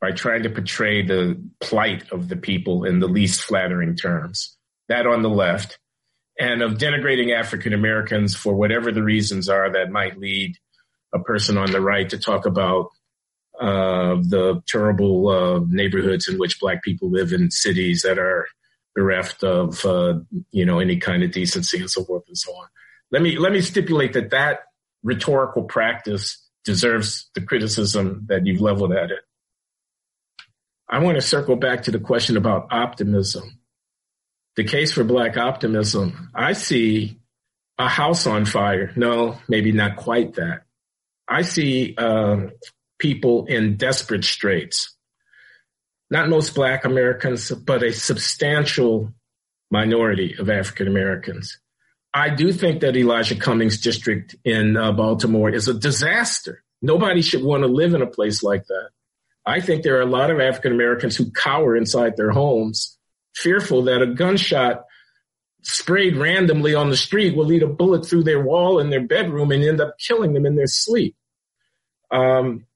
by 0.00 0.12
trying 0.12 0.42
to 0.42 0.50
portray 0.50 1.02
the 1.02 1.42
plight 1.60 2.10
of 2.12 2.28
the 2.28 2.36
people 2.36 2.84
in 2.84 3.00
the 3.00 3.08
least 3.08 3.42
flattering 3.42 3.96
terms. 3.96 4.56
That 4.88 5.06
on 5.06 5.22
the 5.22 5.30
left, 5.30 5.78
and 6.38 6.62
of 6.62 6.74
denigrating 6.74 7.34
African 7.34 7.72
Americans 7.72 8.36
for 8.36 8.54
whatever 8.54 8.92
the 8.92 9.02
reasons 9.02 9.48
are 9.48 9.72
that 9.72 9.90
might 9.90 10.18
lead 10.18 10.56
a 11.14 11.18
person 11.18 11.56
on 11.56 11.70
the 11.70 11.80
right 11.80 12.08
to 12.10 12.18
talk 12.18 12.46
about 12.46 12.90
uh, 13.60 14.16
the 14.16 14.62
terrible 14.66 15.28
uh, 15.28 15.60
neighborhoods 15.68 16.28
in 16.28 16.38
which 16.38 16.60
black 16.60 16.82
people 16.82 17.10
live 17.10 17.32
in 17.32 17.50
cities 17.50 18.02
that 18.02 18.18
are 18.18 18.46
bereft 18.94 19.42
of 19.44 19.84
uh, 19.84 20.18
you 20.50 20.64
know 20.64 20.78
any 20.78 20.98
kind 20.98 21.22
of 21.22 21.30
decency 21.30 21.78
and 21.78 21.90
so 21.90 22.04
forth 22.04 22.24
and 22.28 22.36
so 22.36 22.52
on. 22.52 22.66
Let 23.10 23.22
me 23.22 23.38
let 23.38 23.52
me 23.52 23.60
stipulate 23.60 24.12
that 24.12 24.30
that 24.30 24.60
rhetorical 25.02 25.64
practice 25.64 26.42
deserves 26.64 27.30
the 27.34 27.40
criticism 27.40 28.26
that 28.28 28.44
you've 28.44 28.60
leveled 28.60 28.92
at 28.92 29.10
it. 29.10 29.20
I 30.88 31.00
want 31.00 31.16
to 31.16 31.22
circle 31.22 31.56
back 31.56 31.84
to 31.84 31.90
the 31.90 31.98
question 31.98 32.36
about 32.36 32.68
optimism. 32.70 33.58
The 34.54 34.64
case 34.64 34.92
for 34.92 35.04
Black 35.04 35.36
optimism, 35.36 36.30
I 36.34 36.52
see 36.52 37.18
a 37.78 37.88
house 37.88 38.26
on 38.26 38.46
fire. 38.46 38.92
No, 38.96 39.38
maybe 39.48 39.72
not 39.72 39.96
quite 39.96 40.34
that. 40.34 40.62
I 41.28 41.42
see 41.42 41.94
um, 41.96 42.52
people 42.98 43.46
in 43.46 43.76
desperate 43.76 44.24
straits. 44.24 44.94
Not 46.08 46.28
most 46.28 46.54
Black 46.54 46.84
Americans, 46.84 47.50
but 47.50 47.82
a 47.82 47.92
substantial 47.92 49.12
minority 49.70 50.36
of 50.38 50.48
African 50.48 50.86
Americans. 50.86 51.58
I 52.14 52.30
do 52.30 52.52
think 52.52 52.80
that 52.80 52.96
Elijah 52.96 53.34
Cummings 53.34 53.80
district 53.80 54.36
in 54.44 54.76
uh, 54.76 54.92
Baltimore 54.92 55.50
is 55.50 55.68
a 55.68 55.74
disaster. 55.74 56.62
Nobody 56.80 57.20
should 57.20 57.42
want 57.42 57.62
to 57.62 57.68
live 57.68 57.92
in 57.92 58.02
a 58.02 58.06
place 58.06 58.42
like 58.42 58.66
that. 58.68 58.90
I 59.46 59.60
think 59.60 59.82
there 59.82 59.96
are 59.98 60.02
a 60.02 60.06
lot 60.06 60.30
of 60.30 60.40
African 60.40 60.72
Americans 60.72 61.16
who 61.16 61.30
cower 61.30 61.76
inside 61.76 62.16
their 62.16 62.30
homes, 62.30 62.98
fearful 63.34 63.82
that 63.84 64.02
a 64.02 64.06
gunshot 64.06 64.84
sprayed 65.62 66.16
randomly 66.16 66.74
on 66.74 66.90
the 66.90 66.96
street 66.96 67.36
will 67.36 67.44
lead 67.44 67.62
a 67.62 67.68
bullet 67.68 68.06
through 68.06 68.24
their 68.24 68.40
wall 68.40 68.78
in 68.78 68.90
their 68.90 69.04
bedroom 69.04 69.50
and 69.50 69.64
end 69.64 69.80
up 69.80 69.96
killing 69.98 70.32
them 70.32 70.46
in 70.46 70.56
their 70.56 70.66
sleep. 70.66 71.16
Um, 72.10 72.66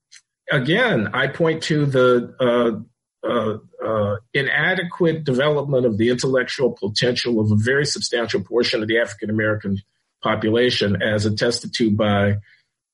again, 0.50 1.10
I 1.12 1.28
point 1.28 1.62
to 1.64 1.86
the 1.86 2.34
uh, 2.40 3.26
uh, 3.26 3.58
uh, 3.84 4.16
inadequate 4.34 5.24
development 5.24 5.86
of 5.86 5.98
the 5.98 6.08
intellectual 6.08 6.72
potential 6.72 7.40
of 7.40 7.52
a 7.52 7.56
very 7.56 7.84
substantial 7.84 8.42
portion 8.42 8.82
of 8.82 8.88
the 8.88 8.98
African 8.98 9.30
American 9.30 9.78
population, 10.22 11.00
as 11.02 11.26
attested 11.26 11.72
to 11.74 11.90
by 11.90 12.36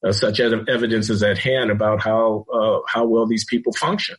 uh, 0.07 0.12
such 0.12 0.40
evidence 0.40 1.11
is 1.11 1.22
at 1.22 1.38
hand 1.38 1.70
about 1.70 2.02
how 2.02 2.46
uh, 2.52 2.78
how 2.88 3.04
well 3.04 3.26
these 3.26 3.44
people 3.44 3.72
function. 3.72 4.16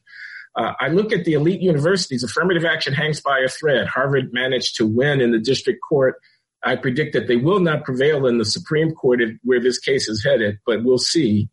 Uh, 0.56 0.74
I 0.80 0.88
look 0.90 1.14
at 1.14 1.24
the 1.24 1.34
elite 1.34 1.62
universities. 1.62 2.24
Affirmative 2.24 2.66
action 2.66 2.94
hangs 2.94 3.22
by 3.22 3.40
a 3.40 3.48
thread. 3.48 3.88
Harvard 3.88 4.34
managed 4.34 4.76
to 4.78 4.88
win 4.88 5.22
in 5.22 5.32
the 5.32 5.40
district 5.40 5.80
court. 5.88 6.16
I 6.64 6.76
predict 6.76 7.14
that 7.14 7.28
they 7.28 7.36
will 7.36 7.60
not 7.60 7.86
prevail 7.86 8.26
in 8.26 8.40
the 8.40 8.46
Supreme 8.46 8.92
Court 8.92 9.22
where 9.44 9.62
this 9.62 9.78
case 9.78 10.10
is 10.10 10.24
headed, 10.24 10.58
but 10.66 10.84
we'll 10.84 10.98
see 10.98 11.50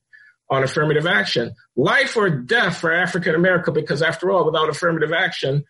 on 0.49 0.63
affirmative 0.63 1.07
action. 1.07 1.55
Life 1.77 2.17
or 2.17 2.31
death 2.31 2.79
for 2.79 2.93
African 2.93 3.35
America, 3.35 3.71
because 3.71 4.01
after 4.03 4.31
all, 4.31 4.47
without 4.47 4.71
affirmative 4.71 5.13
action, 5.13 5.65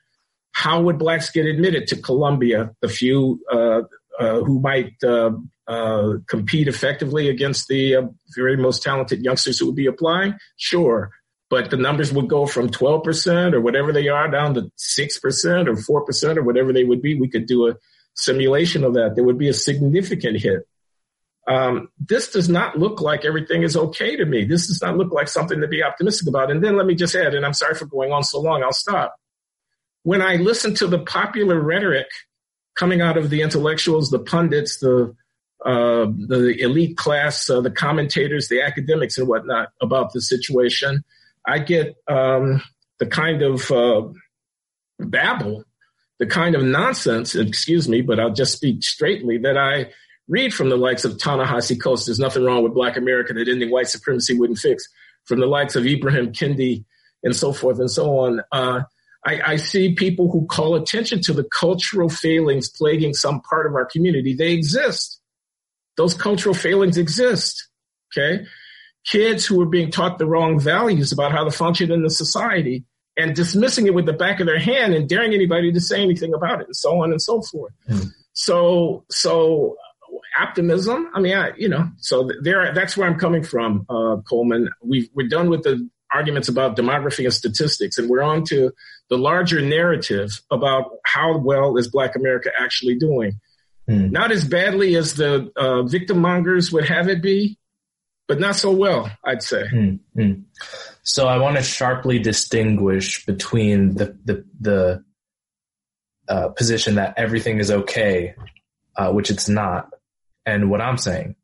how 0.52 0.82
would 0.82 0.98
blacks 0.98 1.30
get 1.30 1.46
admitted 1.46 1.88
to 1.88 1.96
Columbia? 1.96 2.70
The 2.80 2.88
few 2.88 3.40
uh, 3.52 3.82
uh, 4.18 4.40
who 4.42 4.60
might 4.60 4.92
uh, 5.66 6.14
compete 6.26 6.68
effectively 6.68 7.28
against 7.28 7.68
the 7.68 7.96
uh, 7.96 8.02
very 8.34 8.56
most 8.56 8.82
talented 8.82 9.22
youngsters 9.22 9.58
who 9.58 9.66
would 9.66 9.76
be 9.76 9.86
applying? 9.86 10.34
Sure. 10.56 11.10
But 11.50 11.70
the 11.70 11.76
numbers 11.76 12.12
would 12.12 12.28
go 12.28 12.46
from 12.46 12.68
12% 12.68 13.54
or 13.54 13.60
whatever 13.60 13.92
they 13.92 14.08
are 14.08 14.28
down 14.30 14.54
to 14.54 14.70
6% 14.76 15.88
or 15.88 16.02
4% 16.06 16.36
or 16.36 16.42
whatever 16.42 16.72
they 16.72 16.84
would 16.84 17.02
be. 17.02 17.18
We 17.18 17.28
could 17.28 17.46
do 17.46 17.68
a 17.68 17.76
simulation 18.14 18.84
of 18.84 18.94
that. 18.94 19.14
There 19.14 19.24
would 19.24 19.38
be 19.38 19.48
a 19.48 19.54
significant 19.54 20.40
hit. 20.40 20.66
Um, 21.46 21.88
this 21.98 22.32
does 22.32 22.48
not 22.48 22.78
look 22.78 23.00
like 23.00 23.24
everything 23.24 23.62
is 23.62 23.76
okay 23.76 24.16
to 24.16 24.24
me. 24.24 24.44
This 24.44 24.66
does 24.66 24.80
not 24.80 24.96
look 24.96 25.12
like 25.12 25.28
something 25.28 25.60
to 25.60 25.68
be 25.68 25.82
optimistic 25.82 26.28
about. 26.28 26.50
And 26.50 26.64
then 26.64 26.76
let 26.76 26.86
me 26.86 26.94
just 26.94 27.14
add, 27.14 27.34
and 27.34 27.44
I'm 27.44 27.52
sorry 27.52 27.74
for 27.74 27.86
going 27.86 28.12
on 28.12 28.24
so 28.24 28.40
long, 28.40 28.62
I'll 28.62 28.72
stop. 28.72 29.14
When 30.02 30.22
I 30.22 30.36
listen 30.36 30.74
to 30.76 30.86
the 30.86 30.98
popular 30.98 31.60
rhetoric 31.60 32.06
coming 32.76 33.00
out 33.00 33.16
of 33.16 33.30
the 33.30 33.42
intellectuals, 33.42 34.10
the 34.10 34.18
pundits, 34.18 34.78
the 34.78 35.14
uh, 35.64 36.06
the 36.28 36.56
elite 36.60 36.96
class, 36.96 37.48
uh, 37.48 37.60
the 37.60 37.70
commentators, 37.70 38.48
the 38.48 38.60
academics, 38.60 39.18
and 39.18 39.26
whatnot 39.26 39.68
about 39.80 40.12
the 40.12 40.20
situation. 40.20 41.04
I 41.46 41.58
get 41.58 41.96
um, 42.08 42.62
the 42.98 43.06
kind 43.06 43.42
of 43.42 43.70
uh, 43.70 44.02
babble, 44.98 45.64
the 46.18 46.26
kind 46.26 46.54
of 46.54 46.62
nonsense, 46.62 47.34
excuse 47.34 47.88
me, 47.88 48.02
but 48.02 48.20
I'll 48.20 48.32
just 48.32 48.52
speak 48.52 48.82
straightly, 48.82 49.38
that 49.38 49.56
I 49.56 49.90
read 50.28 50.54
from 50.54 50.68
the 50.68 50.76
likes 50.76 51.04
of 51.04 51.18
Ta-Nehisi 51.18 51.80
Coates. 51.80 52.06
There's 52.06 52.18
nothing 52.18 52.44
wrong 52.44 52.62
with 52.62 52.74
Black 52.74 52.96
America 52.96 53.32
that 53.34 53.48
ending 53.48 53.70
white 53.70 53.88
supremacy 53.88 54.38
wouldn't 54.38 54.58
fix. 54.58 54.86
From 55.24 55.40
the 55.40 55.46
likes 55.46 55.74
of 55.74 55.84
Ibram 55.84 56.36
Kendi 56.36 56.84
and 57.22 57.34
so 57.34 57.52
forth 57.52 57.78
and 57.78 57.90
so 57.90 58.18
on. 58.18 58.42
Uh, 58.52 58.82
I, 59.26 59.52
I, 59.52 59.56
see 59.56 59.94
people 59.94 60.30
who 60.30 60.46
call 60.46 60.74
attention 60.74 61.22
to 61.22 61.32
the 61.32 61.44
cultural 61.44 62.10
failings 62.10 62.68
plaguing 62.68 63.14
some 63.14 63.40
part 63.40 63.66
of 63.66 63.74
our 63.74 63.86
community. 63.86 64.34
They 64.34 64.52
exist. 64.52 65.20
Those 65.96 66.14
cultural 66.14 66.54
failings 66.54 66.96
exist. 66.96 67.68
Okay. 68.16 68.44
Kids 69.06 69.44
who 69.44 69.60
are 69.60 69.66
being 69.66 69.90
taught 69.90 70.18
the 70.18 70.26
wrong 70.26 70.58
values 70.58 71.12
about 71.12 71.32
how 71.32 71.44
to 71.44 71.50
function 71.50 71.92
in 71.92 72.02
the 72.02 72.10
society 72.10 72.84
and 73.16 73.34
dismissing 73.34 73.86
it 73.86 73.94
with 73.94 74.06
the 74.06 74.12
back 74.12 74.40
of 74.40 74.46
their 74.46 74.58
hand 74.58 74.94
and 74.94 75.08
daring 75.08 75.34
anybody 75.34 75.72
to 75.72 75.80
say 75.80 76.02
anything 76.02 76.34
about 76.34 76.60
it 76.60 76.66
and 76.66 76.76
so 76.76 77.02
on 77.02 77.10
and 77.10 77.20
so 77.20 77.42
forth. 77.42 77.72
Mm. 77.88 78.08
So, 78.32 79.04
so 79.10 79.76
optimism. 80.38 81.10
I 81.14 81.20
mean, 81.20 81.36
I, 81.36 81.52
you 81.56 81.68
know, 81.68 81.88
so 81.98 82.28
there, 82.42 82.72
that's 82.74 82.96
where 82.96 83.08
I'm 83.08 83.18
coming 83.18 83.44
from, 83.44 83.86
uh, 83.88 84.16
Coleman. 84.28 84.68
we 84.82 85.10
we're 85.14 85.28
done 85.28 85.48
with 85.48 85.62
the 85.62 85.88
arguments 86.12 86.48
about 86.48 86.76
demography 86.76 87.24
and 87.24 87.34
statistics, 87.34 87.98
and 87.98 88.08
we're 88.08 88.22
on 88.22 88.44
to 88.44 88.72
the 89.10 89.18
larger 89.18 89.60
narrative 89.60 90.40
about 90.50 90.90
how 91.04 91.38
well 91.38 91.76
is 91.76 91.88
Black 91.88 92.16
America 92.16 92.50
actually 92.58 92.96
doing. 92.96 93.40
Hmm. 93.86 94.10
Not 94.10 94.32
as 94.32 94.46
badly 94.46 94.96
as 94.96 95.14
the 95.14 95.52
uh, 95.56 95.82
victim 95.82 96.18
mongers 96.18 96.72
would 96.72 96.86
have 96.86 97.08
it 97.08 97.20
be, 97.20 97.58
but 98.26 98.40
not 98.40 98.56
so 98.56 98.70
well, 98.70 99.10
I'd 99.22 99.42
say. 99.42 99.66
Hmm. 99.68 99.96
Hmm. 100.14 100.32
So 101.02 101.28
I 101.28 101.36
want 101.36 101.56
to 101.56 101.62
sharply 101.62 102.18
distinguish 102.18 103.26
between 103.26 103.94
the 103.94 104.16
the, 104.24 104.44
the 104.60 105.04
uh, 106.28 106.48
position 106.48 106.94
that 106.94 107.14
everything 107.18 107.58
is 107.58 107.70
okay, 107.70 108.34
uh, 108.96 109.12
which 109.12 109.30
it's 109.30 109.48
not, 109.48 109.90
and 110.46 110.70
what 110.70 110.80
I'm 110.80 110.96
saying. 110.96 111.36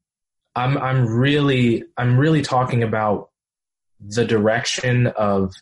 I'm 0.56 0.78
I'm 0.78 1.06
really 1.06 1.84
I'm 1.98 2.16
really 2.16 2.40
talking 2.40 2.82
about 2.82 3.30
the 4.00 4.24
direction 4.24 5.06
of 5.08 5.52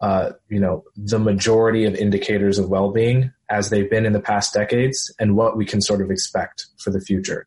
uh, 0.00 0.30
you 0.48 0.60
know 0.60 0.84
the 0.96 1.18
majority 1.18 1.84
of 1.84 1.94
indicators 1.94 2.58
of 2.58 2.70
well-being 2.70 3.33
as 3.50 3.70
they've 3.70 3.90
been 3.90 4.06
in 4.06 4.12
the 4.12 4.20
past 4.20 4.54
decades 4.54 5.14
and 5.18 5.36
what 5.36 5.56
we 5.56 5.64
can 5.64 5.80
sort 5.80 6.00
of 6.00 6.10
expect 6.10 6.66
for 6.78 6.90
the 6.90 7.00
future. 7.00 7.46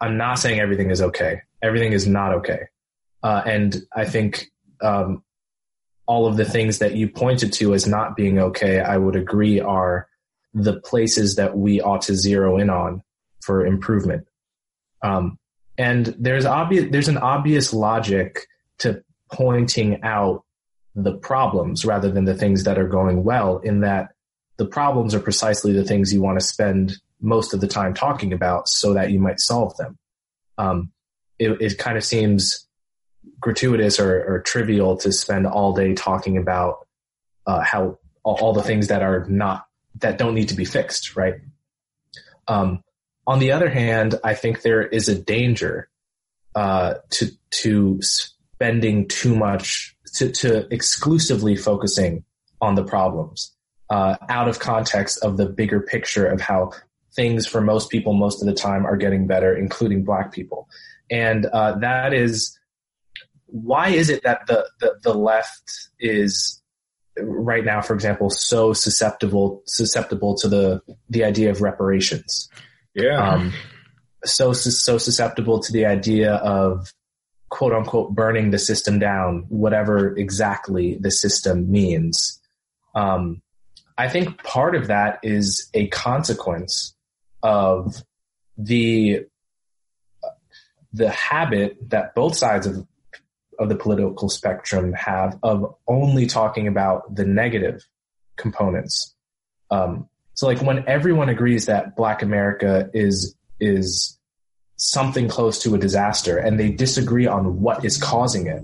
I'm 0.00 0.16
not 0.16 0.38
saying 0.38 0.60
everything 0.60 0.90
is 0.90 1.00
okay. 1.00 1.42
Everything 1.62 1.92
is 1.92 2.06
not 2.06 2.32
okay. 2.34 2.60
Uh, 3.22 3.42
and 3.46 3.82
I 3.94 4.04
think 4.04 4.46
um, 4.82 5.22
all 6.06 6.26
of 6.26 6.36
the 6.36 6.44
things 6.44 6.78
that 6.78 6.94
you 6.94 7.08
pointed 7.08 7.52
to 7.54 7.74
as 7.74 7.86
not 7.86 8.16
being 8.16 8.38
okay, 8.38 8.80
I 8.80 8.96
would 8.96 9.16
agree 9.16 9.60
are 9.60 10.08
the 10.54 10.80
places 10.80 11.36
that 11.36 11.56
we 11.56 11.80
ought 11.80 12.02
to 12.02 12.14
zero 12.14 12.58
in 12.58 12.70
on 12.70 13.02
for 13.42 13.66
improvement. 13.66 14.26
Um, 15.02 15.38
and 15.78 16.14
there's 16.18 16.46
obvious, 16.46 16.86
there's 16.90 17.08
an 17.08 17.18
obvious 17.18 17.72
logic 17.72 18.46
to 18.78 19.02
pointing 19.32 20.02
out 20.02 20.44
the 20.94 21.14
problems 21.14 21.84
rather 21.84 22.10
than 22.10 22.24
the 22.24 22.34
things 22.34 22.64
that 22.64 22.78
are 22.78 22.88
going 22.88 23.22
well 23.22 23.58
in 23.58 23.80
that 23.80 24.12
the 24.56 24.66
problems 24.66 25.14
are 25.14 25.20
precisely 25.20 25.72
the 25.72 25.84
things 25.84 26.12
you 26.12 26.22
want 26.22 26.38
to 26.38 26.44
spend 26.44 26.96
most 27.20 27.54
of 27.54 27.60
the 27.60 27.68
time 27.68 27.94
talking 27.94 28.32
about 28.32 28.68
so 28.68 28.94
that 28.94 29.10
you 29.10 29.18
might 29.18 29.40
solve 29.40 29.76
them. 29.76 29.98
Um, 30.58 30.92
it, 31.38 31.60
it, 31.60 31.78
kind 31.78 31.98
of 31.98 32.04
seems 32.04 32.66
gratuitous 33.40 34.00
or, 34.00 34.24
or, 34.24 34.40
trivial 34.40 34.96
to 34.96 35.12
spend 35.12 35.46
all 35.46 35.74
day 35.74 35.92
talking 35.92 36.38
about 36.38 36.86
uh, 37.46 37.60
how 37.60 37.98
all, 38.22 38.36
all, 38.36 38.52
the 38.54 38.62
things 38.62 38.88
that 38.88 39.02
are 39.02 39.26
not 39.28 39.66
that 39.96 40.16
don't 40.16 40.34
need 40.34 40.48
to 40.48 40.54
be 40.54 40.64
fixed, 40.64 41.14
right? 41.14 41.34
Um, 42.48 42.82
on 43.26 43.38
the 43.38 43.52
other 43.52 43.68
hand, 43.68 44.14
I 44.24 44.32
think 44.32 44.62
there 44.62 44.82
is 44.82 45.10
a 45.10 45.20
danger 45.20 45.90
uh, 46.54 46.94
to 47.10 47.26
to 47.50 48.00
spending 48.00 49.08
too 49.08 49.36
much 49.36 49.94
to, 50.14 50.30
to 50.32 50.72
exclusively 50.72 51.56
focusing 51.56 52.24
on 52.62 52.76
the 52.76 52.84
problems 52.84 53.55
uh, 53.90 54.16
out 54.28 54.48
of 54.48 54.58
context 54.58 55.22
of 55.22 55.36
the 55.36 55.46
bigger 55.46 55.80
picture 55.80 56.26
of 56.26 56.40
how 56.40 56.72
things 57.14 57.46
for 57.46 57.60
most 57.60 57.90
people 57.90 58.12
most 58.12 58.42
of 58.42 58.46
the 58.46 58.54
time 58.54 58.84
are 58.86 58.96
getting 58.96 59.26
better, 59.26 59.56
including 59.56 60.04
black 60.04 60.32
people. 60.32 60.68
And 61.10 61.46
uh, 61.46 61.78
that 61.78 62.12
is 62.12 62.58
why 63.46 63.88
is 63.88 64.10
it 64.10 64.22
that 64.24 64.46
the, 64.46 64.68
the, 64.80 64.94
the 65.02 65.14
left 65.14 65.88
is 65.98 66.62
right 67.18 67.64
now, 67.64 67.80
for 67.80 67.94
example, 67.94 68.28
so 68.28 68.72
susceptible 68.72 69.62
susceptible 69.66 70.36
to 70.36 70.48
the 70.48 70.82
the 71.08 71.24
idea 71.24 71.50
of 71.50 71.62
reparations? 71.62 72.48
Yeah. 72.94 73.18
Um, 73.18 73.52
so 74.24 74.52
so 74.52 74.98
susceptible 74.98 75.60
to 75.60 75.72
the 75.72 75.86
idea 75.86 76.34
of 76.34 76.92
quote 77.48 77.72
unquote 77.72 78.14
burning 78.14 78.50
the 78.50 78.58
system 78.58 78.98
down, 78.98 79.46
whatever 79.48 80.16
exactly 80.16 80.98
the 81.00 81.10
system 81.10 81.70
means. 81.70 82.40
Um, 82.94 83.42
I 83.98 84.08
think 84.08 84.42
part 84.42 84.74
of 84.74 84.88
that 84.88 85.20
is 85.22 85.70
a 85.72 85.88
consequence 85.88 86.94
of 87.42 88.02
the 88.58 89.26
the 90.92 91.10
habit 91.10 91.76
that 91.90 92.14
both 92.14 92.36
sides 92.36 92.66
of 92.66 92.86
of 93.58 93.68
the 93.68 93.76
political 93.76 94.28
spectrum 94.28 94.92
have 94.92 95.38
of 95.42 95.74
only 95.86 96.26
talking 96.26 96.68
about 96.68 97.14
the 97.14 97.24
negative 97.24 97.86
components. 98.36 99.14
Um, 99.70 100.08
so, 100.34 100.46
like 100.46 100.60
when 100.60 100.86
everyone 100.86 101.28
agrees 101.28 101.66
that 101.66 101.96
Black 101.96 102.22
America 102.22 102.90
is 102.92 103.34
is 103.58 104.18
something 104.76 105.28
close 105.28 105.60
to 105.60 105.74
a 105.74 105.78
disaster 105.78 106.36
and 106.36 106.60
they 106.60 106.70
disagree 106.70 107.26
on 107.26 107.62
what 107.62 107.84
is 107.84 107.96
causing 107.96 108.46
it, 108.46 108.62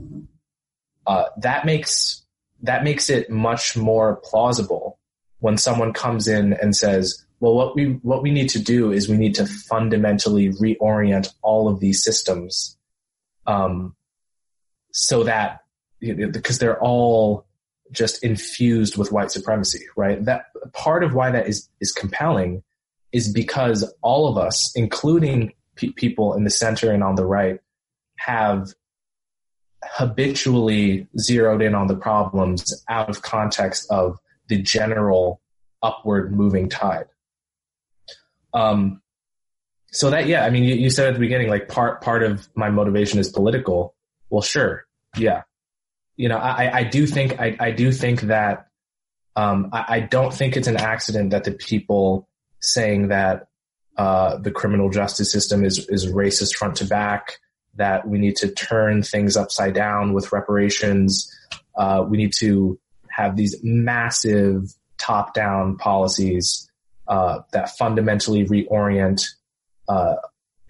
uh, 1.07 1.25
that 1.39 1.65
makes 1.65 2.23
that 2.63 2.85
makes 2.85 3.09
it 3.09 3.31
much 3.31 3.77
more 3.77 4.17
plausible 4.17 4.92
when 5.43 5.59
someone 5.59 5.93
comes 5.93 6.29
in 6.29 6.53
and 6.53 6.75
says, 6.75 7.25
"Well, 7.41 7.55
what 7.55 7.75
we 7.75 7.99
what 8.03 8.23
we 8.23 8.31
need 8.31 8.49
to 8.51 8.61
do 8.61 8.93
is 8.93 9.09
we 9.09 9.17
need 9.17 9.35
to 9.35 9.47
fundamentally 9.47 10.51
reorient 10.51 11.35
all 11.43 11.69
of 11.69 11.81
these 11.81 12.03
systems, 12.03 12.79
um, 13.47 13.97
so 14.93 15.25
that 15.25 15.65
because 16.01 16.59
they're 16.59 16.81
all 16.81 17.45
just 17.91 18.23
infused 18.23 18.97
with 18.97 19.11
white 19.11 19.33
supremacy, 19.33 19.85
right? 19.97 20.25
That 20.25 20.47
part 20.73 21.03
of 21.03 21.13
why 21.13 21.31
that 21.33 21.49
is 21.49 21.69
is 21.81 21.91
compelling 21.91 22.63
is 23.11 23.31
because 23.31 23.93
all 24.01 24.29
of 24.29 24.39
us, 24.39 24.73
including 24.77 25.53
pe- 25.75 25.91
people 25.91 26.35
in 26.35 26.45
the 26.45 26.51
center 26.51 26.93
and 26.93 27.03
on 27.03 27.17
the 27.17 27.27
right 27.27 27.59
have 28.17 28.73
habitually 29.85 31.09
zeroed 31.19 31.61
in 31.61 31.75
on 31.75 31.89
the 31.89 31.97
problems 31.97 32.85
out 32.89 33.11
of 33.11 33.23
context 33.23 33.91
of 33.91 34.17
the 34.53 34.61
general 34.61 35.41
upward 35.83 36.35
moving 36.37 36.69
tide. 36.69 37.07
Um, 38.53 39.01
so 39.91 40.11
that 40.11 40.27
yeah, 40.27 40.45
I 40.45 40.51
mean, 40.51 40.65
you, 40.65 40.75
you, 40.75 40.91
said 40.91 41.09
at 41.09 41.15
the 41.15 41.21
beginning, 41.21 41.49
like 41.49 41.69
part 41.69 42.03
part 42.03 42.23
of 42.23 42.49
my 42.55 42.69
motivation 42.69 43.19
is 43.19 43.31
political. 43.31 43.95
Well, 44.29 44.43
sure, 44.43 44.85
yeah, 45.17 45.43
you 46.17 46.29
know, 46.29 46.37
I, 46.37 46.81
I 46.81 46.85
do 46.85 47.07
think 47.07 47.41
I, 47.41 47.57
I 47.59 47.71
do 47.71 47.93
think 47.93 48.23
that 48.23 48.67
um, 49.37 49.71
I, 49.73 49.85
I 49.89 50.01
don't 50.01 50.35
think 50.35 50.57
it's 50.59 50.69
an 50.69 50.77
accident 50.77 51.31
that 51.31 51.45
the 51.45 51.53
people 51.53 52.29
saying 52.61 53.09
that 53.09 53.49
uh, 53.97 54.37
the 54.37 54.51
criminal 54.51 54.91
justice 54.91 55.33
system 55.33 55.65
is 55.65 55.89
is 55.89 56.13
racist 56.13 56.57
front 56.57 56.77
to 56.77 56.85
back. 56.85 57.39
That 57.77 58.07
we 58.07 58.19
need 58.19 58.37
to 58.37 58.51
turn 58.51 59.03
things 59.03 59.35
upside 59.35 59.73
down 59.73 60.13
with 60.13 60.31
reparations. 60.31 61.35
Uh, 61.75 62.05
we 62.07 62.19
need 62.19 62.35
to 62.35 62.79
have 63.15 63.37
these 63.37 63.57
massive 63.63 64.73
top 64.99 65.35
down 65.35 65.77
policies 65.77 66.69
uh, 67.09 67.41
that 67.53 67.71
fundamentally 67.77 68.45
reorient 68.47 69.25
uh, 69.89 70.15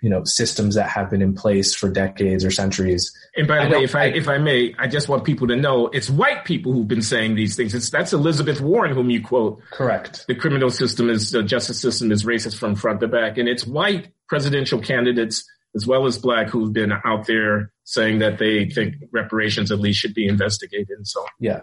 you 0.03 0.11
know 0.11 0.25
systems 0.25 0.75
that 0.75 0.89
have 0.89 1.09
been 1.11 1.23
in 1.23 1.35
place 1.35 1.75
for 1.75 1.89
decades 1.89 2.45
or 2.45 2.51
centuries. 2.51 3.13
And 3.37 3.47
by 3.47 3.57
the 3.57 3.77
I 3.77 3.79
way, 3.79 3.85
if 3.85 3.95
I, 3.95 4.03
I, 4.03 4.07
if 4.07 4.29
I 4.29 4.39
may, 4.39 4.75
I 4.79 4.89
just 4.89 5.09
want 5.09 5.25
people 5.25 5.47
to 5.49 5.57
know 5.57 5.87
it's 5.89 6.11
white 6.11 6.45
people 6.45 6.73
who've 6.73 6.89
been 6.89 7.03
saying 7.03 7.37
these 7.37 7.57
things. 7.57 7.73
It's 7.73 7.89
that's 7.89 8.13
Elizabeth 8.13 8.61
Warren 8.61 8.95
whom 8.95 9.11
you 9.11 9.23
quote. 9.23 9.63
Correct. 9.71 10.27
The 10.27 10.35
criminal 10.35 10.71
system 10.71 11.09
is 11.09 11.31
the 11.31 11.43
justice 11.43 11.81
system 11.81 12.11
is 12.11 12.25
racist 12.25 12.59
from 12.59 12.75
front 12.75 13.01
to 13.01 13.09
back, 13.09 13.39
and 13.39 13.49
it's 13.49 13.65
white 13.65 14.09
presidential 14.29 14.81
candidates 14.81 15.49
as 15.75 15.87
well 15.87 16.05
as 16.07 16.19
black 16.19 16.49
who've 16.51 16.73
been 16.73 16.93
out 17.05 17.27
there 17.27 17.73
saying 17.85 18.19
that 18.19 18.39
they 18.39 18.69
think 18.69 18.95
reparations 19.11 19.71
at 19.71 19.81
least 19.81 19.99
should 19.99 20.13
be 20.13 20.27
investigated 20.27 20.91
and 20.91 21.07
so 21.07 21.21
on. 21.21 21.29
Yeah, 21.39 21.61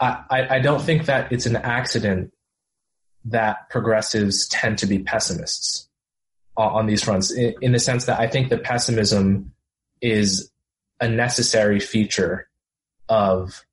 I, 0.00 0.56
I 0.56 0.58
don't 0.60 0.80
think 0.80 1.06
that 1.06 1.30
it's 1.30 1.46
an 1.46 1.56
accident 1.56 2.32
that 3.26 3.68
progressives 3.68 4.48
tend 4.48 4.78
to 4.78 4.86
be 4.86 5.00
pessimists 5.00 5.88
on 6.56 6.86
these 6.86 7.02
fronts 7.02 7.30
in, 7.30 7.54
in 7.60 7.72
the 7.72 7.78
sense 7.78 8.06
that 8.06 8.18
I 8.18 8.26
think 8.26 8.48
the 8.48 8.58
pessimism 8.58 9.52
is 10.00 10.50
a 11.00 11.08
necessary 11.08 11.80
feature 11.80 12.48
of 13.08 13.64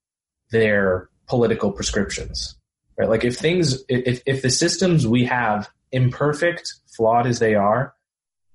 their 0.51 1.09
political 1.27 1.71
prescriptions, 1.71 2.55
right? 2.97 3.09
Like 3.09 3.23
if 3.23 3.37
things, 3.37 3.83
if, 3.89 4.21
if 4.25 4.41
the 4.41 4.49
systems 4.49 5.07
we 5.07 5.25
have, 5.25 5.69
imperfect, 5.91 6.73
flawed 6.95 7.27
as 7.27 7.39
they 7.39 7.55
are, 7.55 7.93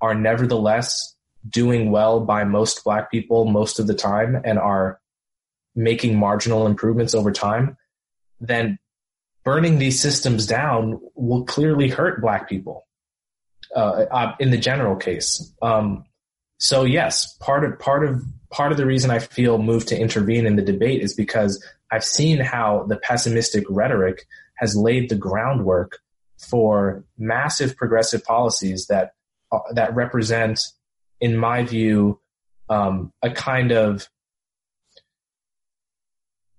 are 0.01 0.15
nevertheless 0.15 1.15
doing 1.49 1.91
well 1.91 2.21
by 2.21 2.45
most 2.45 2.85
black 2.85 3.11
people 3.11 3.45
most 3.45 3.79
of 3.79 3.87
the 3.87 3.95
time 3.95 4.41
and 4.45 4.59
are 4.59 5.01
making 5.75 6.19
marginal 6.19 6.67
improvements 6.67 7.15
over 7.15 7.33
time, 7.33 7.77
then 8.41 8.79
burning 9.45 9.79
these 9.79 10.01
systems 10.01 10.47
down 10.47 11.01
will 11.15 11.45
clearly 11.45 11.89
hurt 11.89 12.21
black 12.21 12.49
people 12.49 12.87
uh, 13.75 14.05
uh, 14.11 14.35
in 14.39 14.51
the 14.51 14.59
general 14.59 14.97
case. 14.97 15.53
Um, 15.63 16.05
so 16.59 16.85
yes, 16.85 17.37
part 17.39 17.65
of 17.65 17.79
part 17.79 18.05
of 18.05 18.23
part 18.51 18.71
of 18.71 18.79
the 18.79 18.87
reason 18.87 19.11
I 19.11 19.19
feel 19.19 19.59
moved 19.59 19.89
to 19.89 19.99
intervene 19.99 20.47
in 20.47 20.57
the 20.57 20.63
debate 20.63 21.03
is 21.03 21.15
because 21.15 21.65
I've 21.91 22.05
seen 22.05 22.39
how 22.39 22.85
the 22.89 22.97
pessimistic 22.97 23.65
rhetoric 23.69 24.27
has 24.57 24.77
laid 24.77 25.09
the 25.09 25.17
groundwork 25.17 25.99
for 26.39 27.05
massive 27.19 27.77
progressive 27.77 28.25
policies 28.25 28.87
that 28.87 29.15
that 29.73 29.95
represent, 29.95 30.61
in 31.21 31.37
my 31.37 31.65
view, 31.65 32.21
um, 32.69 33.13
a 33.23 33.31
kind 33.31 33.73
of 33.73 34.09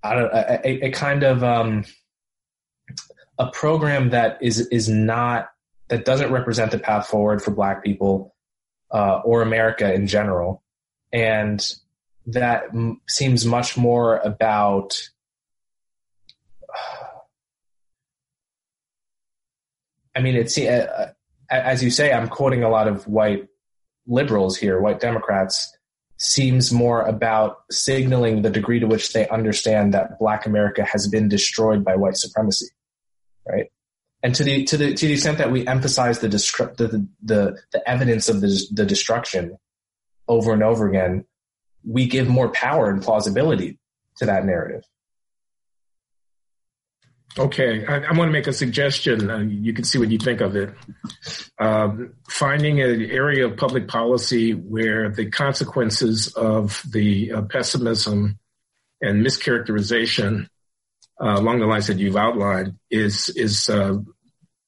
I 0.04 0.16
don't 0.16 0.34
a, 0.34 0.86
a 0.88 0.91
kind 0.91 1.24
of 1.24 1.43
um, 1.43 1.86
a 3.39 3.49
program 3.51 4.10
that 4.10 4.38
is 4.41 4.60
is 4.68 4.89
not 4.89 5.49
that 5.88 6.06
doesn't 6.06 6.32
represent 6.32 6.72
the 6.72 6.80
path 6.80 7.08
forward 7.08 7.41
for 7.41 7.51
Black 7.51 7.84
people 7.84 8.36
uh, 8.91 9.22
or 9.24 9.41
America 9.41 9.91
in 9.93 10.08
general, 10.08 10.64
and 11.12 11.66
that 12.28 12.66
m- 12.74 13.01
seems 13.08 13.45
much 13.45 13.78
more 13.78 14.18
about. 14.18 15.10
I 20.16 20.22
mean, 20.22 20.36
it's 20.36 20.56
uh, 20.60 20.88
uh, 20.97 21.08
as 21.49 21.84
you 21.84 21.89
say. 21.89 22.14
I'm 22.14 22.28
quoting 22.28 22.64
a 22.64 22.70
lot 22.70 22.88
of 22.88 23.08
white 23.08 23.47
liberals 24.06 24.56
here, 24.58 24.80
white 24.80 24.99
Democrats, 24.99 25.76
seems 26.18 26.72
more 26.72 27.01
about 27.01 27.64
signaling 27.72 28.41
the 28.41 28.49
degree 28.49 28.80
to 28.80 28.88
which 28.88 29.14
they 29.14 29.28
understand 29.30 29.93
that 29.93 30.20
Black 30.20 30.45
America 30.45 30.84
has 30.84 31.07
been 31.07 31.28
destroyed 31.28 31.84
by 31.84 31.95
white 31.95 32.18
supremacy, 32.18 32.68
right? 33.47 33.72
And 34.22 34.34
to 34.36 34.43
the 34.43 34.64
to 34.66 34.78
the 34.78 34.93
to 34.93 35.07
the 35.07 35.14
extent 35.14 35.38
that 35.39 35.51
we 35.51 35.68
emphasize 35.68 36.20
the 36.20 36.30
the 36.30 37.07
the, 37.22 37.57
the 37.72 37.89
evidence 37.89 38.30
of 38.30 38.41
the 38.41 38.68
the 38.72 38.86
destruction 38.86 39.57
over 40.28 40.53
and 40.53 40.64
over 40.64 40.88
again, 40.88 41.26
we 41.86 42.07
give 42.07 42.28
more 42.28 42.49
power 42.49 42.89
and 42.89 43.01
plausibility 43.01 43.78
to 44.18 44.26
that 44.26 44.45
narrative. 44.45 44.84
Okay, 47.38 47.84
I, 47.86 47.96
I 47.96 48.12
want 48.14 48.30
to 48.30 48.32
make 48.32 48.46
a 48.46 48.54
suggestion. 48.54 49.30
Uh, 49.30 49.40
you 49.40 49.74
can 49.74 49.84
see 49.84 49.98
what 49.98 50.12
you 50.12 50.20
think 50.20 50.40
of 50.40 50.56
it. 50.56 50.72
Um, 51.58 52.14
finding 52.30 52.80
an 52.80 53.10
area 53.10 53.48
of 53.48 53.58
public 53.58 53.88
policy 53.88 54.52
where 54.52 55.10
the 55.10 55.32
consequences 55.32 56.28
of 56.36 56.84
the 56.92 57.32
uh, 57.32 57.42
pessimism 57.44 58.38
and 59.02 59.26
mischaracterization 59.26 60.48
uh, 61.20 61.36
along 61.40 61.60
the 61.60 61.66
lines 61.66 61.88
that 61.88 61.98
you've 61.98 62.18
outlined 62.18 62.78
is 62.92 63.30
is 63.30 63.68
uh, 63.68 63.98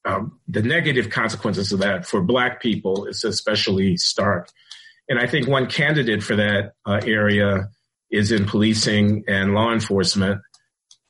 um, 0.06 0.40
the 0.48 0.62
negative 0.64 1.10
consequences 1.12 1.72
of 1.72 1.80
that 1.80 2.08
for 2.08 2.22
Black 2.22 2.62
people 2.62 3.06
is 3.06 3.24
especially 3.24 3.98
stark. 3.98 4.50
And 5.08 5.20
I 5.20 5.28
think 5.28 5.48
one 5.48 5.68
candidate 5.68 6.24
for 6.24 6.36
that 6.36 6.74
uh, 6.86 7.02
area 7.06 7.70
is 8.10 8.32
in 8.32 8.46
policing 8.46 9.26
and 9.28 9.54
law 9.54 9.72
enforcement 9.72 10.42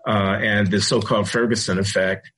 uh, 0.07 0.39
and 0.41 0.69
the 0.69 0.81
so-called 0.81 1.29
Ferguson 1.29 1.79
effect. 1.79 2.31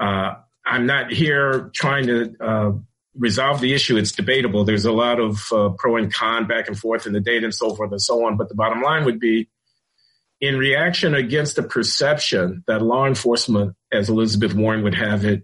Uh, 0.00 0.34
I'm 0.64 0.86
not 0.86 1.12
here 1.12 1.70
trying 1.74 2.06
to 2.06 2.34
uh, 2.40 2.72
resolve 3.16 3.60
the 3.60 3.74
issue. 3.74 3.96
It's 3.96 4.12
debatable. 4.12 4.64
There's 4.64 4.84
a 4.84 4.92
lot 4.92 5.20
of 5.20 5.40
uh, 5.52 5.70
pro 5.76 5.96
and 5.96 6.12
con 6.12 6.46
back 6.46 6.68
and 6.68 6.78
forth 6.78 7.06
in 7.06 7.12
the 7.12 7.20
data 7.20 7.44
and 7.44 7.54
so 7.54 7.74
forth 7.74 7.90
and 7.90 8.00
so 8.00 8.26
on. 8.26 8.36
But 8.36 8.48
the 8.48 8.54
bottom 8.54 8.82
line 8.82 9.04
would 9.04 9.20
be 9.20 9.48
in 10.40 10.56
reaction 10.56 11.14
against 11.14 11.56
the 11.56 11.62
perception 11.62 12.64
that 12.66 12.82
law 12.82 13.06
enforcement, 13.06 13.76
as 13.92 14.08
Elizabeth 14.08 14.54
Warren 14.54 14.82
would 14.82 14.94
have 14.94 15.24
it, 15.24 15.42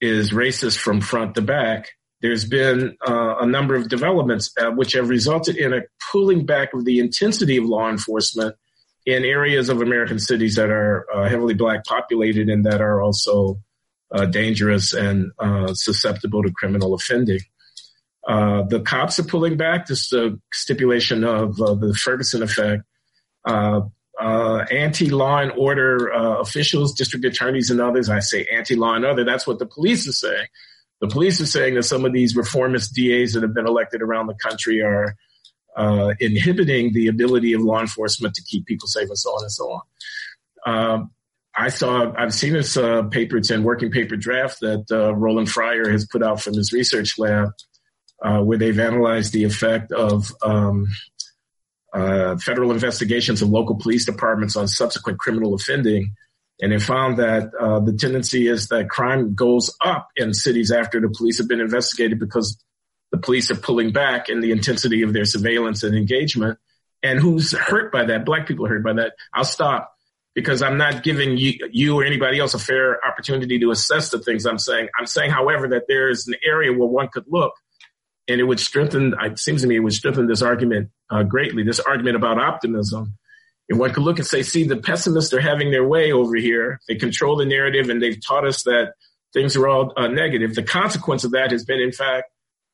is 0.00 0.32
racist 0.32 0.78
from 0.78 1.00
front 1.00 1.34
to 1.36 1.42
back. 1.42 1.90
There's 2.20 2.44
been 2.44 2.96
uh, 3.06 3.36
a 3.40 3.46
number 3.46 3.74
of 3.74 3.88
developments 3.88 4.52
uh, 4.58 4.70
which 4.70 4.92
have 4.92 5.08
resulted 5.08 5.56
in 5.56 5.72
a 5.72 5.82
pulling 6.10 6.44
back 6.44 6.74
of 6.74 6.84
the 6.84 6.98
intensity 6.98 7.56
of 7.56 7.64
law 7.64 7.88
enforcement 7.88 8.56
in 9.06 9.24
areas 9.24 9.68
of 9.68 9.80
American 9.80 10.18
cities 10.18 10.56
that 10.56 10.68
are 10.68 11.06
uh, 11.14 11.28
heavily 11.28 11.54
black 11.54 11.84
populated 11.84 12.48
and 12.48 12.66
that 12.66 12.80
are 12.80 13.00
also 13.00 13.58
uh, 14.12 14.26
dangerous 14.26 14.92
and 14.92 15.30
uh, 15.38 15.72
susceptible 15.74 16.42
to 16.42 16.52
criminal 16.52 16.92
offending. 16.92 17.40
Uh, 18.26 18.62
the 18.62 18.80
cops 18.80 19.20
are 19.20 19.24
pulling 19.24 19.56
back. 19.56 19.86
This 19.86 20.12
is 20.12 20.12
a 20.12 20.36
stipulation 20.52 21.22
of 21.22 21.60
uh, 21.60 21.74
the 21.74 21.94
Ferguson 21.94 22.42
effect. 22.42 22.82
Uh, 23.44 23.82
anti-law 24.70 25.38
and 25.38 25.52
order 25.52 26.08
officials, 26.08 26.94
district 26.94 27.24
attorneys, 27.24 27.70
and 27.70 27.80
others. 27.80 28.08
I 28.08 28.20
say 28.20 28.46
anti-law 28.52 28.94
and 28.94 29.04
other. 29.04 29.24
That's 29.24 29.46
what 29.46 29.58
the 29.58 29.66
police 29.66 30.08
are 30.08 30.12
saying. 30.12 30.46
The 31.00 31.08
police 31.08 31.40
are 31.40 31.46
saying 31.46 31.74
that 31.74 31.82
some 31.82 32.04
of 32.04 32.12
these 32.12 32.34
reformist 32.34 32.94
DAs 32.94 33.34
that 33.34 33.42
have 33.42 33.54
been 33.54 33.66
elected 33.68 34.02
around 34.02 34.26
the 34.26 34.34
country 34.34 34.80
are 34.80 35.14
uh, 35.76 36.14
inhibiting 36.20 36.92
the 36.92 37.08
ability 37.08 37.52
of 37.52 37.60
law 37.60 37.80
enforcement 37.80 38.34
to 38.34 38.42
keep 38.42 38.66
people 38.66 38.88
safe 38.88 39.08
and 39.08 39.18
so 39.18 39.30
on 39.30 39.42
and 39.42 39.52
so 39.52 39.70
on. 39.70 39.82
Um, 40.66 41.10
I 41.56 41.68
saw, 41.70 42.12
I've 42.16 42.34
seen 42.34 42.52
this 42.52 42.76
uh, 42.76 43.04
paper, 43.04 43.38
it's 43.38 43.50
in 43.50 43.62
working 43.62 43.90
paper 43.90 44.16
draft 44.16 44.60
that 44.60 44.84
uh, 44.90 45.14
Roland 45.14 45.50
Fryer 45.50 45.90
has 45.90 46.06
put 46.06 46.22
out 46.22 46.40
from 46.40 46.54
his 46.54 46.72
research 46.72 47.18
lab, 47.18 47.50
uh, 48.22 48.40
where 48.40 48.58
they've 48.58 48.78
analyzed 48.78 49.32
the 49.32 49.44
effect 49.44 49.90
of 49.92 50.32
um, 50.42 50.86
uh, 51.94 52.36
federal 52.36 52.72
investigations 52.72 53.40
of 53.40 53.48
local 53.48 53.76
police 53.76 54.04
departments 54.04 54.56
on 54.56 54.68
subsequent 54.68 55.18
criminal 55.18 55.54
offending. 55.54 56.14
And 56.60 56.72
they 56.72 56.78
found 56.78 57.18
that 57.18 57.50
uh, 57.58 57.80
the 57.80 57.92
tendency 57.94 58.48
is 58.48 58.68
that 58.68 58.90
crime 58.90 59.34
goes 59.34 59.74
up 59.82 60.08
in 60.16 60.34
cities 60.34 60.70
after 60.70 61.00
the 61.00 61.08
police 61.08 61.38
have 61.38 61.48
been 61.48 61.60
investigated 61.60 62.18
because 62.18 62.62
the 63.12 63.18
police 63.18 63.50
are 63.50 63.56
pulling 63.56 63.92
back 63.92 64.28
in 64.28 64.40
the 64.40 64.50
intensity 64.50 65.02
of 65.02 65.12
their 65.12 65.24
surveillance 65.24 65.82
and 65.82 65.96
engagement. 65.96 66.58
And 67.02 67.20
who's 67.20 67.52
hurt 67.52 67.92
by 67.92 68.04
that? 68.04 68.24
Black 68.24 68.46
people 68.46 68.66
are 68.66 68.70
hurt 68.70 68.84
by 68.84 68.94
that. 68.94 69.14
I'll 69.32 69.44
stop 69.44 69.92
because 70.34 70.60
I'm 70.60 70.76
not 70.76 71.02
giving 71.02 71.36
you, 71.36 71.54
you 71.70 71.98
or 71.98 72.04
anybody 72.04 72.38
else 72.38 72.54
a 72.54 72.58
fair 72.58 73.04
opportunity 73.06 73.58
to 73.60 73.70
assess 73.70 74.10
the 74.10 74.18
things 74.18 74.44
I'm 74.44 74.58
saying. 74.58 74.88
I'm 74.98 75.06
saying, 75.06 75.30
however, 75.30 75.68
that 75.68 75.84
there 75.88 76.10
is 76.10 76.26
an 76.26 76.34
area 76.44 76.72
where 76.72 76.88
one 76.88 77.08
could 77.08 77.24
look 77.28 77.54
and 78.28 78.40
it 78.40 78.44
would 78.44 78.60
strengthen, 78.60 79.14
it 79.20 79.38
seems 79.38 79.62
to 79.62 79.68
me, 79.68 79.76
it 79.76 79.80
would 79.80 79.92
strengthen 79.92 80.26
this 80.26 80.42
argument 80.42 80.90
uh, 81.10 81.22
greatly, 81.22 81.62
this 81.62 81.80
argument 81.80 82.16
about 82.16 82.38
optimism. 82.38 83.14
And 83.68 83.78
one 83.78 83.92
could 83.92 84.02
look 84.02 84.18
and 84.18 84.26
say, 84.26 84.42
see, 84.42 84.64
the 84.64 84.76
pessimists 84.76 85.32
are 85.32 85.40
having 85.40 85.70
their 85.70 85.86
way 85.86 86.12
over 86.12 86.36
here. 86.36 86.80
They 86.88 86.96
control 86.96 87.36
the 87.36 87.46
narrative 87.46 87.88
and 87.88 88.02
they've 88.02 88.20
taught 88.24 88.46
us 88.46 88.62
that 88.64 88.94
things 89.32 89.56
are 89.56 89.66
all 89.66 89.92
uh, 89.96 90.08
negative. 90.08 90.54
The 90.54 90.62
consequence 90.62 91.24
of 91.24 91.32
that 91.32 91.50
has 91.50 91.64
been, 91.64 91.80
in 91.80 91.92
fact, 91.92 92.30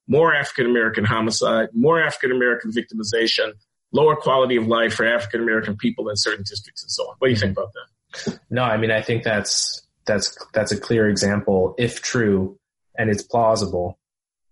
more 0.09 0.35
African 0.35 0.67
American 0.67 1.05
homicide, 1.05 1.69
more 1.73 2.03
African 2.03 2.33
American 2.33 2.71
victimization, 2.73 3.53
lower 3.93 4.17
quality 4.17 4.57
of 4.57 4.67
life 4.67 4.95
for 4.95 5.07
African 5.07 5.41
American 5.41 5.77
people 5.77 6.09
in 6.09 6.17
certain 6.17 6.45
districts 6.49 6.83
and 6.83 6.91
so 6.91 7.05
on. 7.05 7.15
What 7.19 7.29
do 7.29 7.33
you 7.33 7.39
think 7.39 7.53
about 7.53 7.73
that? 7.73 8.39
No, 8.51 8.63
I 8.63 8.77
mean, 8.77 8.91
I 8.91 9.01
think 9.01 9.23
that's, 9.23 9.87
that's, 10.05 10.37
that's 10.53 10.73
a 10.73 10.81
clear 10.81 11.09
example, 11.09 11.75
if 11.79 12.03
true, 12.03 12.59
and 12.97 13.09
it's 13.09 13.23
plausible, 13.23 13.99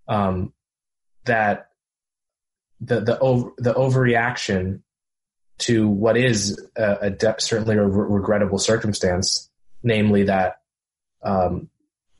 um, 0.08 0.52
that 1.24 1.68
the, 2.80 3.00
the, 3.00 3.18
over, 3.18 3.50
the 3.58 3.74
overreaction 3.74 4.80
to 5.58 5.88
what 5.88 6.16
is 6.16 6.58
a, 6.76 6.96
a 7.02 7.10
de- 7.10 7.36
certainly 7.38 7.76
a 7.76 7.84
re- 7.84 8.18
regrettable 8.18 8.58
circumstance, 8.58 9.50
namely 9.82 10.24
that, 10.24 10.56
um, 11.22 11.68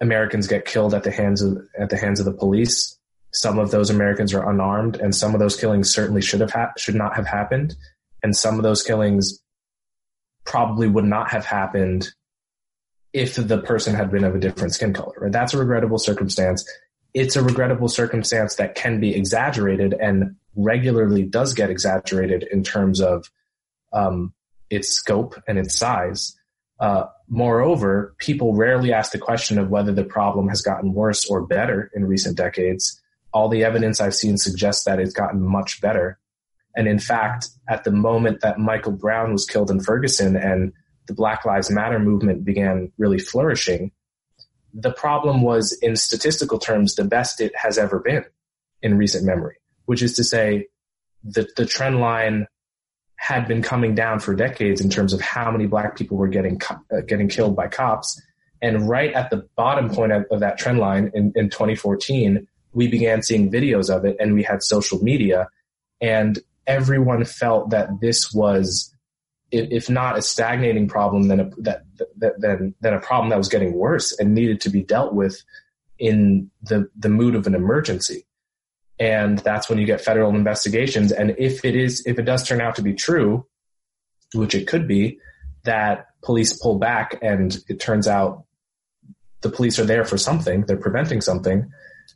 Americans 0.02 0.46
get 0.46 0.64
killed 0.64 0.94
at 0.94 1.04
the 1.04 1.10
hands 1.10 1.42
of, 1.42 1.58
at 1.78 1.90
the 1.90 1.96
hands 1.96 2.20
of 2.20 2.26
the 2.26 2.32
police 2.32 2.98
some 3.32 3.58
of 3.58 3.70
those 3.70 3.90
Americans 3.90 4.34
are 4.34 4.48
unarmed, 4.48 4.96
and 4.96 5.14
some 5.14 5.34
of 5.34 5.40
those 5.40 5.56
killings 5.56 5.92
certainly 5.92 6.22
should 6.22 6.40
have 6.40 6.52
ha- 6.52 6.72
should 6.76 6.94
not 6.94 7.14
have 7.16 7.26
happened, 7.26 7.76
and 8.22 8.36
some 8.36 8.56
of 8.56 8.62
those 8.62 8.82
killings 8.82 9.40
probably 10.44 10.88
would 10.88 11.04
not 11.04 11.30
have 11.30 11.44
happened 11.44 12.08
if 13.12 13.34
the 13.36 13.58
person 13.58 13.94
had 13.94 14.10
been 14.10 14.24
of 14.24 14.34
a 14.34 14.38
different 14.38 14.74
skin 14.74 14.92
color. 14.92 15.14
Right? 15.18 15.32
That's 15.32 15.54
a 15.54 15.58
regrettable 15.58 15.98
circumstance. 15.98 16.68
It's 17.14 17.36
a 17.36 17.42
regrettable 17.42 17.88
circumstance 17.88 18.56
that 18.56 18.74
can 18.74 19.00
be 19.00 19.14
exaggerated 19.14 19.94
and 19.94 20.36
regularly 20.54 21.22
does 21.24 21.54
get 21.54 21.70
exaggerated 21.70 22.44
in 22.50 22.62
terms 22.62 23.00
of 23.00 23.30
um, 23.92 24.32
its 24.70 24.88
scope 24.90 25.34
and 25.48 25.58
its 25.58 25.76
size. 25.76 26.36
Uh, 26.78 27.06
moreover, 27.28 28.14
people 28.18 28.54
rarely 28.54 28.92
ask 28.92 29.12
the 29.12 29.18
question 29.18 29.58
of 29.58 29.70
whether 29.70 29.92
the 29.92 30.04
problem 30.04 30.48
has 30.48 30.62
gotten 30.62 30.94
worse 30.94 31.28
or 31.28 31.46
better 31.46 31.90
in 31.94 32.06
recent 32.06 32.36
decades 32.36 32.99
all 33.32 33.48
the 33.48 33.64
evidence 33.64 34.00
I've 34.00 34.14
seen 34.14 34.36
suggests 34.36 34.84
that 34.84 34.98
it's 34.98 35.12
gotten 35.12 35.42
much 35.42 35.80
better. 35.80 36.18
And 36.76 36.86
in 36.86 36.98
fact, 36.98 37.48
at 37.68 37.84
the 37.84 37.90
moment 37.90 38.40
that 38.40 38.58
Michael 38.58 38.92
Brown 38.92 39.32
was 39.32 39.46
killed 39.46 39.70
in 39.70 39.80
Ferguson 39.80 40.36
and 40.36 40.72
the 41.06 41.14
Black 41.14 41.44
Lives 41.44 41.70
Matter 41.70 41.98
movement 41.98 42.44
began 42.44 42.92
really 42.98 43.18
flourishing, 43.18 43.92
the 44.72 44.92
problem 44.92 45.42
was 45.42 45.76
in 45.82 45.96
statistical 45.96 46.58
terms 46.58 46.94
the 46.94 47.04
best 47.04 47.40
it 47.40 47.52
has 47.56 47.78
ever 47.78 47.98
been 47.98 48.24
in 48.82 48.96
recent 48.96 49.24
memory, 49.24 49.56
which 49.86 50.02
is 50.02 50.14
to 50.14 50.24
say 50.24 50.68
that 51.24 51.54
the 51.56 51.66
trend 51.66 52.00
line 52.00 52.46
had 53.16 53.46
been 53.46 53.62
coming 53.62 53.94
down 53.94 54.18
for 54.18 54.34
decades 54.34 54.80
in 54.80 54.88
terms 54.88 55.12
of 55.12 55.20
how 55.20 55.50
many 55.50 55.66
black 55.66 55.96
people 55.96 56.16
were 56.16 56.28
getting 56.28 56.58
uh, 56.70 57.00
getting 57.06 57.28
killed 57.28 57.54
by 57.54 57.68
cops. 57.68 58.20
And 58.62 58.88
right 58.88 59.12
at 59.12 59.30
the 59.30 59.48
bottom 59.56 59.90
point 59.90 60.12
of, 60.12 60.24
of 60.30 60.40
that 60.40 60.58
trend 60.58 60.78
line 60.78 61.10
in, 61.14 61.32
in 61.34 61.50
2014, 61.50 62.46
we 62.72 62.88
began 62.88 63.22
seeing 63.22 63.50
videos 63.50 63.94
of 63.94 64.04
it 64.04 64.16
and 64.20 64.34
we 64.34 64.42
had 64.42 64.62
social 64.62 65.02
media 65.02 65.48
and 66.00 66.38
everyone 66.66 67.24
felt 67.24 67.70
that 67.70 67.88
this 68.00 68.32
was 68.32 68.94
if 69.52 69.90
not 69.90 70.16
a 70.16 70.22
stagnating 70.22 70.86
problem 70.86 71.28
then 71.28 71.40
a, 71.40 71.50
that, 71.58 71.82
that 72.18 72.40
then 72.40 72.74
then 72.80 72.94
a 72.94 73.00
problem 73.00 73.30
that 73.30 73.38
was 73.38 73.48
getting 73.48 73.72
worse 73.72 74.16
and 74.18 74.34
needed 74.34 74.60
to 74.60 74.70
be 74.70 74.82
dealt 74.82 75.12
with 75.12 75.42
in 75.98 76.50
the 76.62 76.88
the 76.96 77.08
mood 77.08 77.34
of 77.34 77.46
an 77.46 77.54
emergency. 77.54 78.26
And 78.98 79.38
that's 79.38 79.68
when 79.68 79.78
you 79.78 79.86
get 79.86 80.00
federal 80.00 80.34
investigations. 80.34 81.10
And 81.10 81.34
if 81.38 81.64
it 81.64 81.74
is 81.74 82.04
if 82.06 82.18
it 82.18 82.22
does 82.22 82.46
turn 82.46 82.60
out 82.60 82.76
to 82.76 82.82
be 82.82 82.94
true 82.94 83.46
which 84.34 84.54
it 84.54 84.68
could 84.68 84.86
be 84.86 85.18
that 85.64 86.06
police 86.22 86.58
pull 86.60 86.78
back 86.78 87.18
and 87.22 87.58
it 87.68 87.80
turns 87.80 88.06
out 88.06 88.44
the 89.40 89.48
police 89.48 89.78
are 89.78 89.84
there 89.84 90.04
for 90.04 90.16
something 90.16 90.62
they're 90.62 90.76
preventing 90.76 91.20
something 91.20 91.70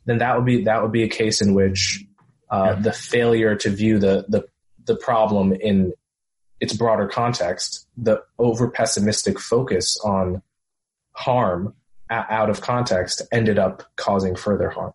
then 0.05 0.17
that 0.19 0.35
would 0.35 0.45
be 0.45 0.63
that 0.63 0.81
would 0.81 0.91
be 0.91 1.03
a 1.03 1.09
case 1.09 1.41
in 1.41 1.53
which 1.53 2.03
uh, 2.49 2.73
yeah. 2.75 2.81
the 2.81 2.91
failure 2.91 3.55
to 3.55 3.69
view 3.69 3.99
the 3.99 4.25
the 4.27 4.45
the 4.85 4.95
problem 4.95 5.53
in 5.53 5.93
its 6.59 6.73
broader 6.73 7.07
context 7.07 7.87
the 7.97 8.21
over 8.37 8.69
pessimistic 8.69 9.39
focus 9.39 9.97
on 10.03 10.41
harm 11.13 11.73
out 12.09 12.49
of 12.49 12.61
context 12.61 13.21
ended 13.31 13.57
up 13.57 13.83
causing 13.95 14.35
further 14.35 14.69
harm 14.69 14.93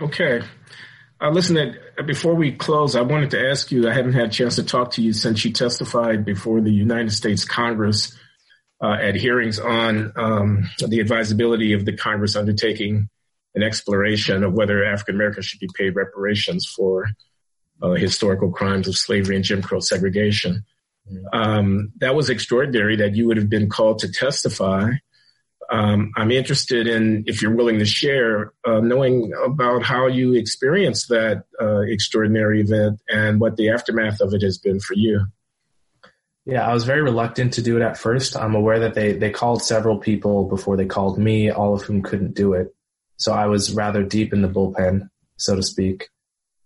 Okay. 0.00 0.42
Uh, 1.20 1.30
listen, 1.30 1.58
uh, 1.58 2.02
before 2.02 2.34
we 2.34 2.52
close, 2.52 2.96
I 2.96 3.02
wanted 3.02 3.30
to 3.32 3.50
ask 3.50 3.70
you. 3.70 3.88
I 3.88 3.92
haven't 3.92 4.14
had 4.14 4.28
a 4.28 4.30
chance 4.30 4.56
to 4.56 4.62
talk 4.62 4.92
to 4.92 5.02
you 5.02 5.12
since 5.12 5.44
you 5.44 5.52
testified 5.52 6.24
before 6.24 6.60
the 6.62 6.72
United 6.72 7.12
States 7.12 7.44
Congress 7.44 8.16
uh, 8.82 8.96
at 9.00 9.14
hearings 9.14 9.58
on 9.58 10.12
um, 10.16 10.70
the 10.86 11.00
advisability 11.00 11.72
of 11.72 11.84
the 11.84 11.96
Congress 11.96 12.36
undertaking 12.36 13.08
an 13.54 13.62
exploration 13.62 14.44
of 14.44 14.52
whether 14.52 14.84
African 14.84 15.16
Americans 15.16 15.46
should 15.46 15.60
be 15.60 15.68
paid 15.76 15.96
reparations 15.96 16.66
for 16.66 17.08
uh, 17.82 17.92
historical 17.92 18.50
crimes 18.50 18.86
of 18.86 18.96
slavery 18.96 19.36
and 19.36 19.44
Jim 19.44 19.62
Crow 19.62 19.80
segregation. 19.80 20.64
Um, 21.32 21.92
that 22.00 22.14
was 22.14 22.30
extraordinary 22.30 22.96
that 22.96 23.16
you 23.16 23.26
would 23.26 23.36
have 23.36 23.50
been 23.50 23.68
called 23.68 23.98
to 24.00 24.12
testify 24.12 24.92
um, 25.70 26.10
I'm 26.16 26.32
interested 26.32 26.88
in, 26.88 27.24
if 27.26 27.40
you're 27.40 27.54
willing 27.54 27.78
to 27.78 27.84
share, 27.84 28.52
uh, 28.66 28.80
knowing 28.80 29.32
about 29.44 29.84
how 29.84 30.08
you 30.08 30.34
experienced 30.34 31.08
that 31.10 31.44
uh, 31.60 31.80
extraordinary 31.80 32.60
event 32.60 33.00
and 33.08 33.40
what 33.40 33.56
the 33.56 33.70
aftermath 33.70 34.20
of 34.20 34.34
it 34.34 34.42
has 34.42 34.58
been 34.58 34.80
for 34.80 34.94
you. 34.94 35.26
Yeah, 36.46 36.66
I 36.66 36.72
was 36.72 36.84
very 36.84 37.02
reluctant 37.02 37.54
to 37.54 37.62
do 37.62 37.76
it 37.76 37.82
at 37.82 37.98
first. 37.98 38.36
I'm 38.36 38.54
aware 38.54 38.80
that 38.80 38.94
they, 38.94 39.12
they 39.12 39.30
called 39.30 39.62
several 39.62 39.98
people 39.98 40.48
before 40.48 40.76
they 40.76 40.86
called 40.86 41.18
me, 41.18 41.50
all 41.50 41.74
of 41.74 41.82
whom 41.82 42.02
couldn't 42.02 42.34
do 42.34 42.54
it. 42.54 42.74
So 43.16 43.32
I 43.32 43.46
was 43.46 43.74
rather 43.74 44.02
deep 44.02 44.32
in 44.32 44.40
the 44.40 44.48
bullpen, 44.48 45.10
so 45.36 45.54
to 45.54 45.62
speak. 45.62 46.08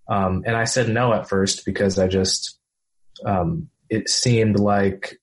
Um, 0.09 0.45
and 0.47 0.57
I 0.57 0.65
said 0.65 0.89
no 0.89 1.13
at 1.13 1.29
first 1.29 1.65
because 1.65 1.99
I 1.99 2.07
just, 2.07 2.59
um, 3.25 3.69
it 3.91 4.09
seemed 4.09 4.59
like 4.59 5.19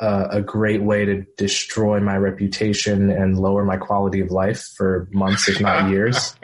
uh, 0.00 0.28
a 0.30 0.42
great 0.42 0.82
way 0.82 1.04
to 1.04 1.24
destroy 1.36 2.00
my 2.00 2.16
reputation 2.16 3.10
and 3.10 3.38
lower 3.38 3.64
my 3.64 3.76
quality 3.76 4.20
of 4.20 4.30
life 4.30 4.62
for 4.76 5.08
months, 5.12 5.48
if 5.48 5.60
not 5.60 5.90
years. 5.90 6.34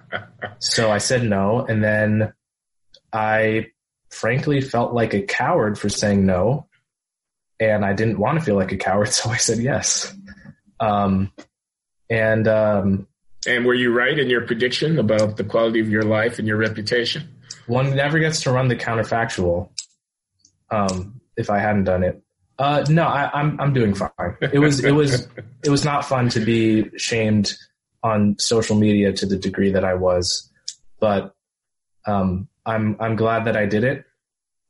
so 0.58 0.90
I 0.90 0.98
said 0.98 1.22
no. 1.22 1.64
And 1.64 1.82
then 1.82 2.32
I 3.12 3.68
frankly 4.10 4.60
felt 4.60 4.94
like 4.94 5.14
a 5.14 5.22
coward 5.22 5.78
for 5.78 5.88
saying 5.88 6.24
no. 6.26 6.66
And 7.60 7.84
I 7.84 7.92
didn't 7.92 8.18
want 8.18 8.38
to 8.38 8.44
feel 8.44 8.56
like 8.56 8.72
a 8.72 8.76
coward. 8.76 9.08
So 9.12 9.30
I 9.30 9.36
said 9.36 9.58
yes. 9.58 10.14
Um, 10.80 11.32
and, 12.10 12.48
um, 12.48 13.06
and 13.46 13.64
were 13.64 13.74
you 13.74 13.92
right 13.92 14.18
in 14.18 14.28
your 14.28 14.46
prediction 14.46 14.98
about 14.98 15.36
the 15.36 15.44
quality 15.44 15.80
of 15.80 15.88
your 15.88 16.02
life 16.02 16.38
and 16.38 16.48
your 16.48 16.56
reputation? 16.56 17.28
One 17.66 17.94
never 17.94 18.18
gets 18.18 18.42
to 18.42 18.52
run 18.52 18.68
the 18.68 18.76
counterfactual. 18.76 19.70
Um, 20.70 21.20
if 21.36 21.50
I 21.50 21.58
hadn't 21.58 21.84
done 21.84 22.02
it. 22.02 22.22
Uh, 22.58 22.84
no, 22.88 23.04
I, 23.04 23.24
am 23.24 23.30
I'm, 23.34 23.60
I'm 23.60 23.72
doing 23.72 23.94
fine. 23.94 24.10
It 24.40 24.60
was 24.60 24.84
it 24.84 24.92
was 24.92 25.26
it 25.64 25.70
was 25.70 25.84
not 25.84 26.04
fun 26.04 26.28
to 26.30 26.40
be 26.40 26.96
shamed 26.96 27.54
on 28.02 28.36
social 28.38 28.76
media 28.76 29.12
to 29.12 29.26
the 29.26 29.36
degree 29.36 29.72
that 29.72 29.84
I 29.84 29.94
was, 29.94 30.50
but 31.00 31.34
um, 32.06 32.48
I'm 32.64 32.96
I'm 33.00 33.16
glad 33.16 33.46
that 33.46 33.56
I 33.56 33.66
did 33.66 33.82
it, 33.82 34.04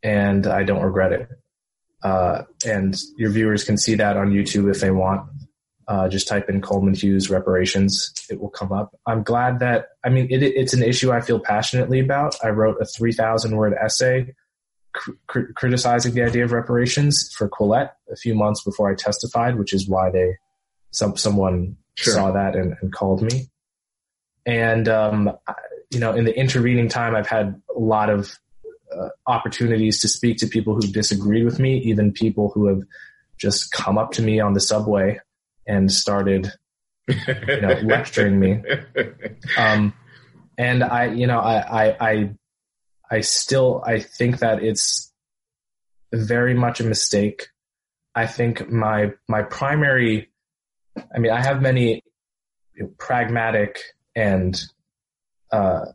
and 0.02 0.46
I 0.46 0.62
don't 0.62 0.82
regret 0.82 1.12
it. 1.12 1.28
Uh, 2.04 2.42
and 2.66 2.96
your 3.16 3.30
viewers 3.30 3.64
can 3.64 3.76
see 3.76 3.94
that 3.94 4.16
on 4.16 4.30
YouTube 4.30 4.70
if 4.70 4.80
they 4.80 4.90
want. 4.90 5.28
Uh, 5.88 6.08
just 6.08 6.28
type 6.28 6.48
in 6.48 6.62
Coleman 6.62 6.94
Hughes 6.94 7.28
reparations; 7.28 8.12
it 8.30 8.40
will 8.40 8.48
come 8.50 8.72
up. 8.72 8.98
I'm 9.06 9.22
glad 9.22 9.58
that 9.58 9.88
I 10.04 10.08
mean 10.08 10.28
it, 10.30 10.42
it's 10.42 10.72
an 10.72 10.82
issue 10.82 11.12
I 11.12 11.20
feel 11.20 11.40
passionately 11.40 12.00
about. 12.00 12.36
I 12.42 12.50
wrote 12.50 12.80
a 12.80 12.86
3,000 12.86 13.56
word 13.56 13.74
essay 13.74 14.34
cr- 14.94 15.52
criticizing 15.54 16.14
the 16.14 16.22
idea 16.22 16.44
of 16.44 16.52
reparations 16.52 17.30
for 17.36 17.48
Quillette 17.48 17.90
a 18.10 18.16
few 18.16 18.34
months 18.34 18.62
before 18.64 18.90
I 18.90 18.94
testified, 18.94 19.58
which 19.58 19.74
is 19.74 19.88
why 19.88 20.10
they 20.10 20.36
some 20.90 21.16
someone 21.16 21.76
sure. 21.96 22.14
saw 22.14 22.30
that 22.32 22.56
and, 22.56 22.76
and, 22.80 22.92
called 22.92 23.20
me. 23.20 23.50
And 24.46 24.88
um, 24.88 25.36
you 25.90 25.98
know, 26.00 26.12
in 26.12 26.24
the 26.24 26.36
intervening 26.36 26.88
time, 26.88 27.14
I've 27.14 27.26
had 27.26 27.60
a 27.74 27.78
lot 27.78 28.10
of 28.10 28.38
uh, 28.98 29.08
opportunities 29.26 30.00
to 30.00 30.08
speak 30.08 30.38
to 30.38 30.46
people 30.46 30.74
who 30.74 30.82
disagreed 30.82 31.44
with 31.44 31.58
me, 31.58 31.78
even 31.78 32.12
people 32.12 32.50
who 32.54 32.66
have 32.66 32.82
just 33.38 33.72
come 33.72 33.98
up 33.98 34.12
to 34.12 34.22
me 34.22 34.40
on 34.40 34.54
the 34.54 34.60
subway 34.60 35.18
and 35.66 35.90
started 35.90 36.52
you 37.08 37.60
know, 37.60 37.78
lecturing 37.82 38.38
me. 38.38 38.62
Um, 39.58 39.92
and 40.56 40.84
I, 40.84 41.06
you 41.06 41.26
know, 41.26 41.40
I, 41.40 41.86
I, 41.86 42.10
I 42.10 42.30
I 43.10 43.20
still 43.20 43.82
I 43.86 44.00
think 44.00 44.38
that 44.38 44.62
it's 44.62 45.12
very 46.12 46.54
much 46.54 46.80
a 46.80 46.84
mistake. 46.84 47.48
I 48.14 48.26
think 48.26 48.70
my 48.70 49.12
my 49.28 49.42
primary 49.42 50.30
I 51.14 51.18
mean 51.18 51.32
I 51.32 51.42
have 51.42 51.60
many 51.60 52.02
pragmatic 52.98 53.80
and 54.16 54.60
uh, 55.52 55.86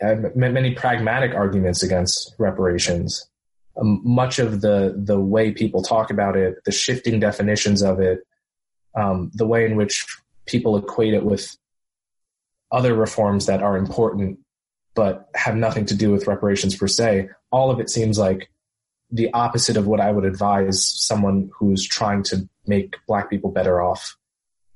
many 0.00 0.74
pragmatic 0.74 1.34
arguments 1.34 1.82
against 1.82 2.34
reparations. 2.38 3.28
Um, 3.78 4.00
much 4.04 4.38
of 4.38 4.60
the 4.60 4.94
the 4.96 5.20
way 5.20 5.52
people 5.52 5.82
talk 5.82 6.10
about 6.10 6.36
it, 6.36 6.64
the 6.64 6.72
shifting 6.72 7.20
definitions 7.20 7.82
of 7.82 8.00
it, 8.00 8.20
um, 8.94 9.30
the 9.34 9.46
way 9.46 9.66
in 9.66 9.76
which 9.76 10.06
people 10.46 10.76
equate 10.76 11.14
it 11.14 11.24
with 11.24 11.56
other 12.72 12.94
reforms 12.94 13.46
that 13.46 13.62
are 13.62 13.76
important 13.76 14.38
but 14.96 15.28
have 15.34 15.54
nothing 15.54 15.84
to 15.84 15.94
do 15.94 16.10
with 16.10 16.26
reparations 16.26 16.74
per 16.74 16.88
se. 16.88 17.28
All 17.52 17.70
of 17.70 17.78
it 17.78 17.90
seems 17.90 18.18
like 18.18 18.50
the 19.10 19.32
opposite 19.32 19.76
of 19.76 19.86
what 19.86 20.00
I 20.00 20.10
would 20.10 20.24
advise 20.24 20.88
someone 20.88 21.50
who's 21.56 21.86
trying 21.86 22.24
to 22.24 22.48
make 22.66 22.96
black 23.06 23.30
people 23.30 23.52
better 23.52 23.80
off. 23.80 24.16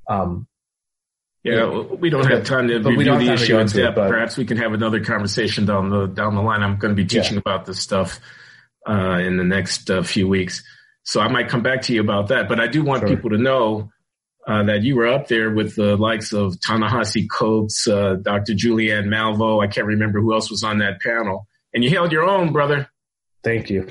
Um, 0.09 0.47
yeah, 1.43 1.69
we 1.69 2.11
don't 2.11 2.31
have 2.31 2.45
time 2.45 2.69
to 2.69 2.79
review 2.79 3.19
the 3.19 3.33
issue 3.33 3.59
in 3.59 3.67
depth. 3.67 3.97
It, 3.99 4.09
Perhaps 4.09 4.37
we 4.37 4.45
can 4.45 4.59
have 4.59 4.73
another 4.73 5.03
conversation 5.03 5.65
down 5.65 5.89
the 5.89 6.07
down 6.07 6.35
the 6.35 6.43
line. 6.43 6.63
I'm 6.63 6.77
going 6.77 6.95
to 6.95 7.03
be 7.03 7.07
teaching 7.07 7.35
yeah. 7.35 7.43
about 7.45 7.65
this 7.65 7.81
stuff 7.81 8.21
uh, 8.89 9.19
in 9.19 9.37
the 9.37 9.45
next 9.45 9.91
uh, 9.91 10.03
few 10.03 10.29
weeks, 10.29 10.63
so 11.03 11.21
I 11.21 11.29
might 11.29 11.49
come 11.49 11.63
back 11.63 11.83
to 11.83 11.95
you 11.95 12.01
about 12.01 12.29
that. 12.29 12.49
But 12.49 12.61
I 12.61 12.67
do 12.67 12.83
want 12.85 13.01
sure. 13.01 13.09
people 13.09 13.31
to 13.31 13.39
know 13.39 13.91
uh, 14.47 14.65
that 14.65 14.83
you 14.83 14.97
were 14.97 15.07
up 15.07 15.29
there 15.29 15.51
with 15.51 15.77
the 15.77 15.97
likes 15.97 16.33
of 16.33 16.61
Ta-Nehisi 16.61 17.27
Coates, 17.31 17.87
uh, 17.87 18.17
Dr. 18.21 18.53
Julianne 18.55 19.07
Malveaux. 19.07 19.63
I 19.63 19.67
can't 19.67 19.87
remember 19.87 20.21
who 20.21 20.35
else 20.35 20.51
was 20.51 20.65
on 20.65 20.79
that 20.79 21.01
panel. 21.01 21.47
And 21.73 21.85
you 21.85 21.91
held 21.91 22.11
your 22.11 22.25
own, 22.25 22.53
brother. 22.53 22.89
Thank 23.45 23.71
you. 23.71 23.89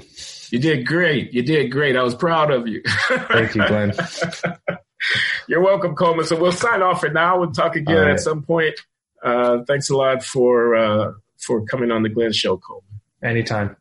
You 0.49 0.59
did 0.59 0.85
great. 0.85 1.33
You 1.33 1.43
did 1.43 1.71
great. 1.71 1.95
I 1.95 2.03
was 2.03 2.15
proud 2.15 2.51
of 2.51 2.67
you. 2.67 2.81
Thank 2.85 3.55
you, 3.55 3.65
Glenn. 3.67 3.93
You're 5.47 5.61
welcome, 5.61 5.95
Coleman. 5.95 6.25
So 6.25 6.39
we'll 6.39 6.51
sign 6.51 6.81
off 6.81 7.01
for 7.01 7.09
now. 7.09 7.39
We'll 7.39 7.51
talk 7.51 7.75
again 7.75 7.97
right. 7.97 8.11
at 8.11 8.19
some 8.19 8.43
point. 8.43 8.75
Uh, 9.23 9.63
thanks 9.67 9.89
a 9.89 9.95
lot 9.95 10.23
for 10.23 10.75
uh, 10.75 11.11
for 11.37 11.65
coming 11.65 11.91
on 11.91 12.03
the 12.03 12.09
Glenn 12.09 12.31
Show, 12.31 12.57
Coleman. 12.57 13.01
Anytime. 13.23 13.75